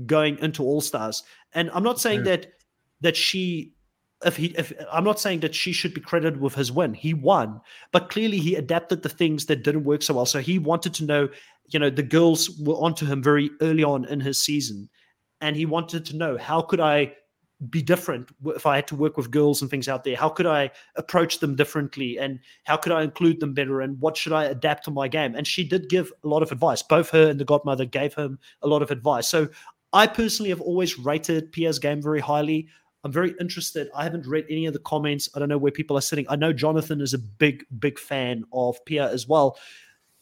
[0.06, 1.22] going into All Stars.
[1.52, 2.46] And I'm not saying that
[3.00, 3.74] that she
[4.24, 6.94] if he if I'm not saying that she should be credited with his win.
[6.94, 7.60] He won,
[7.92, 10.26] but clearly he adapted the things that didn't work so well.
[10.26, 11.28] So he wanted to know,
[11.68, 14.88] you know, the girls were onto him very early on in his season.
[15.40, 17.12] And he wanted to know how could I
[17.70, 20.16] be different if I had to work with girls and things out there?
[20.16, 22.18] How could I approach them differently?
[22.18, 23.80] And how could I include them better?
[23.80, 25.34] And what should I adapt to my game?
[25.34, 26.82] And she did give a lot of advice.
[26.82, 29.28] Both her and the godmother gave him a lot of advice.
[29.28, 29.48] So
[29.92, 32.68] I personally have always rated Pia's game very highly.
[33.04, 33.90] I'm very interested.
[33.94, 35.28] I haven't read any of the comments.
[35.34, 36.24] I don't know where people are sitting.
[36.30, 39.58] I know Jonathan is a big, big fan of Pia as well.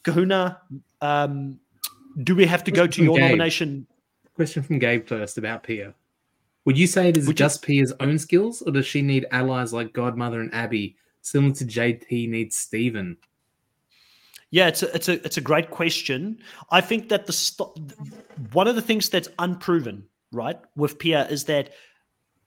[0.03, 0.59] Kahuna,
[1.01, 1.59] um,
[2.23, 3.23] do we have to go to your Gabe.
[3.23, 3.87] nomination?
[4.35, 5.93] Question from Gabe first about Pia.
[6.65, 9.25] Would you say it is Would you- just Pia's own skills, or does she need
[9.31, 13.17] allies like Godmother and Abby, similar to JT needs Stephen?
[14.49, 16.37] Yeah, it's a, it's a it's a great question.
[16.69, 17.69] I think that the st-
[18.51, 21.71] one of the things that's unproven, right, with Pia is that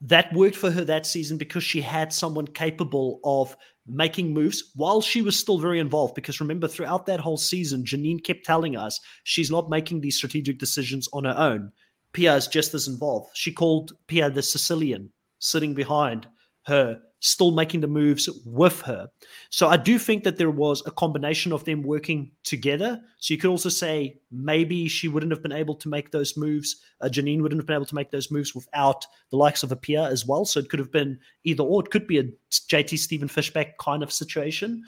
[0.01, 3.56] that worked for her that season because she had someone capable of
[3.86, 6.14] making moves while she was still very involved.
[6.14, 10.59] Because remember, throughout that whole season, Janine kept telling us she's not making these strategic
[10.59, 11.73] decisions on her own.
[12.12, 13.31] Pia is just as involved.
[13.35, 16.27] She called Pia the Sicilian, sitting behind
[16.66, 19.09] her, still making the moves with her.
[19.51, 23.01] So I do think that there was a combination of them working together.
[23.19, 26.77] So you could also say maybe she wouldn't have been able to make those moves.
[27.01, 29.77] Uh, Janine wouldn't have been able to make those moves without the likes of a
[29.77, 30.44] Pia as well.
[30.44, 31.82] So it could have been either or.
[31.82, 34.85] It could be a JT Stephen Fishback kind of situation.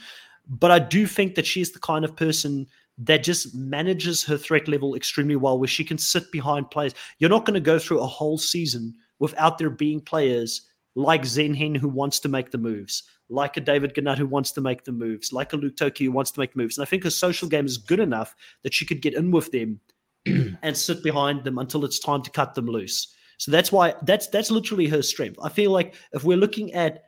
[0.48, 4.68] But I do think that she's the kind of person that just manages her threat
[4.68, 6.94] level extremely well, where she can sit behind players.
[7.18, 10.67] You're not going to go through a whole season without there being players
[10.98, 14.60] like Zenhin who wants to make the moves, like a David Genat who wants to
[14.60, 16.76] make the moves, like a Luke Toki who wants to make moves.
[16.76, 18.34] And I think her social game is good enough
[18.64, 19.78] that she could get in with them
[20.26, 23.14] and sit behind them until it's time to cut them loose.
[23.36, 25.38] So that's why that's that's literally her strength.
[25.40, 27.04] I feel like if we're looking at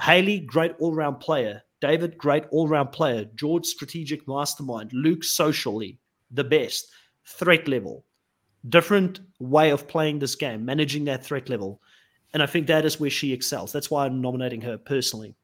[0.00, 5.98] Hayley, great all-round player, David, great all-round player, George, strategic mastermind, Luke, socially,
[6.30, 6.92] the best,
[7.24, 8.04] threat level,
[8.68, 11.80] different way of playing this game, managing that threat level.
[12.36, 13.72] And I think that is where she excels.
[13.72, 15.34] That's why I'm nominating her personally.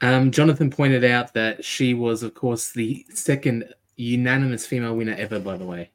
[0.00, 5.38] Um, Jonathan pointed out that she was, of course, the second unanimous female winner ever,
[5.38, 5.90] by the way.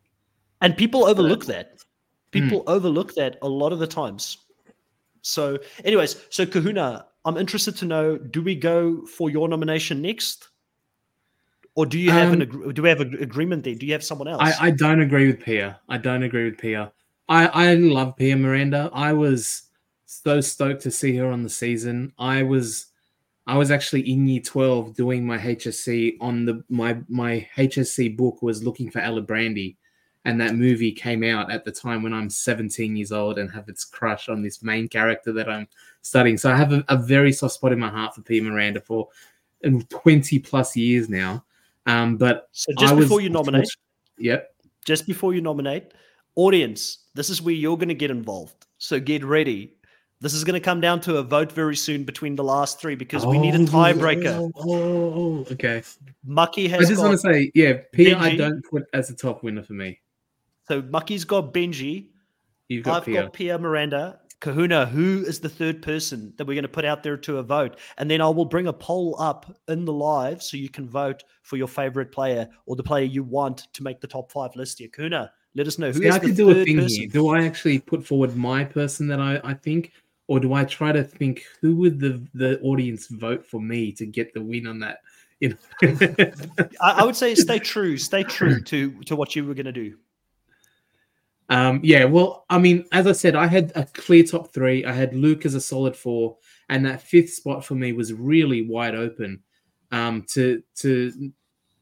[0.62, 1.84] And people overlook that.
[2.30, 2.68] People mm.
[2.68, 4.38] overlook that a lot of the times.
[5.24, 10.50] So, anyways, so Kahuna, I'm interested to know: Do we go for your nomination next,
[11.74, 13.74] or do you have um, an do we have an agreement there?
[13.74, 14.44] Do you have someone else?
[14.44, 15.80] I, I don't agree with Pia.
[15.90, 16.92] I don't agree with Pia.
[17.28, 18.90] I I love Pia Miranda.
[18.94, 19.64] I was
[20.06, 22.14] so stoked to see her on the season.
[22.18, 22.88] I was
[23.48, 28.42] I was actually in year 12 doing my HSC on the my my HSC book
[28.42, 29.76] was looking for Alibrandi
[30.26, 33.70] and that movie came out at the time when I'm 17 years old and have
[33.70, 35.68] its crush on this main character that I'm
[36.02, 36.38] studying.
[36.38, 39.08] So I have a, a very soft spot in my heart for Pia Miranda for
[39.64, 41.46] 20 plus years now.
[41.86, 43.70] Um, but so just I before you nominate,
[44.18, 44.56] yep.
[44.84, 45.94] Just before you nominate,
[46.36, 48.66] audience, this is where you're going to get involved.
[48.78, 49.76] So get ready.
[50.22, 52.96] This is going to come down to a vote very soon between the last three
[52.96, 54.52] because oh, we need a oh, tiebreaker.
[54.56, 55.84] Oh, oh, okay.
[56.24, 56.86] Mucky has.
[56.86, 58.20] I just want to say, yeah, Pia, Benji.
[58.20, 60.00] I don't put as a top winner for me.
[60.68, 62.08] So Mucky's got Benji.
[62.70, 63.24] You've got I've Pia.
[63.24, 64.20] got Pia Miranda.
[64.40, 67.44] Kahuna, who is the third person that we're going to put out there to a
[67.44, 67.80] vote?
[67.98, 71.24] And then I will bring a poll up in the live so you can vote
[71.42, 74.80] for your favorite player or the player you want to make the top five list
[74.80, 74.90] here.
[74.90, 77.02] Kahuna, let us know who See, is I the could do a thing person.
[77.02, 77.08] here.
[77.08, 79.94] Do I actually put forward my person that I, I think,
[80.28, 84.06] or do I try to think who would the, the audience vote for me to
[84.06, 85.00] get the win on that?
[85.40, 85.58] You know?
[86.82, 89.72] I, I would say stay true, stay true to to what you were going to
[89.72, 89.98] do.
[91.50, 94.84] Um, yeah, well, I mean, as I said, I had a clear top three.
[94.84, 96.38] I had Luke as a solid four,
[96.70, 99.42] and that fifth spot for me was really wide open.
[99.92, 101.32] Um, to to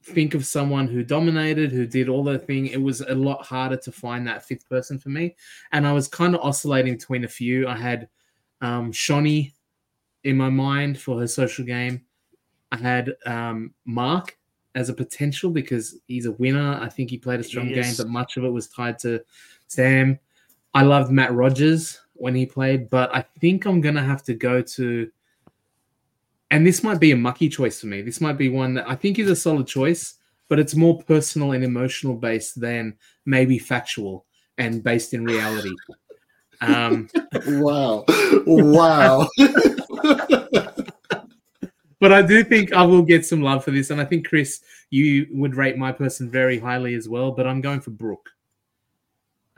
[0.04, 3.78] think of someone who dominated, who did all the thing, it was a lot harder
[3.78, 5.36] to find that fifth person for me.
[5.72, 7.68] And I was kind of oscillating between a few.
[7.68, 8.10] I had
[8.62, 9.54] um, Shonee
[10.24, 12.02] in my mind for her social game.
[12.72, 14.38] I had um, Mark
[14.76, 16.80] as a potential because he's a winner.
[16.82, 19.22] I think he played a strong game, but much of it was tied to
[19.68, 20.20] Sam.
[20.74, 24.62] I loved Matt Rogers when he played, but I think I'm gonna have to go
[24.62, 25.12] to.
[26.54, 28.04] And this might be a mucky choice for me.
[28.04, 30.20] This might be one that I think is a solid choice,
[30.50, 32.94] but it's more personal and emotional based than
[33.26, 34.28] maybe factual
[34.60, 35.74] and based in reality.
[36.62, 37.10] Um,
[37.48, 38.06] wow,
[38.46, 39.28] wow.
[42.00, 44.62] but I do think I will get some love for this, and I think Chris,
[44.92, 47.32] you would rate my person very highly as well.
[47.32, 48.30] But I'm going for Brooke.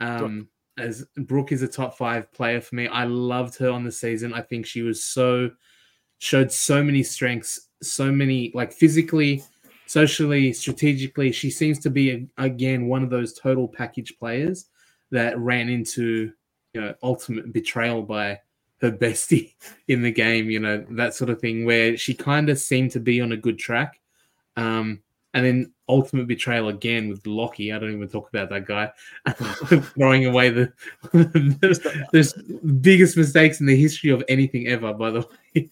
[0.00, 0.48] Um,
[0.78, 2.88] as Brooke is a top five player for me.
[2.88, 4.32] I loved her on the season.
[4.32, 5.50] I think she was so
[6.18, 9.42] showed so many strengths, so many like physically,
[9.86, 11.32] socially, strategically.
[11.32, 14.66] She seems to be again one of those total package players
[15.10, 16.32] that ran into
[16.74, 18.40] you know ultimate betrayal by
[18.80, 19.54] her bestie
[19.88, 23.00] in the game, you know, that sort of thing where she kind of seemed to
[23.00, 24.00] be on a good track.
[24.56, 25.02] Um,
[25.34, 27.70] and then ultimate betrayal again with Locky.
[27.70, 28.90] I don't even talk about that guy
[29.94, 30.72] throwing away the
[32.10, 32.32] there's,
[32.80, 34.94] biggest mistakes in the history of anything ever.
[34.94, 35.20] By the
[35.54, 35.68] way,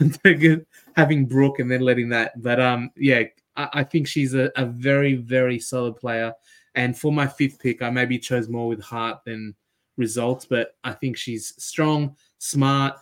[0.96, 2.40] having Brooke and then letting that.
[2.42, 3.24] But um, yeah,
[3.56, 6.32] I, I think she's a, a very very solid player.
[6.74, 9.54] And for my fifth pick, I maybe chose more with heart than
[9.96, 12.94] results, but I think she's strong, smart,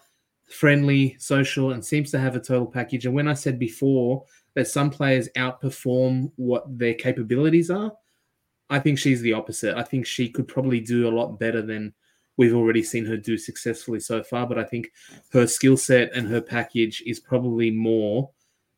[0.48, 3.06] friendly, social, and seems to have a total package.
[3.06, 7.92] And when I said before that some players outperform what their capabilities are,
[8.70, 9.76] I think she's the opposite.
[9.76, 11.94] I think she could probably do a lot better than
[12.38, 14.46] we've already seen her do successfully so far.
[14.46, 14.90] But I think
[15.32, 18.30] her skill set and her package is probably more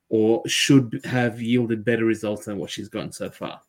[0.09, 3.61] or should have yielded better results than what she's gotten so far.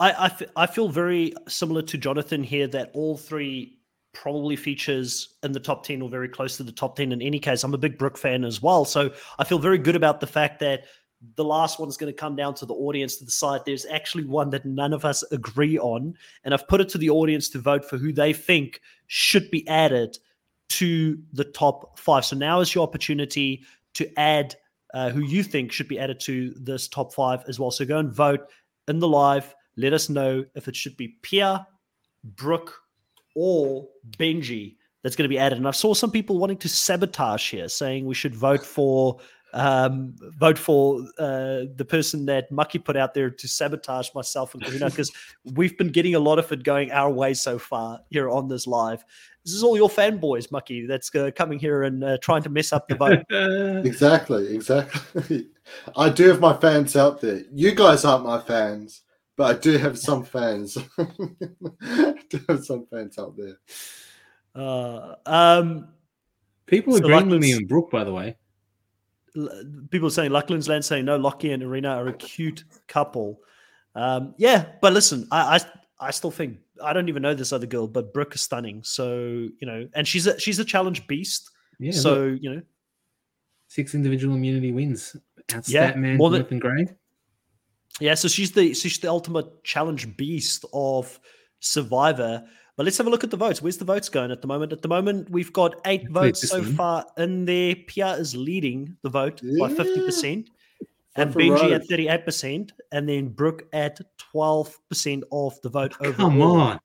[0.00, 3.78] I, I, f- I feel very similar to Jonathan here that all three
[4.12, 7.38] probably features in the top 10 or very close to the top 10 in any
[7.38, 7.62] case.
[7.62, 8.84] I'm a big Brooke fan as well.
[8.84, 10.84] So I feel very good about the fact that
[11.36, 14.24] the last one is going to come down to the audience to decide there's actually
[14.24, 16.14] one that none of us agree on.
[16.44, 19.66] And I've put it to the audience to vote for who they think should be
[19.68, 20.18] added
[20.70, 22.24] to the top five.
[22.24, 23.62] So now is your opportunity
[23.94, 24.56] to add
[24.94, 27.70] uh, who you think should be added to this top five as well.
[27.70, 28.48] So go and vote
[28.88, 29.54] in the live.
[29.76, 31.66] Let us know if it should be Pia,
[32.24, 32.74] Brooke,
[33.34, 33.88] or
[34.18, 35.58] Benji that's going to be added.
[35.58, 39.18] And I saw some people wanting to sabotage here, saying we should vote for
[39.52, 44.64] um, vote for uh, the person that Mucky put out there to sabotage myself and
[44.64, 45.12] Kahuna because
[45.54, 48.66] we've been getting a lot of it going our way so far here on this
[48.66, 49.04] live.
[49.44, 52.72] This is all your fanboys, Mucky, that's uh, coming here and uh, trying to mess
[52.72, 53.24] up the vote.
[53.86, 55.48] exactly, exactly.
[55.96, 57.42] I do have my fans out there.
[57.52, 59.02] You guys aren't my fans,
[59.36, 60.78] but I do have some fans.
[60.98, 63.58] I do have some fans out there.
[64.54, 65.88] Uh, um,
[66.66, 68.36] People So agreeing with me Lachlan's- and Brooke, by the way.
[69.90, 73.40] People saying Lachlan's lad saying no, Locky and Arena are a cute couple.
[73.94, 75.56] Um, yeah, but listen, I,
[76.00, 78.82] I I still think I don't even know this other girl, but Brooke is stunning.
[78.84, 81.50] So you know, and she's a she's a challenge beast.
[81.78, 81.92] Yeah.
[81.92, 82.62] so look, you know,
[83.68, 85.16] six individual immunity wins.
[85.48, 86.86] Outstat Yeah, man, more than- Gray.
[88.00, 88.14] yeah.
[88.14, 91.18] So she's the she's the ultimate challenge beast of
[91.60, 92.44] Survivor.
[92.76, 93.60] But let's have a look at the votes.
[93.60, 94.72] Where's the votes going at the moment?
[94.72, 96.74] At the moment, we've got eight Hopefully votes so one.
[96.74, 97.74] far in there.
[97.76, 100.48] Pia is leading the vote by fifty percent.
[101.16, 101.72] and for Benji Rose.
[101.72, 104.00] at 38%, and then Brooke at
[104.34, 106.14] 12% of the vote overall.
[106.30, 106.80] Come on.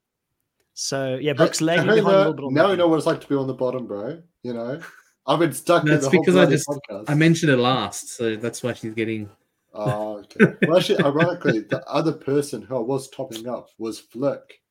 [0.74, 2.44] So, yeah, Brooke's lagging now, behind a little bit.
[2.46, 4.22] On now that we know what it's like to be on the bottom, bro.
[4.44, 4.82] You know,
[5.26, 7.06] I've been stuck in That's the whole because I just- podcast.
[7.08, 9.30] I mentioned it last, so that's why she's getting.
[9.74, 10.56] Oh, okay.
[10.68, 14.62] Well, actually, ironically, the other person who I was topping up was Flick.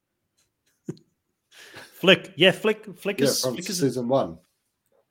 [2.06, 2.32] Flick.
[2.36, 2.98] Yeah, Flick.
[2.98, 4.38] Flick Yeah, is, from Flick is season one.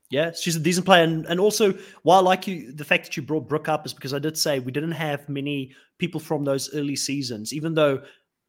[0.09, 1.73] Yeah, she's a decent player, and, and also
[2.03, 4.37] why I like you the fact that you brought Brooke up is because I did
[4.37, 8.01] say we didn't have many people from those early seasons, even though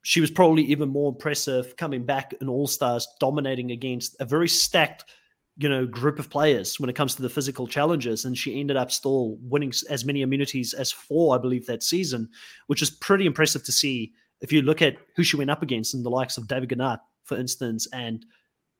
[0.02, 4.48] she was probably even more impressive coming back in All Stars, dominating against a very
[4.48, 5.06] stacked,
[5.56, 8.76] you know, group of players when it comes to the physical challenges, and she ended
[8.76, 12.28] up still winning as many immunities as four, I believe, that season,
[12.66, 14.12] which is pretty impressive to see.
[14.40, 16.98] If you look at who she went up against, and the likes of David Genat,
[17.24, 18.24] for instance, and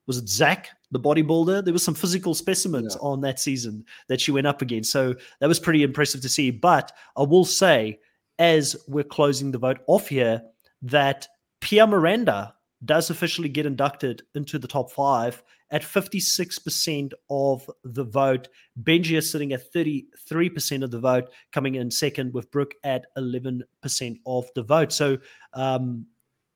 [0.07, 1.65] was it Zach, the bodybuilder?
[1.65, 3.09] There was some physical specimens Yeah.
[3.09, 4.93] on that season that she went up against.
[4.93, 6.51] So that was pretty impressive to see.
[6.51, 7.99] But I will say,
[8.39, 10.43] as we're closing the vote off here,
[10.83, 11.27] that
[11.61, 12.55] Pia Miranda
[12.85, 18.49] does officially get inducted into the top five at 56% of the vote.
[18.83, 23.63] Benji is sitting at 33% of the vote, coming in second with Brooke at 11%
[24.27, 24.93] of the vote.
[24.93, 25.19] So,
[25.55, 26.07] um,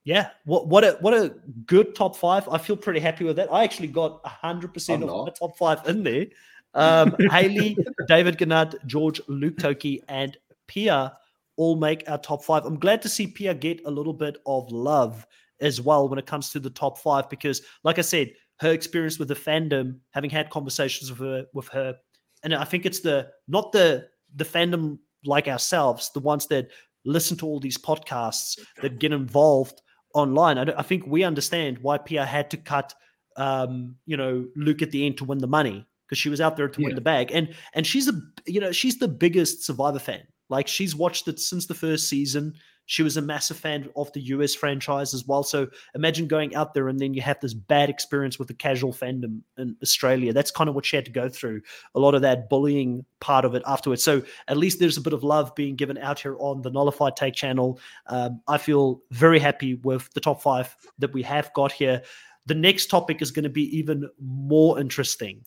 [0.04, 1.34] yeah, what what a what a
[1.66, 2.48] good top five.
[2.48, 3.52] I feel pretty happy with that.
[3.52, 5.36] I actually got hundred percent of my not.
[5.36, 6.26] top five in there.
[6.72, 7.76] Um, Hayley,
[8.08, 10.36] David Genat, George, Luke Toki, and
[10.68, 11.12] Pia
[11.56, 12.64] all make our top five.
[12.64, 15.26] I'm glad to see Pia get a little bit of love
[15.60, 19.18] as well when it comes to the top five because, like I said, her experience
[19.18, 21.96] with the fandom, having had conversations with her, with her,
[22.44, 26.68] and I think it's the not the the fandom like ourselves, the ones that
[27.04, 29.80] listen to all these podcasts that get involved
[30.14, 30.58] online.
[30.58, 32.94] I, I think we understand why Pia had to cut,
[33.36, 36.56] um, you know, Luke at the end to win the money because she was out
[36.56, 38.12] there to win the bag, and and she's a
[38.46, 40.22] you know she's the biggest Survivor fan.
[40.50, 42.54] Like she's watched it since the first season.
[42.90, 45.44] She was a massive fan of the US franchise as well.
[45.44, 48.92] So imagine going out there and then you have this bad experience with the casual
[48.92, 50.32] fandom in Australia.
[50.32, 51.62] That's kind of what she had to go through.
[51.94, 54.02] A lot of that bullying part of it afterwards.
[54.02, 57.14] So at least there's a bit of love being given out here on the Nullified
[57.14, 57.78] Take channel.
[58.08, 62.02] Um, I feel very happy with the top five that we have got here.
[62.46, 65.44] The next topic is going to be even more interesting.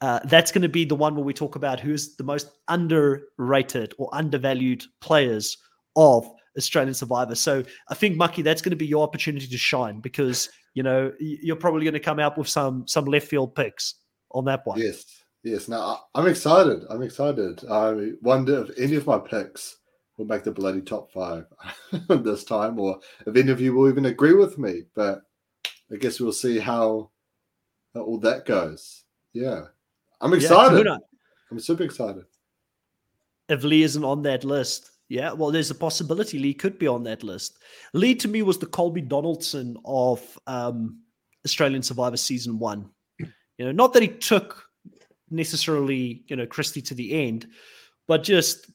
[0.00, 3.92] Uh, that's going to be the one where we talk about who's the most underrated
[3.98, 5.58] or undervalued players
[5.96, 7.34] of Australian Survivor.
[7.34, 11.12] So I think, Mucky, that's going to be your opportunity to shine because you know
[11.18, 13.94] you're probably going to come out with some some left field picks
[14.30, 14.78] on that one.
[14.78, 15.04] Yes,
[15.42, 15.68] yes.
[15.68, 16.84] Now I'm excited.
[16.90, 17.62] I'm excited.
[17.70, 19.78] I wonder if any of my picks
[20.16, 21.46] will make the bloody top five
[22.08, 24.82] this time, or if any of you will even agree with me.
[24.94, 25.22] But
[25.92, 27.10] I guess we'll see how,
[27.94, 29.04] how all that goes.
[29.32, 29.62] Yeah,
[30.20, 30.84] I'm excited.
[30.84, 31.00] Kahuna,
[31.50, 32.24] I'm super excited.
[33.48, 34.91] if Lee isn't on that list.
[35.12, 37.58] Yeah, well, there's a possibility Lee could be on that list.
[37.92, 41.00] Lee to me was the Colby Donaldson of um,
[41.44, 42.88] Australian Survivor season one.
[43.18, 44.64] You know, not that he took
[45.28, 47.46] necessarily, you know, Kristie to the end,
[48.08, 48.70] but just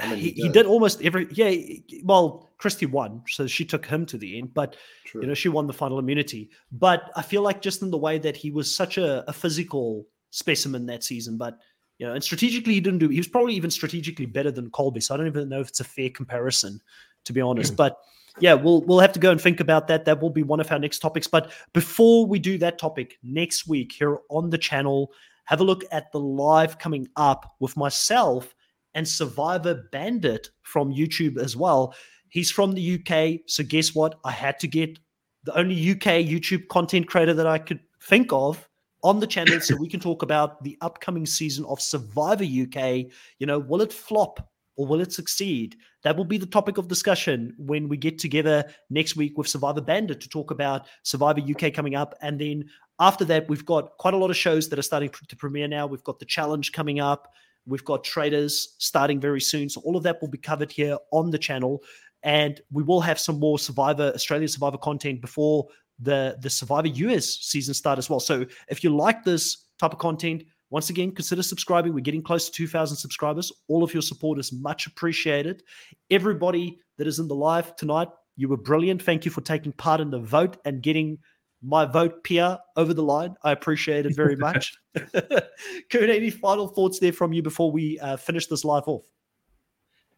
[0.00, 0.54] I mean, he, he he did.
[0.54, 1.28] did almost every.
[1.30, 1.54] Yeah,
[2.02, 4.74] well, Kristie won, so she took him to the end, but
[5.06, 5.20] True.
[5.20, 6.50] you know, she won the final immunity.
[6.72, 10.04] But I feel like just in the way that he was such a, a physical
[10.30, 11.60] specimen that season, but
[11.98, 13.08] you know, and strategically he didn't do.
[13.08, 15.00] He was probably even strategically better than Colby.
[15.00, 16.80] So I don't even know if it's a fair comparison,
[17.24, 17.72] to be honest.
[17.72, 17.76] Hmm.
[17.76, 17.98] but
[18.40, 20.04] yeah, we'll we'll have to go and think about that.
[20.04, 21.26] That will be one of our next topics.
[21.26, 25.12] But before we do that topic next week here on the channel,
[25.44, 28.54] have a look at the live coming up with myself
[28.94, 31.94] and Survivor Bandit from YouTube as well.
[32.28, 34.18] He's from the UK, so guess what?
[34.24, 34.98] I had to get
[35.44, 38.67] the only UK YouTube content creator that I could think of
[39.02, 43.06] on the channel so we can talk about the upcoming season of Survivor UK.
[43.38, 45.76] You know, will it flop or will it succeed?
[46.02, 49.80] That will be the topic of discussion when we get together next week with Survivor
[49.80, 52.14] Bandit to talk about Survivor UK coming up.
[52.22, 52.64] And then
[53.00, 55.86] after that, we've got quite a lot of shows that are starting to premiere now.
[55.86, 57.32] We've got the challenge coming up.
[57.66, 59.68] We've got traitors starting very soon.
[59.68, 61.82] So all of that will be covered here on the channel.
[62.22, 65.68] And we will have some more Survivor, Australian Survivor content before
[65.98, 68.20] the, the Survivor US season start as well.
[68.20, 71.94] So if you like this type of content, once again, consider subscribing.
[71.94, 73.50] We're getting close to 2,000 subscribers.
[73.68, 75.62] All of your support is much appreciated.
[76.10, 79.02] Everybody that is in the live tonight, you were brilliant.
[79.02, 81.18] Thank you for taking part in the vote and getting
[81.62, 83.34] my vote, Pia, over the line.
[83.42, 84.74] I appreciate it very much.
[84.94, 89.06] Kurt, any final thoughts there from you before we uh, finish this live off?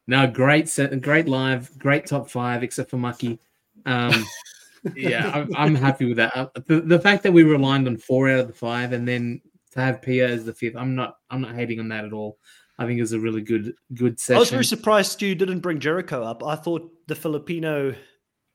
[0.06, 3.38] No, great great live, great top five, except for Mucky.
[3.86, 4.24] Um,
[4.96, 6.36] yeah, I'm, I'm, happy with that.
[6.36, 9.40] Uh, the, the fact that we relied on four out of the five, and then
[9.72, 12.38] to have Pia as the fifth, I'm not, I'm not hating on that at all.
[12.78, 14.36] I think it was a really good, good session.
[14.36, 16.42] I was very surprised you didn't bring Jericho up.
[16.42, 17.94] I thought the Filipino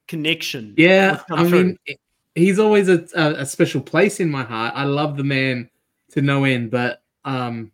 [0.07, 0.73] connection.
[0.77, 1.77] Yeah, I mean,
[2.33, 4.73] he's always a, a, special place in my heart.
[4.75, 5.69] I love the man
[6.11, 7.71] to no end, but um,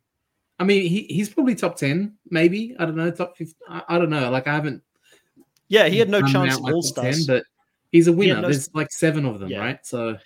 [0.59, 2.75] I mean, he, he's probably top ten, maybe.
[2.77, 4.29] I don't know, top 15, I, I don't know.
[4.29, 4.83] Like I haven't.
[5.69, 7.45] Yeah, he had no chance in All Stars, but
[7.91, 8.41] he's a winner.
[8.41, 9.59] No, There's like seven of them, yeah.
[9.59, 9.85] right?
[9.85, 10.18] So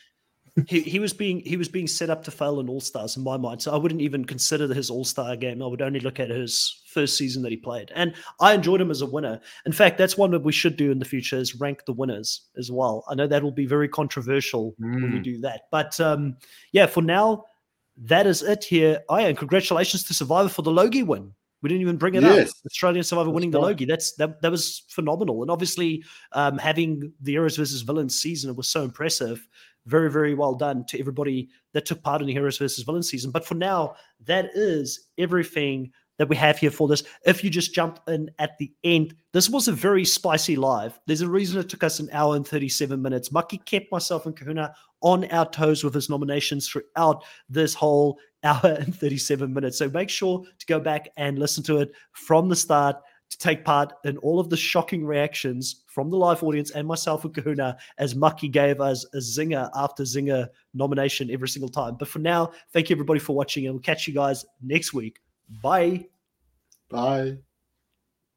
[0.68, 3.24] he, he was being he was being set up to fail in All Stars in
[3.24, 3.62] my mind.
[3.62, 5.62] So I wouldn't even consider his All Star game.
[5.62, 8.92] I would only look at his first season that he played, and I enjoyed him
[8.92, 9.42] as a winner.
[9.66, 12.42] In fact, that's one that we should do in the future is rank the winners
[12.58, 13.04] as well.
[13.10, 14.94] I know that will be very controversial mm.
[14.94, 15.24] when we mm.
[15.24, 16.38] do that, but um,
[16.72, 17.44] yeah, for now,
[17.98, 19.02] that is it here.
[19.10, 21.34] Oh, yeah, and congratulations to Survivor for the Logie win.
[21.62, 22.50] We didn't even bring it yes.
[22.50, 22.56] up.
[22.68, 23.86] Australian Survivor winning the Logie.
[23.86, 25.42] That's that, that was phenomenal.
[25.42, 26.04] And obviously,
[26.34, 29.48] um, having the Heroes versus Villains season was so impressive
[29.86, 33.32] very, very well done to everybody that took part in the Heroes versus Villains season.
[33.32, 33.96] But for now,
[34.26, 37.04] that is everything that we have here for this.
[37.26, 40.98] If you just jump in at the end, this was a very spicy live.
[41.08, 43.32] There's a reason it took us an hour and 37 minutes.
[43.32, 44.74] Mucky kept myself and Kahuna
[45.06, 49.78] on our toes with his nominations throughout this whole hour and 37 minutes.
[49.78, 52.98] So make sure to go back and listen to it from the start
[53.30, 57.24] to take part in all of the shocking reactions from the live audience and myself
[57.24, 61.96] and Kahuna as Mucky gave us a zinger after zinger nomination every single time.
[61.98, 65.20] But for now, thank you everybody for watching and we'll catch you guys next week.
[65.62, 66.08] Bye.
[66.90, 67.38] Bye.